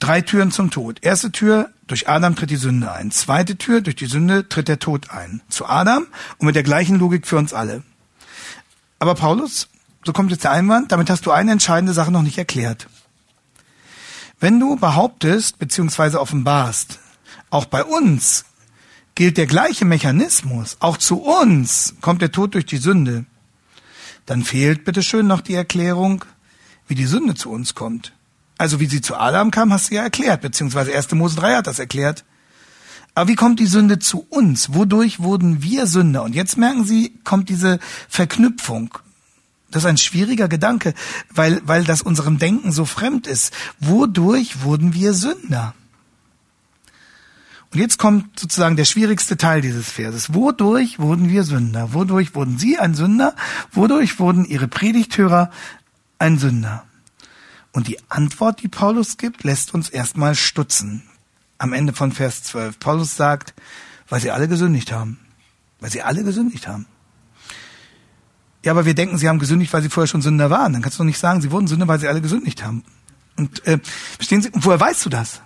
Drei 0.00 0.20
Türen 0.20 0.52
zum 0.52 0.70
Tod. 0.70 0.98
Erste 1.02 1.32
Tür, 1.32 1.70
durch 1.86 2.08
Adam 2.08 2.36
tritt 2.36 2.50
die 2.50 2.56
Sünde 2.56 2.92
ein. 2.92 3.10
Zweite 3.10 3.56
Tür, 3.56 3.80
durch 3.80 3.96
die 3.96 4.06
Sünde 4.06 4.48
tritt 4.48 4.68
der 4.68 4.78
Tod 4.78 5.10
ein. 5.10 5.40
Zu 5.48 5.66
Adam 5.66 6.06
und 6.38 6.46
mit 6.46 6.54
der 6.54 6.62
gleichen 6.62 6.98
Logik 6.98 7.26
für 7.26 7.36
uns 7.36 7.54
alle. 7.54 7.82
Aber 8.98 9.14
Paulus, 9.14 9.68
so 10.04 10.12
kommt 10.12 10.30
jetzt 10.30 10.44
der 10.44 10.52
Einwand, 10.52 10.92
damit 10.92 11.10
hast 11.10 11.26
du 11.26 11.30
eine 11.30 11.52
entscheidende 11.52 11.92
Sache 11.92 12.12
noch 12.12 12.22
nicht 12.22 12.38
erklärt. 12.38 12.88
Wenn 14.40 14.60
du 14.60 14.76
behauptest 14.76 15.58
bzw. 15.58 16.16
offenbarst, 16.16 17.00
auch 17.50 17.64
bei 17.64 17.82
uns 17.82 18.44
gilt 19.16 19.36
der 19.36 19.46
gleiche 19.46 19.84
Mechanismus, 19.84 20.76
auch 20.78 20.96
zu 20.96 21.20
uns 21.20 21.96
kommt 22.00 22.22
der 22.22 22.30
Tod 22.30 22.54
durch 22.54 22.66
die 22.66 22.76
Sünde, 22.76 23.24
dann 24.26 24.44
fehlt 24.44 24.84
bitteschön 24.84 25.26
noch 25.26 25.40
die 25.40 25.54
Erklärung, 25.54 26.24
wie 26.86 26.94
die 26.94 27.06
Sünde 27.06 27.34
zu 27.34 27.50
uns 27.50 27.74
kommt. 27.74 28.12
Also 28.58 28.78
wie 28.78 28.86
sie 28.86 29.00
zu 29.00 29.16
Adam 29.16 29.50
kam, 29.50 29.72
hast 29.72 29.90
du 29.90 29.96
ja 29.96 30.02
erklärt, 30.02 30.42
beziehungsweise 30.42 30.94
1. 30.94 31.10
Mose 31.12 31.34
3 31.36 31.56
hat 31.56 31.66
das 31.66 31.80
erklärt. 31.80 32.24
Aber 33.16 33.28
wie 33.28 33.34
kommt 33.34 33.58
die 33.58 33.66
Sünde 33.66 33.98
zu 33.98 34.24
uns? 34.28 34.72
Wodurch 34.72 35.18
wurden 35.18 35.64
wir 35.64 35.88
Sünder? 35.88 36.22
Und 36.22 36.36
jetzt 36.36 36.56
merken 36.56 36.84
Sie, 36.84 37.18
kommt 37.24 37.48
diese 37.48 37.80
Verknüpfung. 38.08 38.98
Das 39.70 39.82
ist 39.82 39.88
ein 39.88 39.98
schwieriger 39.98 40.48
Gedanke, 40.48 40.94
weil, 41.30 41.60
weil 41.64 41.84
das 41.84 42.00
unserem 42.02 42.38
Denken 42.38 42.72
so 42.72 42.84
fremd 42.84 43.26
ist. 43.26 43.52
Wodurch 43.80 44.62
wurden 44.62 44.94
wir 44.94 45.12
Sünder? 45.12 45.74
Und 47.70 47.80
jetzt 47.80 47.98
kommt 47.98 48.38
sozusagen 48.40 48.76
der 48.76 48.86
schwierigste 48.86 49.36
Teil 49.36 49.60
dieses 49.60 49.90
Verses. 49.90 50.32
Wodurch 50.32 50.98
wurden 50.98 51.28
wir 51.28 51.44
Sünder? 51.44 51.92
Wodurch 51.92 52.34
wurden 52.34 52.58
Sie 52.58 52.78
ein 52.78 52.94
Sünder? 52.94 53.36
Wodurch 53.72 54.18
wurden 54.18 54.46
Ihre 54.46 54.68
Predigthörer 54.68 55.50
ein 56.18 56.38
Sünder? 56.38 56.84
Und 57.72 57.86
die 57.86 57.98
Antwort, 58.08 58.62
die 58.62 58.68
Paulus 58.68 59.18
gibt, 59.18 59.44
lässt 59.44 59.74
uns 59.74 59.90
erstmal 59.90 60.34
stutzen. 60.34 61.02
Am 61.58 61.74
Ende 61.74 61.92
von 61.92 62.12
Vers 62.12 62.42
12. 62.44 62.78
Paulus 62.78 63.16
sagt, 63.16 63.52
weil 64.08 64.20
sie 64.20 64.30
alle 64.30 64.48
gesündigt 64.48 64.90
haben. 64.90 65.18
Weil 65.78 65.90
sie 65.90 66.02
alle 66.02 66.24
gesündigt 66.24 66.66
haben. 66.66 66.86
Ja, 68.68 68.72
aber 68.72 68.84
wir 68.84 68.92
denken, 68.92 69.16
sie 69.16 69.30
haben 69.30 69.38
gesündigt, 69.38 69.72
weil 69.72 69.80
sie 69.80 69.88
vorher 69.88 70.08
schon 70.08 70.20
Sünder 70.20 70.50
waren. 70.50 70.74
Dann 70.74 70.82
kannst 70.82 70.98
du 70.98 71.02
doch 71.02 71.06
nicht 71.06 71.18
sagen, 71.18 71.40
sie 71.40 71.50
wurden 71.50 71.68
Sünder, 71.68 71.88
weil 71.88 71.98
sie 72.00 72.06
alle 72.06 72.20
gesündigt 72.20 72.62
haben. 72.62 72.84
Und 73.34 73.66
äh, 73.66 73.78
verstehen 74.16 74.42
Sie, 74.42 74.50
und 74.50 74.62
woher 74.62 74.78
weißt 74.78 75.06
du 75.06 75.08
das? 75.08 75.40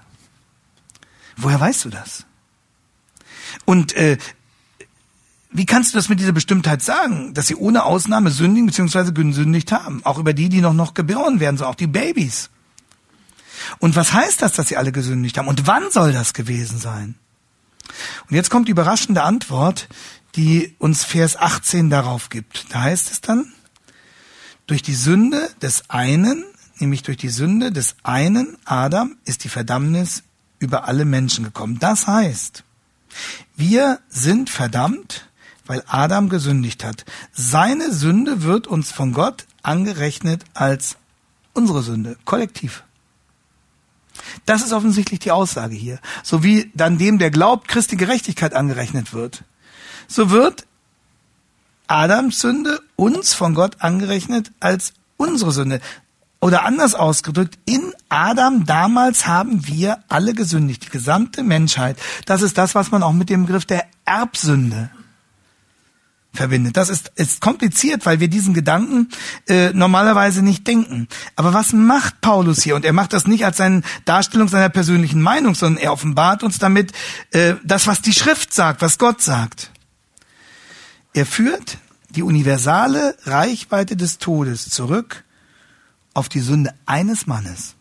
Woher 1.36 1.60
weißt 1.60 1.84
du 1.84 1.90
das? 1.90 2.26
Und 3.64 3.94
äh, 3.94 4.18
wie 5.52 5.66
kannst 5.66 5.94
du 5.94 5.98
das 5.98 6.08
mit 6.08 6.18
dieser 6.18 6.32
Bestimmtheit 6.32 6.82
sagen, 6.82 7.32
dass 7.32 7.46
sie 7.46 7.54
ohne 7.54 7.84
Ausnahme 7.84 8.32
sündigen 8.32 8.66
bzw. 8.66 9.12
gesündigt 9.12 9.70
haben? 9.70 10.00
Auch 10.02 10.18
über 10.18 10.32
die, 10.32 10.48
die 10.48 10.60
noch 10.60 10.74
noch 10.74 10.92
geboren 10.92 11.38
werden, 11.38 11.58
so 11.58 11.66
auch 11.66 11.76
die 11.76 11.86
Babys. 11.86 12.50
Und 13.78 13.94
was 13.94 14.12
heißt 14.12 14.42
das, 14.42 14.54
dass 14.54 14.66
sie 14.66 14.76
alle 14.76 14.90
gesündigt 14.90 15.38
haben? 15.38 15.46
Und 15.46 15.68
wann 15.68 15.92
soll 15.92 16.12
das 16.12 16.34
gewesen 16.34 16.80
sein? 16.80 17.14
Und 18.28 18.34
jetzt 18.34 18.50
kommt 18.50 18.66
die 18.66 18.72
überraschende 18.72 19.22
Antwort, 19.22 19.86
die 20.36 20.74
uns 20.78 21.04
Vers 21.04 21.36
18 21.36 21.90
darauf 21.90 22.28
gibt. 22.28 22.66
Da 22.70 22.82
heißt 22.82 23.10
es 23.10 23.20
dann, 23.20 23.52
Durch 24.66 24.82
die 24.82 24.94
Sünde 24.94 25.50
des 25.60 25.90
einen, 25.90 26.44
nämlich 26.78 27.02
durch 27.02 27.16
die 27.16 27.28
Sünde 27.28 27.72
des 27.72 27.96
einen 28.02 28.56
Adam, 28.64 29.16
ist 29.24 29.44
die 29.44 29.48
Verdammnis 29.48 30.22
über 30.58 30.86
alle 30.86 31.04
Menschen 31.04 31.44
gekommen. 31.44 31.78
Das 31.78 32.06
heißt, 32.06 32.64
wir 33.56 33.98
sind 34.08 34.48
verdammt, 34.48 35.28
weil 35.66 35.82
Adam 35.86 36.28
gesündigt 36.28 36.84
hat. 36.84 37.04
Seine 37.32 37.92
Sünde 37.92 38.42
wird 38.42 38.66
uns 38.66 38.92
von 38.92 39.12
Gott 39.12 39.46
angerechnet 39.62 40.44
als 40.54 40.96
unsere 41.52 41.82
Sünde, 41.82 42.16
kollektiv. 42.24 42.84
Das 44.46 44.62
ist 44.62 44.72
offensichtlich 44.72 45.20
die 45.20 45.30
Aussage 45.30 45.74
hier. 45.74 45.98
So 46.22 46.42
wie 46.42 46.70
dann 46.74 46.98
dem, 46.98 47.18
der 47.18 47.30
glaubt, 47.30 47.68
Christi 47.68 47.96
Gerechtigkeit 47.96 48.54
angerechnet 48.54 49.12
wird. 49.12 49.44
So 50.08 50.30
wird 50.30 50.66
Adams 51.86 52.40
Sünde 52.40 52.80
uns 52.96 53.34
von 53.34 53.54
Gott 53.54 53.76
angerechnet 53.80 54.50
als 54.60 54.94
unsere 55.16 55.52
Sünde. 55.52 55.80
Oder 56.40 56.64
anders 56.64 56.94
ausgedrückt, 56.94 57.56
in 57.66 57.92
Adam 58.08 58.66
damals 58.66 59.26
haben 59.26 59.66
wir 59.68 60.02
alle 60.08 60.34
gesündigt, 60.34 60.86
die 60.86 60.90
gesamte 60.90 61.44
Menschheit. 61.44 61.96
Das 62.26 62.42
ist 62.42 62.58
das, 62.58 62.74
was 62.74 62.90
man 62.90 63.02
auch 63.02 63.12
mit 63.12 63.30
dem 63.30 63.46
Begriff 63.46 63.64
der 63.64 63.86
Erbsünde 64.04 64.90
verbindet. 66.32 66.76
Das 66.76 66.88
ist, 66.88 67.12
ist 67.14 67.40
kompliziert, 67.40 68.06
weil 68.06 68.20
wir 68.20 68.28
diesen 68.28 68.54
Gedanken 68.54 69.08
äh, 69.48 69.72
normalerweise 69.72 70.42
nicht 70.42 70.66
denken. 70.66 71.08
Aber 71.36 71.52
was 71.52 71.72
macht 71.72 72.20
Paulus 72.20 72.62
hier? 72.62 72.74
Und 72.74 72.84
er 72.84 72.92
macht 72.92 73.12
das 73.12 73.26
nicht 73.26 73.44
als 73.44 73.58
seine 73.58 73.82
Darstellung 74.04 74.48
seiner 74.48 74.70
persönlichen 74.70 75.20
Meinung, 75.20 75.54
sondern 75.54 75.82
er 75.82 75.92
offenbart 75.92 76.42
uns 76.42 76.58
damit 76.58 76.92
äh, 77.32 77.54
das, 77.64 77.86
was 77.86 78.00
die 78.02 78.14
Schrift 78.14 78.54
sagt, 78.54 78.82
was 78.82 78.98
Gott 78.98 79.20
sagt. 79.20 79.71
Er 81.14 81.26
führt 81.26 81.78
die 82.10 82.22
universale 82.22 83.16
Reichweite 83.24 83.96
des 83.96 84.18
Todes 84.18 84.68
zurück 84.70 85.24
auf 86.14 86.28
die 86.28 86.40
Sünde 86.40 86.74
eines 86.86 87.26
Mannes. 87.26 87.74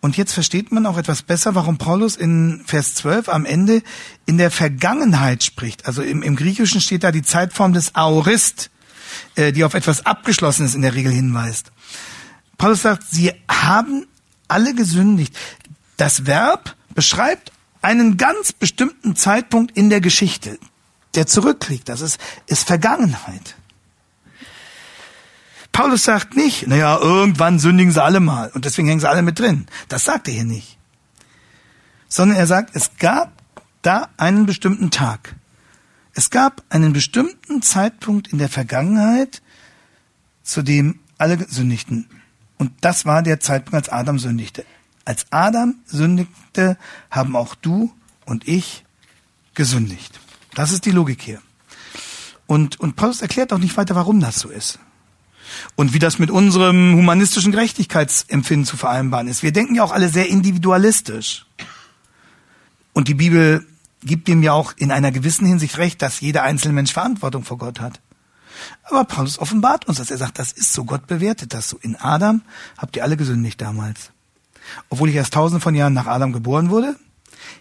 Und 0.00 0.16
jetzt 0.16 0.32
versteht 0.32 0.70
man 0.70 0.86
auch 0.86 0.98
etwas 0.98 1.22
besser, 1.22 1.54
warum 1.54 1.78
Paulus 1.78 2.16
in 2.16 2.62
Vers 2.66 2.94
12 2.96 3.28
am 3.28 3.44
Ende 3.44 3.82
in 4.26 4.38
der 4.38 4.50
Vergangenheit 4.50 5.42
spricht. 5.42 5.86
Also 5.86 6.02
im, 6.02 6.22
im 6.22 6.36
Griechischen 6.36 6.80
steht 6.80 7.02
da 7.02 7.10
die 7.10 7.22
Zeitform 7.22 7.72
des 7.72 7.94
Aorist, 7.94 8.70
äh, 9.34 9.52
die 9.52 9.64
auf 9.64 9.74
etwas 9.74 10.04
Abgeschlossenes 10.04 10.74
in 10.74 10.82
der 10.82 10.94
Regel 10.94 11.12
hinweist. 11.12 11.72
Paulus 12.58 12.82
sagt, 12.82 13.04
sie 13.10 13.32
haben 13.48 14.06
alle 14.48 14.74
gesündigt. 14.74 15.36
Das 15.96 16.26
Verb 16.26 16.76
beschreibt 16.94 17.52
einen 17.82 18.16
ganz 18.16 18.52
bestimmten 18.52 19.16
Zeitpunkt 19.16 19.76
in 19.76 19.90
der 19.90 20.00
Geschichte, 20.00 20.58
der 21.16 21.26
zurückliegt. 21.26 21.88
Das 21.88 22.00
ist, 22.00 22.20
ist 22.46 22.66
Vergangenheit. 22.66 23.56
Paulus 25.72 26.04
sagt 26.04 26.36
nicht, 26.36 26.66
naja, 26.68 26.98
irgendwann 26.98 27.58
sündigen 27.58 27.92
sie 27.92 28.02
alle 28.02 28.20
mal 28.20 28.50
und 28.54 28.64
deswegen 28.64 28.88
hängen 28.88 29.00
sie 29.00 29.08
alle 29.08 29.22
mit 29.22 29.38
drin. 29.38 29.66
Das 29.88 30.04
sagt 30.04 30.28
er 30.28 30.34
hier 30.34 30.44
nicht. 30.44 30.78
Sondern 32.08 32.38
er 32.38 32.46
sagt, 32.46 32.74
es 32.74 32.92
gab 32.98 33.32
da 33.82 34.08
einen 34.16 34.46
bestimmten 34.46 34.90
Tag. 34.90 35.34
Es 36.14 36.30
gab 36.30 36.62
einen 36.70 36.94
bestimmten 36.94 37.60
Zeitpunkt 37.60 38.28
in 38.28 38.38
der 38.38 38.48
Vergangenheit, 38.48 39.42
zu 40.42 40.62
dem 40.62 40.98
alle 41.18 41.46
sündigten. 41.46 42.08
Und 42.56 42.72
das 42.80 43.04
war 43.04 43.22
der 43.22 43.40
Zeitpunkt, 43.40 43.74
als 43.74 43.88
Adam 43.90 44.18
sündigte. 44.18 44.64
Als 45.04 45.26
Adam 45.30 45.74
sündigte, 45.84 46.78
haben 47.10 47.36
auch 47.36 47.54
du 47.54 47.92
und 48.24 48.48
ich 48.48 48.84
gesündigt. 49.54 50.18
Das 50.56 50.72
ist 50.72 50.86
die 50.86 50.90
Logik 50.90 51.20
hier. 51.20 51.40
Und, 52.46 52.80
und 52.80 52.96
Paulus 52.96 53.20
erklärt 53.20 53.52
auch 53.52 53.58
nicht 53.58 53.76
weiter, 53.76 53.94
warum 53.94 54.20
das 54.20 54.40
so 54.40 54.48
ist 54.48 54.78
und 55.76 55.92
wie 55.92 55.98
das 55.98 56.18
mit 56.18 56.30
unserem 56.30 56.96
humanistischen 56.96 57.52
Gerechtigkeitsempfinden 57.52 58.64
zu 58.64 58.78
vereinbaren 58.78 59.28
ist. 59.28 59.42
Wir 59.42 59.52
denken 59.52 59.74
ja 59.74 59.84
auch 59.84 59.92
alle 59.92 60.08
sehr 60.08 60.28
individualistisch. 60.28 61.44
Und 62.94 63.08
die 63.08 63.14
Bibel 63.14 63.66
gibt 64.02 64.28
dem 64.28 64.42
ja 64.42 64.54
auch 64.54 64.72
in 64.78 64.90
einer 64.90 65.12
gewissen 65.12 65.46
Hinsicht 65.46 65.76
recht, 65.76 66.00
dass 66.00 66.20
jeder 66.20 66.42
einzelne 66.42 66.72
Mensch 66.72 66.92
Verantwortung 66.94 67.44
vor 67.44 67.58
Gott 67.58 67.78
hat. 67.78 68.00
Aber 68.84 69.04
Paulus 69.04 69.38
offenbart 69.38 69.86
uns 69.86 69.98
das. 69.98 70.10
Er 70.10 70.16
sagt, 70.16 70.38
das 70.38 70.52
ist 70.52 70.72
so. 70.72 70.84
Gott 70.84 71.06
bewertet 71.06 71.52
das 71.52 71.68
so. 71.68 71.76
In 71.82 71.96
Adam 71.96 72.40
habt 72.78 72.96
ihr 72.96 73.04
alle 73.04 73.18
gesündigt 73.18 73.60
damals. 73.60 74.10
Obwohl 74.88 75.10
ich 75.10 75.16
erst 75.16 75.34
tausende 75.34 75.60
von 75.60 75.74
Jahren 75.74 75.92
nach 75.92 76.06
Adam 76.06 76.32
geboren 76.32 76.70
wurde, 76.70 76.96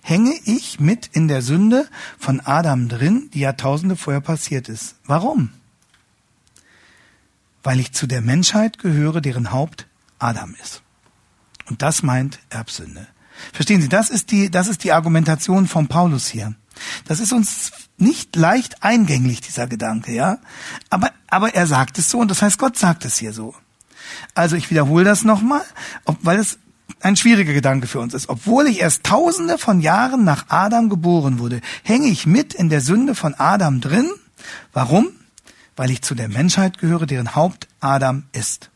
hänge 0.02 0.34
ich 0.46 0.80
mit 0.80 1.08
in 1.08 1.28
der 1.28 1.42
Sünde 1.42 1.88
von 2.18 2.40
Adam 2.40 2.90
drin, 2.90 3.30
die 3.34 3.42
Jahrtausende 3.42 3.96
vorher 3.96 4.22
passiert 4.22 4.70
ist. 4.70 4.96
Warum? 5.06 5.52
weil 7.66 7.80
ich 7.80 7.92
zu 7.92 8.08
der 8.08 8.22
Menschheit 8.22 8.78
gehöre, 8.78 9.22
deren 9.22 9.52
Haupt 9.52 9.88
Adam 10.20 10.56
ist. 10.64 10.84
Und 11.68 11.82
das 11.82 12.04
meint 12.04 12.40
Erbsünde. 12.50 13.08
Verstehen 13.52 13.82
Sie, 13.82 13.90
das 13.90 14.10
ist 14.12 14.32
die, 14.32 14.52
das 14.52 14.68
ist 14.68 14.84
die 14.84 14.94
Argumentation 14.94 15.68
von 15.68 15.88
Paulus 15.88 16.28
hier. 16.28 16.54
Das 17.06 17.20
ist 17.20 17.34
uns 17.34 17.72
nicht 17.98 18.36
leicht 18.36 18.84
eingänglich, 18.84 19.42
dieser 19.42 19.66
Gedanke, 19.66 20.14
ja. 20.14 20.38
Aber, 20.90 21.12
aber 21.28 21.56
er 21.56 21.66
sagt 21.66 21.98
es 21.98 22.10
so 22.10 22.20
und 22.20 22.30
das 22.30 22.42
heißt, 22.44 22.60
Gott 22.60 22.78
sagt 22.78 23.04
es 23.04 23.18
hier 23.18 23.34
so. 23.34 23.56
Also 24.36 24.56
ich 24.56 24.70
wiederhole 24.70 25.04
das 25.04 25.24
nochmal, 25.24 25.64
weil 26.22 26.40
es 26.40 26.60
ein 27.00 27.16
schwieriger 27.16 27.54
Gedanke 27.54 27.88
für 27.88 28.00
uns 28.00 28.14
ist. 28.14 28.30
Obwohl 28.30 28.68
ich 28.68 28.80
erst 28.80 29.04
tausende 29.04 29.58
von 29.58 29.82
Jahren 29.82 30.24
nach 30.24 30.46
Adam 30.50 30.90
geboren 30.90 31.40
wurde, 31.40 31.62
hänge 31.84 32.08
ich 32.08 32.26
mit 32.26 32.54
in 32.54 32.70
der 32.70 32.82
Sünde 32.82 33.16
von 33.16 33.34
Adam 33.36 33.82
drin. 33.82 34.10
Warum? 34.74 35.08
weil 35.76 35.92
ich 35.92 36.02
zu 36.02 36.16
der 36.16 36.30
Menschheit 36.30 36.78
gehöre, 36.78 37.06
deren 37.06 37.36
Haupt 37.36 37.68
Adam 37.80 38.24
ist. 38.32 38.70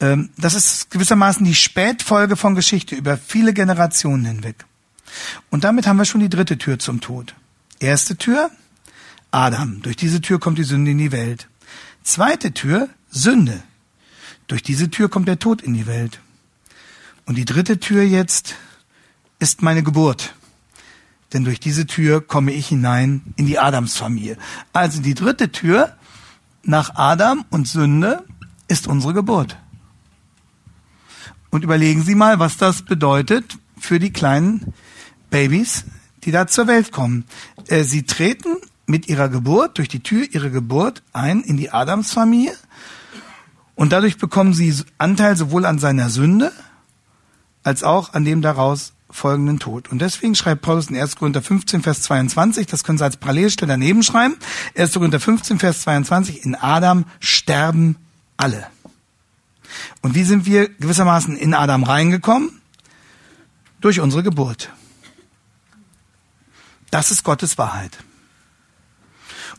Ähm, 0.00 0.30
das 0.36 0.54
ist 0.54 0.90
gewissermaßen 0.90 1.44
die 1.44 1.54
Spätfolge 1.54 2.36
von 2.36 2.54
Geschichte 2.54 2.94
über 2.94 3.16
viele 3.16 3.52
Generationen 3.52 4.24
hinweg. 4.24 4.64
Und 5.50 5.64
damit 5.64 5.86
haben 5.86 5.96
wir 5.96 6.04
schon 6.04 6.20
die 6.20 6.28
dritte 6.28 6.58
Tür 6.58 6.78
zum 6.78 7.00
Tod. 7.00 7.34
Erste 7.80 8.16
Tür, 8.16 8.50
Adam. 9.30 9.82
Durch 9.82 9.96
diese 9.96 10.20
Tür 10.20 10.38
kommt 10.40 10.58
die 10.58 10.64
Sünde 10.64 10.90
in 10.90 10.98
die 10.98 11.12
Welt. 11.12 11.48
Zweite 12.02 12.52
Tür, 12.52 12.88
Sünde. 13.10 13.62
Durch 14.46 14.62
diese 14.62 14.90
Tür 14.90 15.08
kommt 15.08 15.28
der 15.28 15.38
Tod 15.38 15.62
in 15.62 15.74
die 15.74 15.86
Welt. 15.86 16.20
Und 17.28 17.38
die 17.38 17.44
dritte 17.44 17.78
Tür 17.78 18.02
jetzt 18.02 18.56
ist 19.38 19.62
meine 19.62 19.84
Geburt 19.84 20.34
denn 21.32 21.44
durch 21.44 21.60
diese 21.60 21.86
Tür 21.86 22.20
komme 22.20 22.52
ich 22.52 22.68
hinein 22.68 23.22
in 23.36 23.46
die 23.46 23.58
Adamsfamilie. 23.58 24.36
Also 24.72 25.02
die 25.02 25.14
dritte 25.14 25.52
Tür 25.52 25.94
nach 26.62 26.94
Adam 26.94 27.44
und 27.50 27.68
Sünde 27.68 28.24
ist 28.66 28.86
unsere 28.86 29.14
Geburt. 29.14 29.56
Und 31.50 31.64
überlegen 31.64 32.02
Sie 32.02 32.14
mal, 32.14 32.38
was 32.38 32.56
das 32.56 32.82
bedeutet 32.82 33.58
für 33.78 33.98
die 33.98 34.12
kleinen 34.12 34.74
Babys, 35.30 35.84
die 36.24 36.30
da 36.30 36.46
zur 36.46 36.66
Welt 36.66 36.92
kommen. 36.92 37.24
Äh, 37.68 37.84
sie 37.84 38.02
treten 38.02 38.56
mit 38.86 39.08
ihrer 39.08 39.28
Geburt, 39.28 39.78
durch 39.78 39.88
die 39.88 40.02
Tür 40.02 40.26
ihrer 40.30 40.50
Geburt 40.50 41.02
ein 41.12 41.42
in 41.42 41.56
die 41.56 41.70
Adamsfamilie 41.70 42.54
und 43.74 43.92
dadurch 43.92 44.18
bekommen 44.18 44.52
sie 44.54 44.74
Anteil 44.96 45.36
sowohl 45.36 45.64
an 45.64 45.78
seiner 45.78 46.10
Sünde 46.10 46.52
als 47.68 47.82
auch 47.82 48.14
an 48.14 48.24
dem 48.24 48.40
daraus 48.40 48.94
folgenden 49.10 49.58
Tod. 49.58 49.90
Und 49.90 50.00
deswegen 50.00 50.34
schreibt 50.34 50.62
Paulus 50.62 50.88
in 50.88 50.96
1. 50.96 51.16
Korinther 51.16 51.42
15, 51.42 51.82
Vers 51.82 52.00
22, 52.00 52.66
das 52.66 52.82
können 52.82 52.96
Sie 52.96 53.04
als 53.04 53.18
Parallelstelle 53.18 53.72
daneben 53.72 54.02
schreiben, 54.02 54.36
1. 54.74 54.94
Korinther 54.94 55.20
15, 55.20 55.58
Vers 55.58 55.82
22, 55.82 56.46
in 56.46 56.54
Adam 56.54 57.04
sterben 57.20 57.96
alle. 58.38 58.66
Und 60.00 60.14
wie 60.14 60.24
sind 60.24 60.46
wir 60.46 60.70
gewissermaßen 60.70 61.36
in 61.36 61.52
Adam 61.52 61.84
reingekommen? 61.84 62.58
Durch 63.82 64.00
unsere 64.00 64.22
Geburt. 64.22 64.70
Das 66.90 67.10
ist 67.10 67.22
Gottes 67.22 67.58
Wahrheit. 67.58 67.98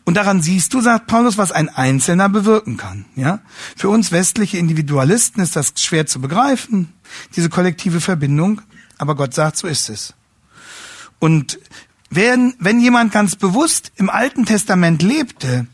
Und 0.04 0.14
daran 0.16 0.42
siehst 0.42 0.74
du, 0.74 0.80
sagt 0.80 1.06
Paulus, 1.06 1.38
was 1.38 1.52
ein 1.52 1.68
Einzelner 1.68 2.28
bewirken 2.28 2.76
kann. 2.76 3.04
Ja? 3.16 3.40
Für 3.76 3.88
uns 3.88 4.12
westliche 4.12 4.58
Individualisten 4.58 5.42
ist 5.42 5.56
das 5.56 5.74
schwer 5.76 6.06
zu 6.06 6.20
begreifen, 6.20 6.92
diese 7.36 7.48
kollektive 7.48 8.00
Verbindung 8.00 8.62
aber 9.00 9.14
Gott 9.14 9.32
sagt, 9.32 9.56
so 9.56 9.66
ist 9.66 9.88
es. 9.88 10.12
Und 11.20 11.58
wenn, 12.10 12.54
wenn 12.58 12.80
jemand 12.80 13.12
ganz 13.12 13.34
bewusst 13.34 13.92
im 13.96 14.10
Alten 14.10 14.44
Testament 14.44 15.00
lebte, 15.00 15.66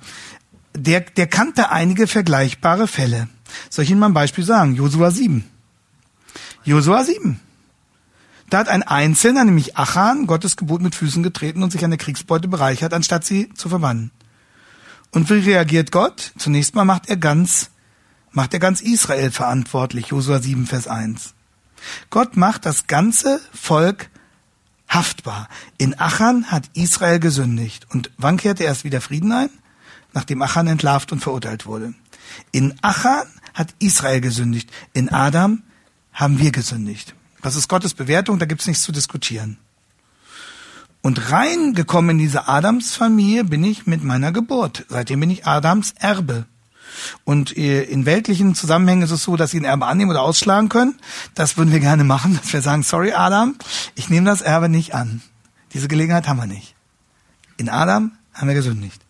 der, 0.77 1.01
der 1.01 1.27
kannte 1.27 1.71
einige 1.71 2.07
vergleichbare 2.07 2.87
Fälle. 2.87 3.27
Soll 3.69 3.85
ich 3.85 3.91
Ihnen 3.91 3.99
mal 3.99 4.07
ein 4.07 4.15
Beispiel 4.15 4.45
sagen? 4.45 4.77
Josua 4.77 5.11
7. 5.11 5.45
Josua 6.63 7.03
7. 7.03 7.41
Da 8.49 8.59
hat 8.59 8.69
ein 8.69 8.83
Einzelner, 8.83 9.45
nämlich 9.45 9.77
Achan, 9.77 10.27
Gottes 10.27 10.57
Gebot 10.57 10.81
mit 10.81 10.95
Füßen 10.95 11.23
getreten 11.23 11.63
und 11.63 11.73
sich 11.73 11.85
an 11.85 11.91
der 11.91 11.99
Kriegsbeute 11.99 12.49
bereichert, 12.49 12.95
anstatt 12.95 13.25
sie 13.25 13.53
zu 13.55 13.69
verbannen. 13.69 14.13
Und 15.11 15.31
wie 15.31 15.51
reagiert 15.51 15.93
Gott? 15.93 16.33
Zunächst 16.39 16.75
mal 16.75 16.85
macht 16.85 17.09
er 17.09 17.17
ganz, 17.17 17.71
macht 18.31 18.53
er 18.55 18.61
ganz 18.61 18.81
Israel 18.81 19.31
verantwortlich. 19.31 20.09
Josua 20.09 20.41
7, 20.41 20.67
Vers 20.67 20.87
1. 20.87 21.35
Gott 22.11 22.37
macht 22.37 22.67
das 22.67 22.87
ganze 22.87 23.41
Volk 23.53 24.11
haftbar. 24.89 25.49
In 25.79 25.99
Achan 25.99 26.51
hat 26.51 26.71
Israel 26.75 27.19
gesündigt. 27.19 27.87
Und 27.91 28.11
wann 28.17 28.37
kehrte 28.37 28.65
erst 28.65 28.85
wieder 28.85 29.01
Frieden 29.01 29.33
ein? 29.33 29.51
Nachdem 30.13 30.43
Achan 30.43 30.67
entlarvt 30.69 31.13
und 31.13 31.21
verurteilt 31.21 31.67
wurde. 31.67 31.95
In 32.53 32.75
Achan 32.83 33.27
hat 33.55 33.75
Israel 33.79 34.21
gesündigt. 34.21 34.71
In 34.93 35.09
Adam 35.09 35.63
haben 36.13 36.39
wir 36.39 36.53
gesündigt. 36.53 37.15
Das 37.47 37.55
ist 37.55 37.69
Gottes 37.69 37.95
Bewertung, 37.95 38.41
da 38.41 38.45
gibt's 38.45 38.67
nichts 38.67 38.83
zu 38.83 38.91
diskutieren. 38.91 39.57
Und 41.01 41.31
reingekommen 41.31 42.11
in 42.11 42.19
diese 42.19 42.49
Adamsfamilie 42.49 43.45
bin 43.45 43.63
ich 43.63 43.87
mit 43.87 44.03
meiner 44.03 44.33
Geburt. 44.33 44.85
Seitdem 44.89 45.21
bin 45.21 45.31
ich 45.31 45.47
Adams 45.47 45.95
Erbe. 45.97 46.47
Und 47.23 47.57
äh, 47.57 47.85
in 47.85 48.05
weltlichen 48.05 48.57
Zusammenhängen 48.57 49.03
ist 49.03 49.13
es 49.13 49.23
so, 49.23 49.37
dass 49.37 49.53
sie 49.53 49.61
ein 49.61 49.65
Erbe 49.65 49.87
annehmen 49.87 50.11
oder 50.11 50.23
ausschlagen 50.23 50.69
können. 50.69 50.99
Das 51.37 51.57
würden 51.57 51.71
wir 51.71 51.79
gerne 51.79 52.03
machen, 52.03 52.37
dass 52.43 52.53
wir 52.53 52.63
sagen, 52.63 52.83
sorry 52.83 53.13
Adam, 53.13 53.55
ich 53.95 54.11
nehme 54.11 54.27
das 54.27 54.41
Erbe 54.41 54.69
nicht 54.69 54.97
an. 54.97 55.23
Diese 55.73 55.87
Gelegenheit 55.87 56.27
haben 56.27 56.41
wir 56.41 56.49
nicht. 56.49 56.75
In 57.59 57.69
Adam 57.69 58.11
haben 58.35 58.49
wir 58.49 58.57
gesündigt. 58.57 59.06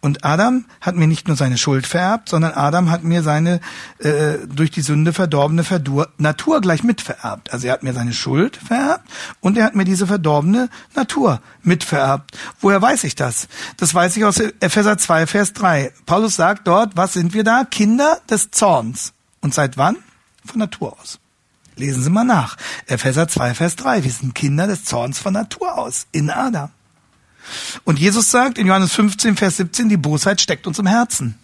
Und 0.00 0.24
Adam 0.24 0.64
hat 0.80 0.96
mir 0.96 1.06
nicht 1.06 1.28
nur 1.28 1.36
seine 1.36 1.58
Schuld 1.58 1.86
vererbt, 1.86 2.28
sondern 2.28 2.52
Adam 2.52 2.90
hat 2.90 3.04
mir 3.04 3.22
seine 3.22 3.60
äh, 3.98 4.38
durch 4.46 4.70
die 4.70 4.80
Sünde 4.80 5.12
verdorbene 5.12 5.64
Verdur 5.64 6.08
Natur 6.18 6.60
gleich 6.60 6.82
mitvererbt. 6.82 7.52
Also 7.52 7.66
er 7.66 7.74
hat 7.74 7.82
mir 7.82 7.92
seine 7.92 8.12
Schuld 8.12 8.56
vererbt 8.56 9.08
und 9.40 9.56
er 9.56 9.64
hat 9.64 9.74
mir 9.74 9.84
diese 9.84 10.06
verdorbene 10.06 10.68
Natur 10.94 11.40
mitvererbt. 11.62 12.36
Woher 12.60 12.80
weiß 12.80 13.04
ich 13.04 13.14
das? 13.14 13.48
Das 13.76 13.94
weiß 13.94 14.16
ich 14.16 14.24
aus 14.24 14.38
Epheser 14.38 14.98
2, 14.98 15.26
Vers 15.26 15.52
3. 15.52 15.92
Paulus 16.06 16.36
sagt 16.36 16.66
dort, 16.66 16.96
was 16.96 17.12
sind 17.12 17.34
wir 17.34 17.44
da? 17.44 17.64
Kinder 17.64 18.20
des 18.30 18.50
Zorns. 18.50 19.12
Und 19.40 19.54
seit 19.54 19.76
wann? 19.76 19.96
Von 20.44 20.58
Natur 20.58 20.96
aus. 21.00 21.18
Lesen 21.76 22.02
Sie 22.02 22.10
mal 22.10 22.24
nach. 22.24 22.56
Epheser 22.86 23.28
2, 23.28 23.54
Vers 23.54 23.76
3. 23.76 24.04
Wir 24.04 24.10
sind 24.10 24.34
Kinder 24.34 24.66
des 24.66 24.84
Zorns 24.84 25.18
von 25.18 25.32
Natur 25.32 25.76
aus. 25.78 26.06
In 26.12 26.30
Adam. 26.30 26.70
Und 27.84 27.98
Jesus 27.98 28.30
sagt 28.30 28.58
in 28.58 28.66
Johannes 28.66 28.92
15, 28.92 29.36
Vers 29.36 29.56
17, 29.58 29.88
die 29.88 29.96
Bosheit 29.96 30.40
steckt 30.40 30.66
uns 30.66 30.78
im 30.78 30.86
Herzen. 30.86 31.38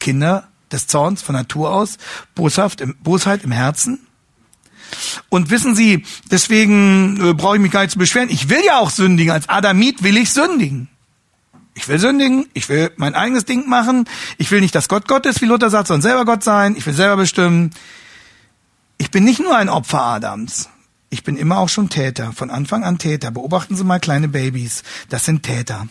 Kinder 0.00 0.48
des 0.70 0.86
Zorns 0.86 1.22
von 1.22 1.34
Natur 1.34 1.72
aus, 1.72 1.98
Boshaft, 2.34 2.82
Bosheit 3.02 3.42
im 3.42 3.52
Herzen. 3.52 4.06
Und 5.28 5.50
wissen 5.50 5.74
Sie, 5.74 6.04
deswegen 6.30 7.18
äh, 7.22 7.34
brauche 7.34 7.56
ich 7.56 7.62
mich 7.62 7.72
gar 7.72 7.82
nicht 7.82 7.92
zu 7.92 7.98
beschweren. 7.98 8.30
Ich 8.30 8.48
will 8.48 8.60
ja 8.64 8.78
auch 8.78 8.90
sündigen. 8.90 9.32
Als 9.32 9.48
Adamit 9.48 10.02
will 10.02 10.16
ich 10.16 10.32
sündigen. 10.32 10.88
Ich 11.74 11.88
will 11.88 11.98
sündigen, 11.98 12.48
ich 12.54 12.68
will 12.68 12.90
mein 12.96 13.14
eigenes 13.14 13.44
Ding 13.44 13.68
machen. 13.68 14.08
Ich 14.36 14.50
will 14.50 14.60
nicht, 14.60 14.74
dass 14.74 14.88
Gott 14.88 15.06
Gott 15.06 15.26
ist, 15.26 15.40
wie 15.42 15.46
Luther 15.46 15.70
sagt, 15.70 15.86
sondern 15.88 16.02
selber 16.02 16.24
Gott 16.24 16.42
sein. 16.42 16.74
Ich 16.76 16.84
will 16.86 16.94
selber 16.94 17.16
bestimmen. 17.16 17.70
Ich 18.96 19.12
bin 19.12 19.22
nicht 19.22 19.38
nur 19.38 19.56
ein 19.56 19.68
Opfer 19.68 20.02
Adams. 20.02 20.68
Ich 21.10 21.24
bin 21.24 21.36
immer 21.36 21.58
auch 21.58 21.68
schon 21.68 21.88
Täter, 21.88 22.32
von 22.32 22.50
Anfang 22.50 22.84
an 22.84 22.98
Täter. 22.98 23.30
Beobachten 23.30 23.76
Sie 23.76 23.84
mal 23.84 24.00
kleine 24.00 24.28
Babys, 24.28 24.82
das 25.08 25.24
sind 25.24 25.42
Täter. 25.42 25.88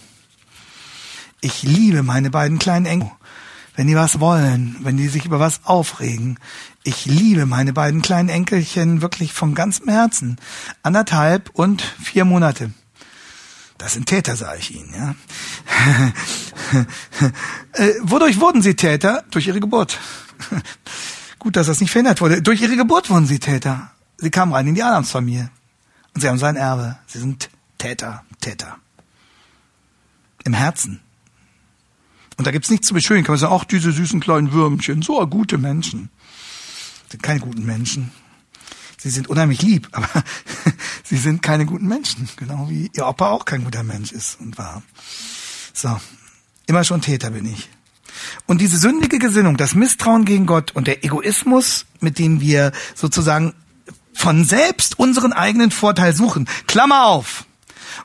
Ich 1.42 1.64
liebe 1.64 2.04
meine 2.04 2.30
beiden 2.30 2.60
kleinen 2.60 2.86
Enkel. 2.86 3.12
Wenn 3.76 3.88
die 3.88 3.96
was 3.96 4.20
wollen, 4.20 4.76
wenn 4.82 4.98
die 4.98 5.08
sich 5.08 5.26
über 5.26 5.40
was 5.40 5.62
aufregen. 5.64 6.40
Ich 6.84 7.06
liebe 7.06 7.46
meine 7.46 7.74
beiden 7.74 8.02
kleinen 8.02 8.30
Enkelchen 8.30 9.04
wirklich 9.04 9.34
von 9.34 9.54
ganzem 9.54 9.88
Herzen. 9.88 10.38
Anderthalb 10.82 11.52
und 11.54 11.84
vier 12.02 12.26
Monate. 12.26 12.72
Das 13.78 13.94
sind 13.94 14.08
Täter, 14.08 14.36
sage 14.36 14.60
ich 14.60 14.74
Ihnen. 14.76 14.94
Ja. 14.96 15.16
äh, 17.74 17.94
wodurch 18.02 18.40
wurden 18.40 18.64
sie 18.64 18.76
Täter? 18.76 19.24
Durch 19.30 19.46
ihre 19.46 19.60
Geburt. 19.60 20.00
Gut, 21.40 21.56
dass 21.56 21.68
das 21.68 21.80
nicht 21.80 21.92
verhindert 21.92 22.20
wurde. 22.20 22.42
Durch 22.42 22.62
ihre 22.62 22.76
Geburt 22.76 23.12
wurden 23.12 23.28
sie 23.28 23.38
Täter. 23.38 23.92
Sie 24.18 24.32
kamen 24.32 24.54
rein 24.54 24.68
in 24.68 24.76
die 24.76 24.84
Adamsfamilie. 24.84 25.50
Und 26.14 26.22
sie 26.22 26.28
haben 26.28 26.40
sein 26.40 26.56
Erbe. 26.56 26.98
Sie 27.06 27.20
sind 27.20 27.50
Täter, 27.78 28.24
Täter. 28.42 28.78
Im 30.44 30.54
Herzen. 30.54 31.02
Und 32.38 32.46
da 32.46 32.52
gibt's 32.52 32.70
nichts 32.70 32.88
zu 32.88 32.94
beschönigen. 32.94 33.26
Kann 33.26 33.34
man 33.34 33.40
sagen, 33.40 33.54
ach, 33.56 33.66
diese 33.66 33.92
süßen 33.92 34.20
kleinen 34.20 34.52
Würmchen, 34.52 35.02
so 35.02 35.26
gute 35.28 35.58
Menschen. 35.58 36.10
Sind 37.10 37.24
keine 37.24 37.40
guten 37.40 37.66
Menschen. 37.66 38.12
Sie 38.98 39.10
sind 39.10 39.28
unheimlich 39.28 39.62
lieb, 39.62 39.88
aber 39.92 40.10
sie 41.04 41.18
sind 41.18 41.42
keine 41.42 41.66
guten 41.66 41.88
Menschen. 41.88 42.28
Genau 42.36 42.70
wie 42.70 42.90
ihr 42.94 43.08
Opa 43.08 43.30
auch 43.30 43.46
kein 43.46 43.64
guter 43.64 43.84
Mensch 43.84 44.12
ist 44.12 44.40
und 44.40 44.58
war. 44.58 44.84
So. 45.74 46.00
Immer 46.66 46.84
schon 46.84 47.02
Täter 47.02 47.30
bin 47.30 47.46
ich. 47.46 47.70
Und 48.46 48.60
diese 48.60 48.78
sündige 48.78 49.20
Gesinnung, 49.20 49.58
das 49.58 49.74
Misstrauen 49.74 50.26
gegen 50.26 50.46
Gott 50.46 50.72
und 50.72 50.88
der 50.88 51.06
Egoismus, 51.06 51.86
mit 52.02 52.20
dem 52.20 52.42
wir 52.42 52.72
sozusagen 52.94 53.54
von 54.18 54.44
selbst 54.44 54.98
unseren 55.00 55.32
eigenen 55.32 55.72
Vorteil 55.72 56.16
suchen. 56.16 56.50
Klammer 56.66 57.06
auf. 57.06 57.46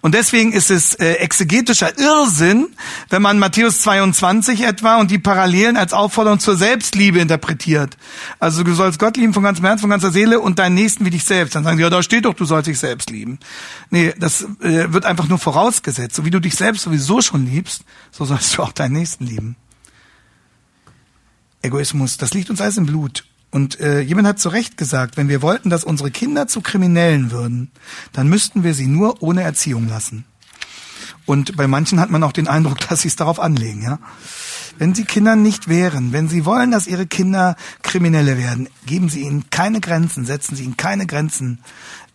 Und 0.01 0.15
deswegen 0.15 0.53
ist 0.53 0.71
es 0.71 0.95
äh, 0.95 1.13
exegetischer 1.15 1.97
Irrsinn, 1.99 2.69
wenn 3.09 3.23
man 3.23 3.39
Matthäus 3.39 3.83
22 3.83 4.63
etwa 4.63 4.97
und 4.97 5.11
die 5.11 5.19
Parallelen 5.19 5.77
als 5.77 5.93
Aufforderung 5.93 6.41
zur 6.41 6.57
Selbstliebe 6.57 7.21
interpretiert. 7.21 7.97
Also 8.41 8.65
du 8.65 8.75
sollst 8.75 8.99
Gott 8.99 9.17
lieben 9.17 9.33
von 9.33 9.43
ganzem 9.45 9.65
Herzen, 9.65 9.83
von 9.83 9.91
ganzer 9.91 10.11
Seele 10.11 10.41
und 10.41 10.59
deinen 10.59 10.75
Nächsten 10.75 11.05
wie 11.05 11.11
dich 11.11 11.25
selbst. 11.25 11.55
Dann 11.55 11.63
sagen 11.63 11.77
sie, 11.77 11.83
ja, 11.83 11.91
da 11.91 12.03
steht 12.03 12.25
doch, 12.25 12.35
du 12.35 12.45
sollst 12.45 12.67
dich 12.67 12.79
selbst 12.79 13.11
lieben. 13.11 13.39
Nee, 13.91 14.13
das 14.19 14.43
äh, 14.61 14.93
wird 14.93 15.05
einfach 15.05 15.29
nur 15.29 15.39
vorausgesetzt. 15.39 16.17
So 16.17 16.25
wie 16.25 16.31
du 16.31 16.41
dich 16.41 16.57
selbst 16.57 16.83
sowieso 16.83 17.21
schon 17.23 17.47
liebst, 17.47 17.85
so 18.11 18.25
sollst 18.25 18.57
du 18.57 18.63
auch 18.63 18.73
deinen 18.73 18.95
Nächsten 18.95 19.27
lieben. 19.27 19.57
Egoismus, 21.63 22.17
das 22.17 22.35
liegt 22.35 22.51
uns 22.51 22.61
alles 22.61 22.77
im 22.77 22.87
Blut. 22.87 23.25
Und 23.53 23.81
äh, 23.81 24.01
jemand 24.01 24.27
hat 24.27 24.41
zu 24.41 24.49
Recht 24.49 24.79
gesagt, 24.79 25.19
wenn 25.19 25.29
wir 25.29 25.43
wollten, 25.43 25.69
dass 25.69 25.85
unsere 25.85 26.11
Kinder 26.11 26.49
zu 26.49 26.63
Kriminellen 26.63 27.31
würden, 27.31 27.71
dann 28.15 28.27
müssten 28.27 28.65
wir 28.65 28.73
sie 28.73 28.87
nur 28.87 29.23
ohne 29.23 29.43
Erziehung 29.43 29.89
lassen. 29.89 30.25
Und 31.27 31.55
bei 31.55 31.67
manchen 31.67 32.01
hat 32.01 32.11
man 32.11 32.25
auch 32.25 32.33
den 32.33 32.49
Eindruck, 32.49 32.81
dass 32.89 33.03
sie 33.03 33.09
es 33.09 33.17
darauf 33.17 33.39
anlegen. 33.39 33.83
Ja? 33.83 33.99
Wenn 34.79 34.95
sie 34.95 35.05
Kindern 35.05 35.43
nicht 35.43 35.69
wehren, 35.69 36.13
wenn 36.13 36.31
sie 36.31 36.47
wollen, 36.47 36.71
dass 36.71 36.87
ihre 36.87 37.07
Kinder 37.07 37.57
Kriminelle 37.83 38.39
werden, 38.39 38.71
geben 38.87 39.11
sie 39.11 39.21
ihnen 39.21 39.51
keine 39.51 39.81
Grenzen, 39.81 40.25
setzen 40.25 40.57
sie 40.57 40.65
ihnen 40.65 40.79
keine 40.79 41.07
Grenzen, 41.07 41.59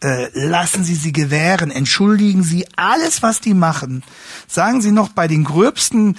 äh, 0.03 0.29
lassen 0.33 0.83
sie 0.83 0.95
sie 0.95 1.13
gewähren, 1.13 1.69
entschuldigen 1.69 2.41
sie 2.41 2.65
alles, 2.75 3.21
was 3.21 3.41
die 3.41 3.53
machen. 3.53 4.03
Sagen 4.47 4.81
sie 4.81 4.91
noch 4.91 5.09
bei 5.09 5.27
den 5.27 5.43
gröbsten 5.43 6.17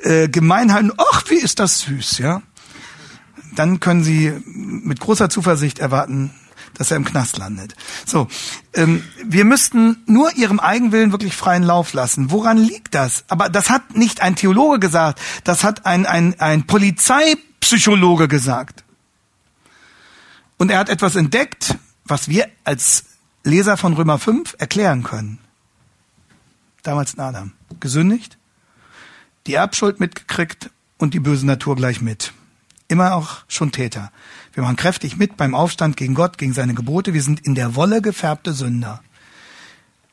äh, 0.00 0.28
Gemeinheiten, 0.28 0.92
ach, 0.98 1.24
wie 1.30 1.36
ist 1.36 1.58
das 1.58 1.80
süß, 1.80 2.18
ja? 2.18 2.42
Dann 3.58 3.80
können 3.80 4.04
Sie 4.04 4.32
mit 4.46 5.00
großer 5.00 5.28
Zuversicht 5.28 5.80
erwarten, 5.80 6.30
dass 6.74 6.90
er 6.92 6.96
im 6.96 7.04
Knast 7.04 7.38
landet. 7.38 7.74
So, 8.06 8.28
ähm, 8.72 9.02
wir 9.24 9.44
müssten 9.44 10.02
nur 10.06 10.36
ihrem 10.36 10.60
Eigenwillen 10.60 11.10
wirklich 11.10 11.34
freien 11.34 11.64
Lauf 11.64 11.92
lassen. 11.92 12.30
Woran 12.30 12.56
liegt 12.56 12.94
das? 12.94 13.24
Aber 13.28 13.48
das 13.48 13.68
hat 13.68 13.96
nicht 13.96 14.20
ein 14.20 14.36
Theologe 14.36 14.78
gesagt, 14.78 15.20
das 15.42 15.64
hat 15.64 15.86
ein, 15.86 16.06
ein, 16.06 16.38
ein 16.38 16.66
Polizeipsychologe 16.66 18.28
gesagt. 18.28 18.84
Und 20.56 20.70
er 20.70 20.78
hat 20.78 20.88
etwas 20.88 21.16
entdeckt, 21.16 21.76
was 22.04 22.28
wir 22.28 22.48
als 22.64 23.04
Leser 23.42 23.76
von 23.76 23.94
Römer 23.94 24.18
5 24.18 24.54
erklären 24.58 25.02
können. 25.02 25.38
Damals 26.84 27.14
in 27.14 27.20
Adam. 27.20 27.52
Gesündigt, 27.80 28.38
die 29.46 29.54
Erbschuld 29.54 29.98
mitgekriegt 29.98 30.70
und 30.96 31.12
die 31.14 31.20
böse 31.20 31.46
Natur 31.46 31.76
gleich 31.76 32.00
mit 32.00 32.32
immer 32.88 33.14
auch 33.14 33.38
schon 33.48 33.70
Täter. 33.70 34.10
Wir 34.52 34.62
machen 34.62 34.76
kräftig 34.76 35.16
mit 35.16 35.36
beim 35.36 35.54
Aufstand 35.54 35.96
gegen 35.96 36.14
Gott, 36.14 36.38
gegen 36.38 36.54
seine 36.54 36.74
Gebote. 36.74 37.14
Wir 37.14 37.22
sind 37.22 37.40
in 37.40 37.54
der 37.54 37.74
Wolle 37.74 38.02
gefärbte 38.02 38.52
Sünder. 38.52 39.02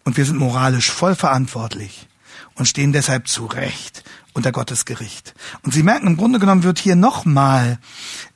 Und 0.04 0.18
wir 0.18 0.26
sind 0.26 0.38
moralisch 0.38 0.92
voll 0.92 1.16
verantwortlich 1.16 2.08
und 2.54 2.68
stehen 2.68 2.94
deshalb 2.94 3.28
zu 3.28 3.46
Recht 3.46 4.04
unter 4.34 4.52
Gottes 4.52 4.86
Gericht. 4.86 5.34
Und 5.64 5.74
Sie 5.74 5.82
merken, 5.82 6.08
im 6.08 6.18
Grunde 6.18 6.40
genommen 6.40 6.64
wird 6.64 6.78
hier 6.78 6.96
nochmal 6.96 7.80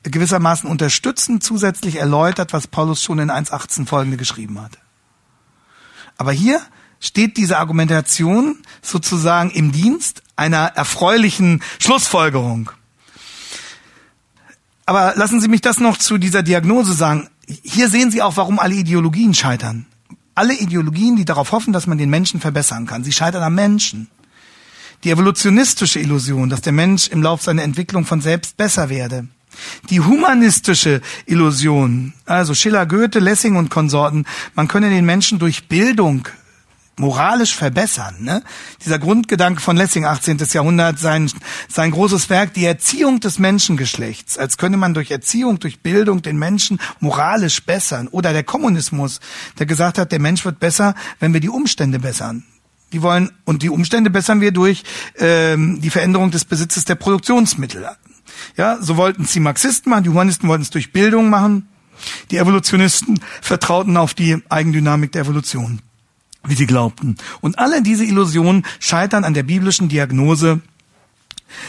gewissermaßen 0.02 0.68
unterstützend 0.68 1.44
zusätzlich 1.44 1.96
erläutert, 1.96 2.52
was 2.52 2.66
Paulus 2.66 3.02
schon 3.02 3.18
in 3.18 3.30
1.18 3.30 3.86
folgende 3.86 4.16
geschrieben 4.16 4.60
hat. 4.60 4.78
Aber 6.16 6.32
hier 6.32 6.60
steht 7.00 7.36
diese 7.36 7.58
Argumentation 7.58 8.58
sozusagen 8.82 9.50
im 9.50 9.72
Dienst 9.72 10.22
einer 10.36 10.66
erfreulichen 10.66 11.62
Schlussfolgerung. 11.78 12.70
Aber 14.90 15.12
lassen 15.14 15.40
Sie 15.40 15.46
mich 15.46 15.60
das 15.60 15.78
noch 15.78 15.98
zu 15.98 16.18
dieser 16.18 16.42
Diagnose 16.42 16.94
sagen. 16.94 17.28
Hier 17.46 17.88
sehen 17.88 18.10
Sie 18.10 18.22
auch, 18.22 18.36
warum 18.36 18.58
alle 18.58 18.74
Ideologien 18.74 19.34
scheitern. 19.34 19.86
Alle 20.34 20.52
Ideologien, 20.52 21.14
die 21.14 21.24
darauf 21.24 21.52
hoffen, 21.52 21.72
dass 21.72 21.86
man 21.86 21.96
den 21.96 22.10
Menschen 22.10 22.40
verbessern 22.40 22.86
kann, 22.88 23.04
sie 23.04 23.12
scheitern 23.12 23.44
am 23.44 23.54
Menschen. 23.54 24.08
Die 25.04 25.10
evolutionistische 25.10 26.00
Illusion, 26.00 26.50
dass 26.50 26.62
der 26.62 26.72
Mensch 26.72 27.06
im 27.06 27.22
Lauf 27.22 27.40
seiner 27.40 27.62
Entwicklung 27.62 28.04
von 28.04 28.20
selbst 28.20 28.56
besser 28.56 28.88
werde. 28.88 29.28
Die 29.90 30.00
humanistische 30.00 31.02
Illusion, 31.24 32.12
also 32.26 32.52
Schiller, 32.56 32.84
Goethe, 32.84 33.20
Lessing 33.20 33.54
und 33.54 33.70
Konsorten, 33.70 34.26
man 34.56 34.66
könne 34.66 34.90
den 34.90 35.06
Menschen 35.06 35.38
durch 35.38 35.68
Bildung 35.68 36.26
moralisch 37.00 37.56
verbessern. 37.56 38.16
Ne? 38.20 38.42
Dieser 38.84 38.98
Grundgedanke 38.98 39.60
von 39.60 39.76
Lessing, 39.76 40.04
18. 40.04 40.38
Jahrhundert, 40.52 40.98
sein, 40.98 41.30
sein 41.68 41.90
großes 41.90 42.30
Werk, 42.30 42.54
die 42.54 42.64
Erziehung 42.64 43.20
des 43.20 43.38
Menschengeschlechts, 43.38 44.38
als 44.38 44.58
könne 44.58 44.76
man 44.76 44.94
durch 44.94 45.10
Erziehung, 45.10 45.58
durch 45.58 45.80
Bildung 45.80 46.22
den 46.22 46.38
Menschen 46.38 46.78
moralisch 47.00 47.64
bessern. 47.64 48.06
Oder 48.08 48.32
der 48.32 48.44
Kommunismus, 48.44 49.20
der 49.58 49.66
gesagt 49.66 49.98
hat, 49.98 50.12
der 50.12 50.20
Mensch 50.20 50.44
wird 50.44 50.60
besser, 50.60 50.94
wenn 51.18 51.32
wir 51.32 51.40
die 51.40 51.48
Umstände 51.48 51.98
bessern. 51.98 52.44
Die 52.92 53.02
wollen 53.02 53.30
und 53.44 53.62
die 53.62 53.70
Umstände 53.70 54.10
bessern 54.10 54.40
wir 54.40 54.52
durch 54.52 54.82
ähm, 55.16 55.80
die 55.80 55.90
Veränderung 55.90 56.30
des 56.30 56.44
Besitzes 56.44 56.84
der 56.84 56.96
Produktionsmittel. 56.96 57.88
Ja, 58.56 58.78
so 58.80 58.96
wollten 58.96 59.22
es 59.22 59.32
die 59.32 59.40
Marxisten 59.40 59.90
machen, 59.90 60.04
die 60.04 60.10
Humanisten 60.10 60.48
wollten 60.48 60.62
es 60.62 60.70
durch 60.70 60.92
Bildung 60.92 61.30
machen. 61.30 61.68
Die 62.30 62.38
Evolutionisten 62.38 63.20
vertrauten 63.42 63.96
auf 63.96 64.14
die 64.14 64.42
Eigendynamik 64.48 65.12
der 65.12 65.22
Evolution, 65.22 65.82
wie 66.44 66.54
sie 66.54 66.66
glaubten. 66.66 67.16
Und 67.40 67.58
alle 67.58 67.82
diese 67.82 68.04
Illusionen 68.04 68.64
scheitern 68.78 69.24
an 69.24 69.34
der 69.34 69.42
biblischen 69.42 69.88
Diagnose, 69.88 70.60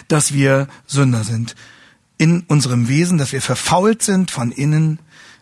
dass 0.08 0.34
wir 0.34 0.68
Sünder 0.88 1.24
sind. 1.24 1.56
In 2.18 2.42
unserem 2.48 2.88
Wesen, 2.88 3.18
dass 3.18 3.32
wir 3.32 3.42
verfault 3.42 4.04
sind 4.04 4.32
von 4.32 4.52
innen, 4.52 5.00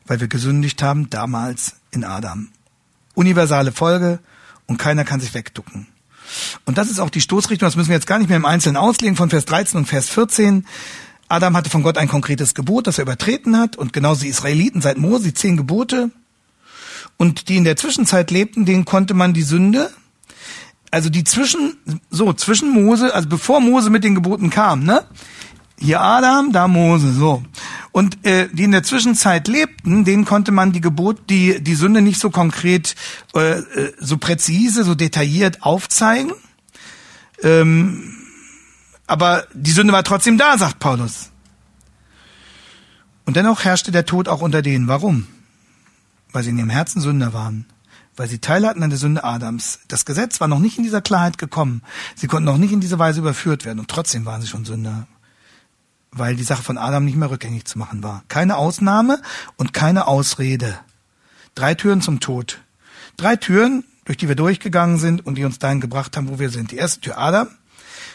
weil 0.07 0.19
wir 0.19 0.27
gesündigt 0.27 0.81
haben, 0.81 1.09
damals 1.09 1.75
in 1.91 2.03
Adam. 2.03 2.49
Universale 3.15 3.71
Folge 3.71 4.19
und 4.65 4.77
keiner 4.77 5.03
kann 5.03 5.19
sich 5.19 5.33
wegducken. 5.33 5.87
Und 6.65 6.77
das 6.77 6.89
ist 6.89 6.99
auch 6.99 7.09
die 7.09 7.21
Stoßrichtung, 7.21 7.67
das 7.67 7.75
müssen 7.75 7.89
wir 7.89 7.95
jetzt 7.95 8.07
gar 8.07 8.19
nicht 8.19 8.29
mehr 8.29 8.37
im 8.37 8.45
Einzelnen 8.45 8.77
auslegen, 8.77 9.15
von 9.15 9.29
Vers 9.29 9.45
13 9.45 9.79
und 9.79 9.85
Vers 9.87 10.09
14. 10.09 10.65
Adam 11.27 11.55
hatte 11.55 11.69
von 11.69 11.83
Gott 11.83 11.97
ein 11.97 12.07
konkretes 12.07 12.55
Gebot, 12.55 12.87
das 12.87 12.97
er 12.97 13.03
übertreten 13.03 13.57
hat, 13.57 13.75
und 13.75 13.93
genauso 13.93 14.21
die 14.21 14.29
Israeliten 14.29 14.81
seit 14.81 14.97
Mose, 14.97 15.25
die 15.25 15.33
zehn 15.33 15.57
Gebote. 15.57 16.11
Und 17.17 17.49
die 17.49 17.57
in 17.57 17.63
der 17.63 17.75
Zwischenzeit 17.75 18.31
lebten, 18.31 18.65
denen 18.65 18.85
konnte 18.85 19.13
man 19.13 19.33
die 19.33 19.43
Sünde, 19.43 19.91
also 20.91 21.09
die 21.09 21.23
zwischen, 21.23 21.77
so, 22.09 22.33
zwischen 22.33 22.71
Mose, 22.71 23.13
also 23.13 23.29
bevor 23.29 23.59
Mose 23.61 23.89
mit 23.89 24.03
den 24.03 24.15
Geboten 24.15 24.49
kam, 24.49 24.83
ne? 24.83 25.03
Hier 25.81 26.01
Adam, 26.01 26.51
da 26.51 26.67
Mose, 26.67 27.13
so. 27.13 27.43
Und 27.91 28.25
äh, 28.25 28.49
die 28.51 28.63
in 28.63 28.71
der 28.71 28.83
Zwischenzeit 28.83 29.47
lebten, 29.47 30.03
denen 30.03 30.25
konnte 30.25 30.51
man 30.51 30.73
die 30.73 30.81
Gebot, 30.81 31.29
die 31.29 31.61
die 31.63 31.75
Sünde 31.75 32.01
nicht 32.01 32.19
so 32.19 32.29
konkret, 32.29 32.95
äh, 33.33 33.59
äh 33.59 33.93
so 33.99 34.17
präzise, 34.17 34.83
so 34.83 34.93
detailliert 34.93 35.63
aufzeigen. 35.63 36.33
Ähm, 37.41 38.15
aber 39.07 39.47
die 39.53 39.71
Sünde 39.71 39.93
war 39.93 40.03
trotzdem 40.03 40.37
da, 40.37 40.57
sagt 40.57 40.79
Paulus. 40.79 41.31
Und 43.25 43.35
dennoch 43.35 43.63
herrschte 43.63 43.91
der 43.91 44.05
Tod 44.05 44.27
auch 44.27 44.41
unter 44.41 44.61
denen. 44.61 44.87
Warum? 44.87 45.27
Weil 46.31 46.43
sie 46.43 46.49
in 46.51 46.57
ihrem 46.57 46.69
Herzen 46.69 47.01
Sünder 47.01 47.33
waren. 47.33 47.65
Weil 48.15 48.27
sie 48.27 48.39
Teil 48.39 48.67
hatten 48.67 48.83
an 48.83 48.89
der 48.89 48.99
Sünde 48.99 49.23
Adams. 49.23 49.79
Das 49.87 50.05
Gesetz 50.05 50.41
war 50.41 50.47
noch 50.47 50.59
nicht 50.59 50.77
in 50.77 50.83
dieser 50.83 51.01
Klarheit 51.01 51.37
gekommen. 51.37 51.81
Sie 52.15 52.27
konnten 52.27 52.45
noch 52.45 52.57
nicht 52.57 52.73
in 52.73 52.81
diese 52.81 52.99
Weise 52.99 53.19
überführt 53.19 53.65
werden. 53.65 53.79
Und 53.79 53.89
trotzdem 53.89 54.25
waren 54.25 54.41
sie 54.41 54.47
schon 54.47 54.65
Sünder 54.65 55.07
weil 56.11 56.35
die 56.35 56.43
Sache 56.43 56.63
von 56.63 56.77
Adam 56.77 57.05
nicht 57.05 57.17
mehr 57.17 57.29
rückgängig 57.29 57.65
zu 57.65 57.77
machen 57.77 58.03
war. 58.03 58.23
Keine 58.27 58.57
Ausnahme 58.57 59.21
und 59.57 59.73
keine 59.73 60.07
Ausrede. 60.07 60.79
Drei 61.55 61.75
Türen 61.75 62.01
zum 62.01 62.19
Tod. 62.19 62.59
Drei 63.17 63.35
Türen, 63.35 63.83
durch 64.05 64.17
die 64.17 64.27
wir 64.27 64.35
durchgegangen 64.35 64.97
sind 64.97 65.25
und 65.25 65.35
die 65.35 65.45
uns 65.45 65.59
dahin 65.59 65.81
gebracht 65.81 66.17
haben, 66.17 66.29
wo 66.29 66.39
wir 66.39 66.49
sind. 66.49 66.71
Die 66.71 66.77
erste 66.77 67.01
Tür 67.01 67.17
Adam. 67.17 67.47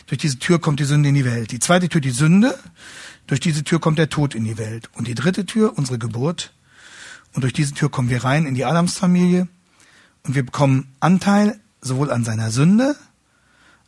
Durch 0.06 0.18
diese 0.18 0.38
Tür 0.38 0.60
kommt 0.60 0.80
die 0.80 0.84
Sünde 0.84 1.08
in 1.08 1.14
die 1.14 1.24
Welt. 1.24 1.50
Die 1.50 1.58
zweite 1.58 1.88
Tür 1.88 2.00
die 2.00 2.10
Sünde. 2.10 2.58
Durch 3.26 3.40
diese 3.40 3.64
Tür 3.64 3.80
kommt 3.80 3.98
der 3.98 4.08
Tod 4.10 4.34
in 4.34 4.44
die 4.44 4.58
Welt. 4.58 4.90
Und 4.94 5.08
die 5.08 5.14
dritte 5.14 5.46
Tür 5.46 5.76
unsere 5.76 5.98
Geburt. 5.98 6.52
Und 7.34 7.42
durch 7.42 7.52
diese 7.52 7.74
Tür 7.74 7.90
kommen 7.90 8.10
wir 8.10 8.24
rein 8.24 8.46
in 8.46 8.54
die 8.54 8.64
Adamsfamilie. 8.64 9.48
Und 10.22 10.34
wir 10.34 10.44
bekommen 10.44 10.94
Anteil 11.00 11.60
sowohl 11.80 12.10
an 12.10 12.24
seiner 12.24 12.50
Sünde 12.50 12.96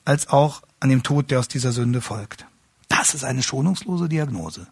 als 0.04 0.28
auch 0.28 0.62
an 0.80 0.90
dem 0.90 1.02
Tod, 1.02 1.30
der 1.30 1.40
aus 1.40 1.48
dieser 1.48 1.72
Sünde 1.72 2.00
folgt. 2.00 2.46
Das 2.88 3.14
ist 3.14 3.24
eine 3.24 3.42
schonungslose 3.42 4.08
Diagnose. 4.08 4.66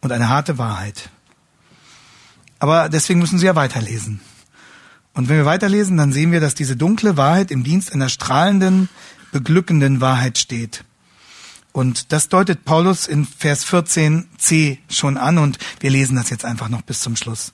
Und 0.00 0.12
eine 0.12 0.28
harte 0.28 0.58
Wahrheit. 0.58 1.10
Aber 2.58 2.88
deswegen 2.88 3.20
müssen 3.20 3.38
Sie 3.38 3.46
ja 3.46 3.54
weiterlesen. 3.54 4.20
Und 5.14 5.28
wenn 5.28 5.36
wir 5.36 5.46
weiterlesen, 5.46 5.96
dann 5.96 6.12
sehen 6.12 6.32
wir, 6.32 6.40
dass 6.40 6.54
diese 6.54 6.76
dunkle 6.76 7.16
Wahrheit 7.16 7.50
im 7.50 7.64
Dienst 7.64 7.92
einer 7.92 8.08
strahlenden, 8.08 8.88
beglückenden 9.32 10.00
Wahrheit 10.00 10.38
steht. 10.38 10.84
Und 11.76 12.10
das 12.10 12.30
deutet 12.30 12.64
Paulus 12.64 13.06
in 13.06 13.26
Vers 13.26 13.66
14c 13.66 14.78
schon 14.88 15.18
an 15.18 15.36
und 15.36 15.58
wir 15.80 15.90
lesen 15.90 16.16
das 16.16 16.30
jetzt 16.30 16.46
einfach 16.46 16.70
noch 16.70 16.80
bis 16.80 17.02
zum 17.02 17.16
Schluss. 17.16 17.52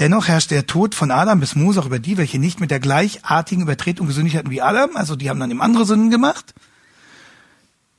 Dennoch 0.00 0.28
herrscht 0.28 0.50
der 0.50 0.66
Tod 0.66 0.94
von 0.94 1.10
Adam 1.10 1.40
bis 1.40 1.54
Mose 1.54 1.80
auch 1.80 1.86
über 1.86 1.98
die, 1.98 2.18
welche 2.18 2.38
nicht 2.38 2.60
mit 2.60 2.70
der 2.70 2.78
gleichartigen 2.78 3.62
Übertretung 3.62 4.06
gesündigt 4.06 4.36
hatten 4.36 4.50
wie 4.50 4.60
Adam, 4.60 4.98
also 4.98 5.16
die 5.16 5.30
haben 5.30 5.40
dann 5.40 5.50
eben 5.50 5.62
andere 5.62 5.86
Sünden 5.86 6.10
gemacht, 6.10 6.52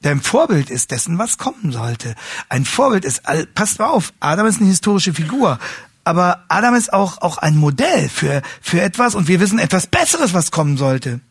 der 0.04 0.12
ein 0.12 0.22
Vorbild 0.22 0.70
ist 0.70 0.92
dessen, 0.92 1.18
was 1.18 1.40
kommen 1.40 1.72
sollte. 1.72 2.14
Ein 2.50 2.64
Vorbild 2.64 3.04
ist, 3.04 3.24
passt 3.56 3.80
mal 3.80 3.88
auf, 3.88 4.14
Adam 4.20 4.46
ist 4.46 4.60
eine 4.60 4.70
historische 4.70 5.16
Figur, 5.16 5.58
aber 6.04 6.46
Adam 6.48 6.76
ist 6.76 6.94
auch, 6.94 7.24
auch 7.24 7.40
ein 7.40 7.58
Modell 7.58 8.08
für, 8.08 8.44
für 8.62 8.80
etwas 8.80 9.16
und 9.16 9.28
wir 9.28 9.40
wissen 9.40 9.58
etwas 9.58 9.88
Besseres, 9.88 10.36
was 10.36 10.52
kommen 10.52 10.78
sollte. 10.78 11.22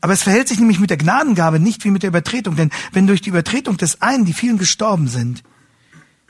Aber 0.00 0.12
es 0.12 0.22
verhält 0.22 0.48
sich 0.48 0.58
nämlich 0.58 0.80
mit 0.80 0.90
der 0.90 0.96
Gnadengabe 0.96 1.60
nicht 1.60 1.84
wie 1.84 1.90
mit 1.90 2.02
der 2.02 2.08
Übertretung, 2.08 2.56
denn 2.56 2.70
wenn 2.92 3.06
durch 3.06 3.20
die 3.20 3.30
Übertretung 3.30 3.76
des 3.76 4.00
einen 4.00 4.24
die 4.24 4.32
vielen 4.32 4.58
gestorben 4.58 5.08
sind, 5.08 5.42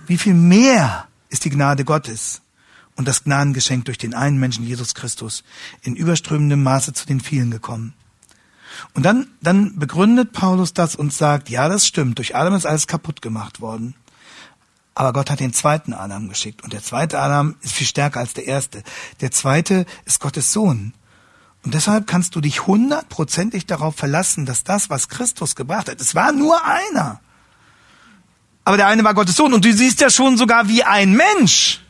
wie 0.06 0.18
viel 0.18 0.34
mehr 0.34 1.06
ist 1.28 1.44
die 1.44 1.50
Gnade 1.50 1.84
Gottes 1.84 2.42
und 2.96 3.06
das 3.06 3.24
Gnadengeschenk 3.24 3.84
durch 3.84 3.98
den 3.98 4.14
einen 4.14 4.38
Menschen 4.38 4.64
Jesus 4.64 4.94
Christus 4.94 5.44
in 5.82 5.94
überströmendem 5.94 6.62
Maße 6.62 6.92
zu 6.92 7.06
den 7.06 7.20
vielen 7.20 7.50
gekommen. 7.50 7.94
Und 8.94 9.04
dann, 9.04 9.28
dann 9.40 9.78
begründet 9.78 10.32
Paulus 10.32 10.72
das 10.74 10.96
und 10.96 11.12
sagt, 11.12 11.48
ja, 11.48 11.68
das 11.68 11.86
stimmt, 11.86 12.18
durch 12.18 12.34
Adam 12.34 12.54
ist 12.54 12.66
alles 12.66 12.86
kaputt 12.86 13.22
gemacht 13.22 13.60
worden. 13.60 13.94
Aber 14.94 15.12
Gott 15.12 15.30
hat 15.30 15.40
den 15.40 15.52
zweiten 15.52 15.94
Adam 15.94 16.28
geschickt. 16.28 16.62
Und 16.62 16.72
der 16.72 16.82
zweite 16.82 17.20
Adam 17.20 17.56
ist 17.60 17.72
viel 17.72 17.86
stärker 17.86 18.20
als 18.20 18.34
der 18.34 18.46
erste. 18.46 18.82
Der 19.20 19.30
zweite 19.30 19.86
ist 20.04 20.20
Gottes 20.20 20.52
Sohn. 20.52 20.92
Und 21.62 21.74
deshalb 21.74 22.06
kannst 22.06 22.34
du 22.34 22.40
dich 22.40 22.66
hundertprozentig 22.66 23.66
darauf 23.66 23.96
verlassen, 23.96 24.46
dass 24.46 24.64
das, 24.64 24.88
was 24.88 25.08
Christus 25.08 25.56
gebracht 25.56 25.88
hat, 25.88 26.00
es 26.00 26.14
war 26.14 26.32
nur 26.32 26.64
einer. 26.64 27.20
Aber 28.64 28.76
der 28.76 28.86
eine 28.86 29.04
war 29.04 29.14
Gottes 29.14 29.36
Sohn. 29.36 29.52
Und 29.52 29.64
du 29.64 29.72
siehst 29.72 30.00
ja 30.00 30.10
schon 30.10 30.36
sogar, 30.36 30.68
wie 30.68 30.84
ein 30.84 31.12
Mensch 31.12 31.80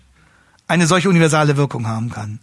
eine 0.67 0.87
solche 0.87 1.09
universale 1.09 1.57
Wirkung 1.57 1.87
haben 1.87 2.11
kann. 2.11 2.41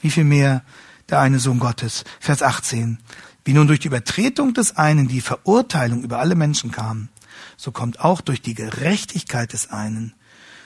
Wie 0.00 0.10
viel 0.10 0.24
mehr 0.24 0.62
der 1.08 1.20
eine 1.20 1.38
Sohn 1.38 1.58
Gottes. 1.58 2.04
Vers 2.20 2.42
18. 2.42 2.98
Wie 3.44 3.54
nun 3.54 3.66
durch 3.66 3.80
die 3.80 3.88
Übertretung 3.88 4.52
des 4.52 4.76
einen 4.76 5.08
die 5.08 5.20
Verurteilung 5.20 6.02
über 6.02 6.18
alle 6.18 6.34
Menschen 6.34 6.70
kam, 6.70 7.08
so 7.56 7.72
kommt 7.72 8.00
auch 8.00 8.20
durch 8.20 8.42
die 8.42 8.54
Gerechtigkeit 8.54 9.52
des 9.52 9.70
einen 9.70 10.14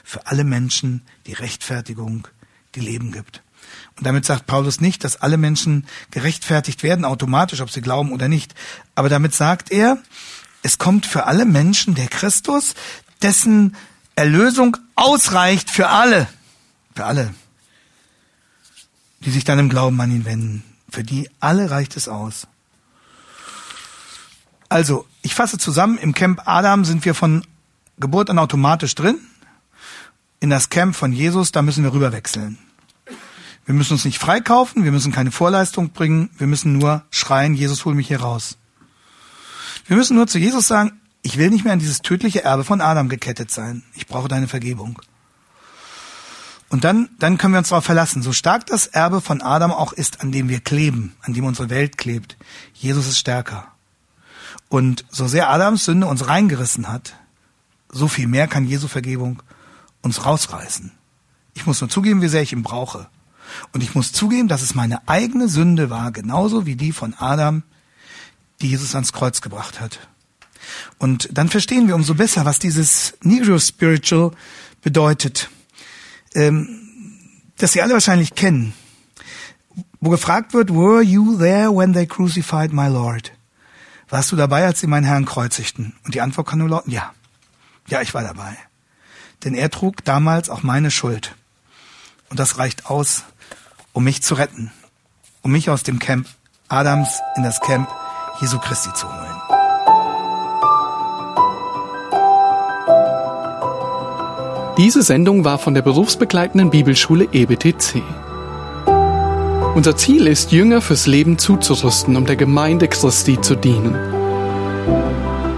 für 0.02 0.26
alle 0.26 0.44
Menschen 0.44 1.02
die 1.26 1.32
Rechtfertigung, 1.32 2.26
die 2.74 2.80
Leben 2.80 3.12
gibt. 3.12 3.42
Und 3.96 4.06
damit 4.06 4.24
sagt 4.24 4.46
Paulus 4.46 4.80
nicht, 4.80 5.04
dass 5.04 5.20
alle 5.20 5.36
Menschen 5.36 5.86
gerechtfertigt 6.10 6.82
werden, 6.82 7.04
automatisch, 7.04 7.60
ob 7.60 7.70
sie 7.70 7.82
glauben 7.82 8.12
oder 8.12 8.28
nicht. 8.28 8.54
Aber 8.94 9.08
damit 9.08 9.34
sagt 9.34 9.70
er, 9.70 9.98
es 10.62 10.78
kommt 10.78 11.06
für 11.06 11.26
alle 11.26 11.44
Menschen 11.44 11.94
der 11.94 12.08
Christus, 12.08 12.74
dessen 13.20 13.76
Erlösung 14.14 14.76
ausreicht 14.94 15.70
für 15.70 15.88
alle. 15.88 16.28
Für 16.94 17.04
alle, 17.06 17.34
die 19.20 19.30
sich 19.30 19.44
dann 19.44 19.58
im 19.58 19.68
Glauben 19.68 20.00
an 20.00 20.10
ihn 20.10 20.24
wenden. 20.24 20.62
Für 20.90 21.02
die 21.02 21.30
alle 21.40 21.70
reicht 21.70 21.96
es 21.96 22.08
aus. 22.08 22.46
Also, 24.68 25.06
ich 25.22 25.34
fasse 25.34 25.58
zusammen, 25.58 25.98
im 25.98 26.14
Camp 26.14 26.42
Adam 26.46 26.84
sind 26.84 27.04
wir 27.04 27.14
von 27.14 27.46
Geburt 27.98 28.30
an 28.30 28.38
automatisch 28.38 28.94
drin. 28.94 29.18
In 30.40 30.50
das 30.50 30.70
Camp 30.70 30.96
von 30.96 31.12
Jesus, 31.12 31.52
da 31.52 31.62
müssen 31.62 31.84
wir 31.84 31.92
rüberwechseln. 31.92 32.58
Wir 33.64 33.74
müssen 33.74 33.92
uns 33.92 34.04
nicht 34.04 34.18
freikaufen, 34.18 34.84
wir 34.84 34.92
müssen 34.92 35.12
keine 35.12 35.30
Vorleistung 35.30 35.90
bringen, 35.90 36.30
wir 36.36 36.46
müssen 36.46 36.78
nur 36.78 37.04
schreien, 37.10 37.54
Jesus 37.54 37.84
hol 37.84 37.94
mich 37.94 38.08
hier 38.08 38.20
raus. 38.20 38.58
Wir 39.86 39.96
müssen 39.96 40.16
nur 40.16 40.26
zu 40.26 40.38
Jesus 40.38 40.66
sagen, 40.66 41.00
ich 41.22 41.38
will 41.38 41.50
nicht 41.50 41.64
mehr 41.64 41.72
an 41.72 41.78
dieses 41.78 42.02
tödliche 42.02 42.42
Erbe 42.42 42.64
von 42.64 42.80
Adam 42.80 43.08
gekettet 43.08 43.50
sein. 43.50 43.84
Ich 43.94 44.06
brauche 44.06 44.28
deine 44.28 44.48
Vergebung. 44.48 45.00
Und 46.68 46.84
dann, 46.84 47.10
dann 47.18 47.38
können 47.38 47.54
wir 47.54 47.58
uns 47.58 47.68
darauf 47.68 47.84
verlassen, 47.84 48.22
so 48.22 48.32
stark 48.32 48.66
das 48.66 48.86
Erbe 48.86 49.20
von 49.20 49.42
Adam 49.42 49.70
auch 49.70 49.92
ist, 49.92 50.22
an 50.22 50.32
dem 50.32 50.48
wir 50.48 50.60
kleben, 50.60 51.14
an 51.20 51.34
dem 51.34 51.44
unsere 51.44 51.70
Welt 51.70 51.98
klebt. 51.98 52.36
Jesus 52.72 53.06
ist 53.06 53.18
stärker. 53.18 53.68
Und 54.68 55.04
so 55.10 55.28
sehr 55.28 55.50
Adams 55.50 55.84
Sünde 55.84 56.06
uns 56.06 56.26
reingerissen 56.28 56.88
hat, 56.88 57.14
so 57.90 58.08
viel 58.08 58.26
mehr 58.26 58.48
kann 58.48 58.66
Jesu 58.66 58.88
Vergebung 58.88 59.42
uns 60.00 60.24
rausreißen. 60.24 60.92
Ich 61.54 61.66
muss 61.66 61.80
nur 61.80 61.90
zugeben, 61.90 62.22
wie 62.22 62.28
sehr 62.28 62.42
ich 62.42 62.54
ihn 62.54 62.62
brauche. 62.62 63.08
Und 63.72 63.82
ich 63.82 63.94
muss 63.94 64.12
zugeben, 64.12 64.48
dass 64.48 64.62
es 64.62 64.74
meine 64.74 65.06
eigene 65.08 65.48
Sünde 65.48 65.90
war, 65.90 66.12
genauso 66.12 66.66
wie 66.66 66.76
die 66.76 66.92
von 66.92 67.14
Adam, 67.14 67.62
die 68.60 68.68
Jesus 68.68 68.94
ans 68.94 69.12
Kreuz 69.12 69.40
gebracht 69.40 69.80
hat. 69.80 70.00
Und 70.98 71.28
dann 71.32 71.48
verstehen 71.48 71.88
wir 71.88 71.94
umso 71.94 72.14
besser, 72.14 72.44
was 72.44 72.58
dieses 72.58 73.14
Negro 73.22 73.58
Spiritual 73.58 74.32
bedeutet, 74.82 75.50
ähm, 76.34 76.78
das 77.58 77.72
Sie 77.72 77.82
alle 77.82 77.94
wahrscheinlich 77.94 78.34
kennen, 78.34 78.74
wo 80.00 80.10
gefragt 80.10 80.52
wird, 80.52 80.70
were 80.70 81.02
you 81.02 81.36
there 81.38 81.70
when 81.70 81.92
they 81.92 82.06
crucified 82.06 82.72
my 82.72 82.88
Lord? 82.88 83.32
Warst 84.08 84.32
du 84.32 84.36
dabei, 84.36 84.66
als 84.66 84.80
sie 84.80 84.88
meinen 84.88 85.04
Herrn 85.04 85.24
kreuzigten? 85.24 85.94
Und 86.04 86.14
die 86.14 86.20
Antwort 86.20 86.48
kann 86.48 86.58
nur 86.58 86.68
lauten, 86.68 86.90
ja. 86.90 87.14
Ja, 87.88 88.02
ich 88.02 88.12
war 88.12 88.22
dabei. 88.22 88.56
Denn 89.44 89.54
er 89.54 89.70
trug 89.70 90.04
damals 90.04 90.50
auch 90.50 90.62
meine 90.62 90.90
Schuld. 90.90 91.34
Und 92.28 92.38
das 92.38 92.58
reicht 92.58 92.86
aus, 92.86 93.24
um 93.92 94.04
mich 94.04 94.22
zu 94.22 94.34
retten, 94.34 94.72
um 95.42 95.52
mich 95.52 95.70
aus 95.70 95.82
dem 95.82 95.98
Camp 95.98 96.26
Adams 96.68 97.20
in 97.36 97.42
das 97.42 97.60
Camp 97.60 97.88
Jesu 98.40 98.58
Christi 98.58 98.92
zu 98.94 99.06
holen. 99.06 99.42
Diese 104.78 105.02
Sendung 105.02 105.44
war 105.44 105.58
von 105.58 105.74
der 105.74 105.82
berufsbegleitenden 105.82 106.70
Bibelschule 106.70 107.28
EBTC. 107.30 108.02
Unser 109.74 109.96
Ziel 109.96 110.26
ist, 110.26 110.50
Jünger 110.52 110.80
fürs 110.80 111.06
Leben 111.06 111.38
zuzurüsten, 111.38 112.16
um 112.16 112.26
der 112.26 112.36
Gemeinde 112.36 112.88
Christi 112.88 113.40
zu 113.40 113.54
dienen. 113.54 113.94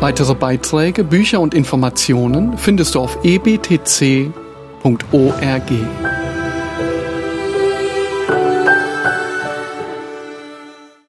Weitere 0.00 0.34
Beiträge, 0.34 1.04
Bücher 1.04 1.40
und 1.40 1.54
Informationen 1.54 2.58
findest 2.58 2.94
du 2.94 3.00
auf 3.00 3.18
ebtc.org. 3.24 4.32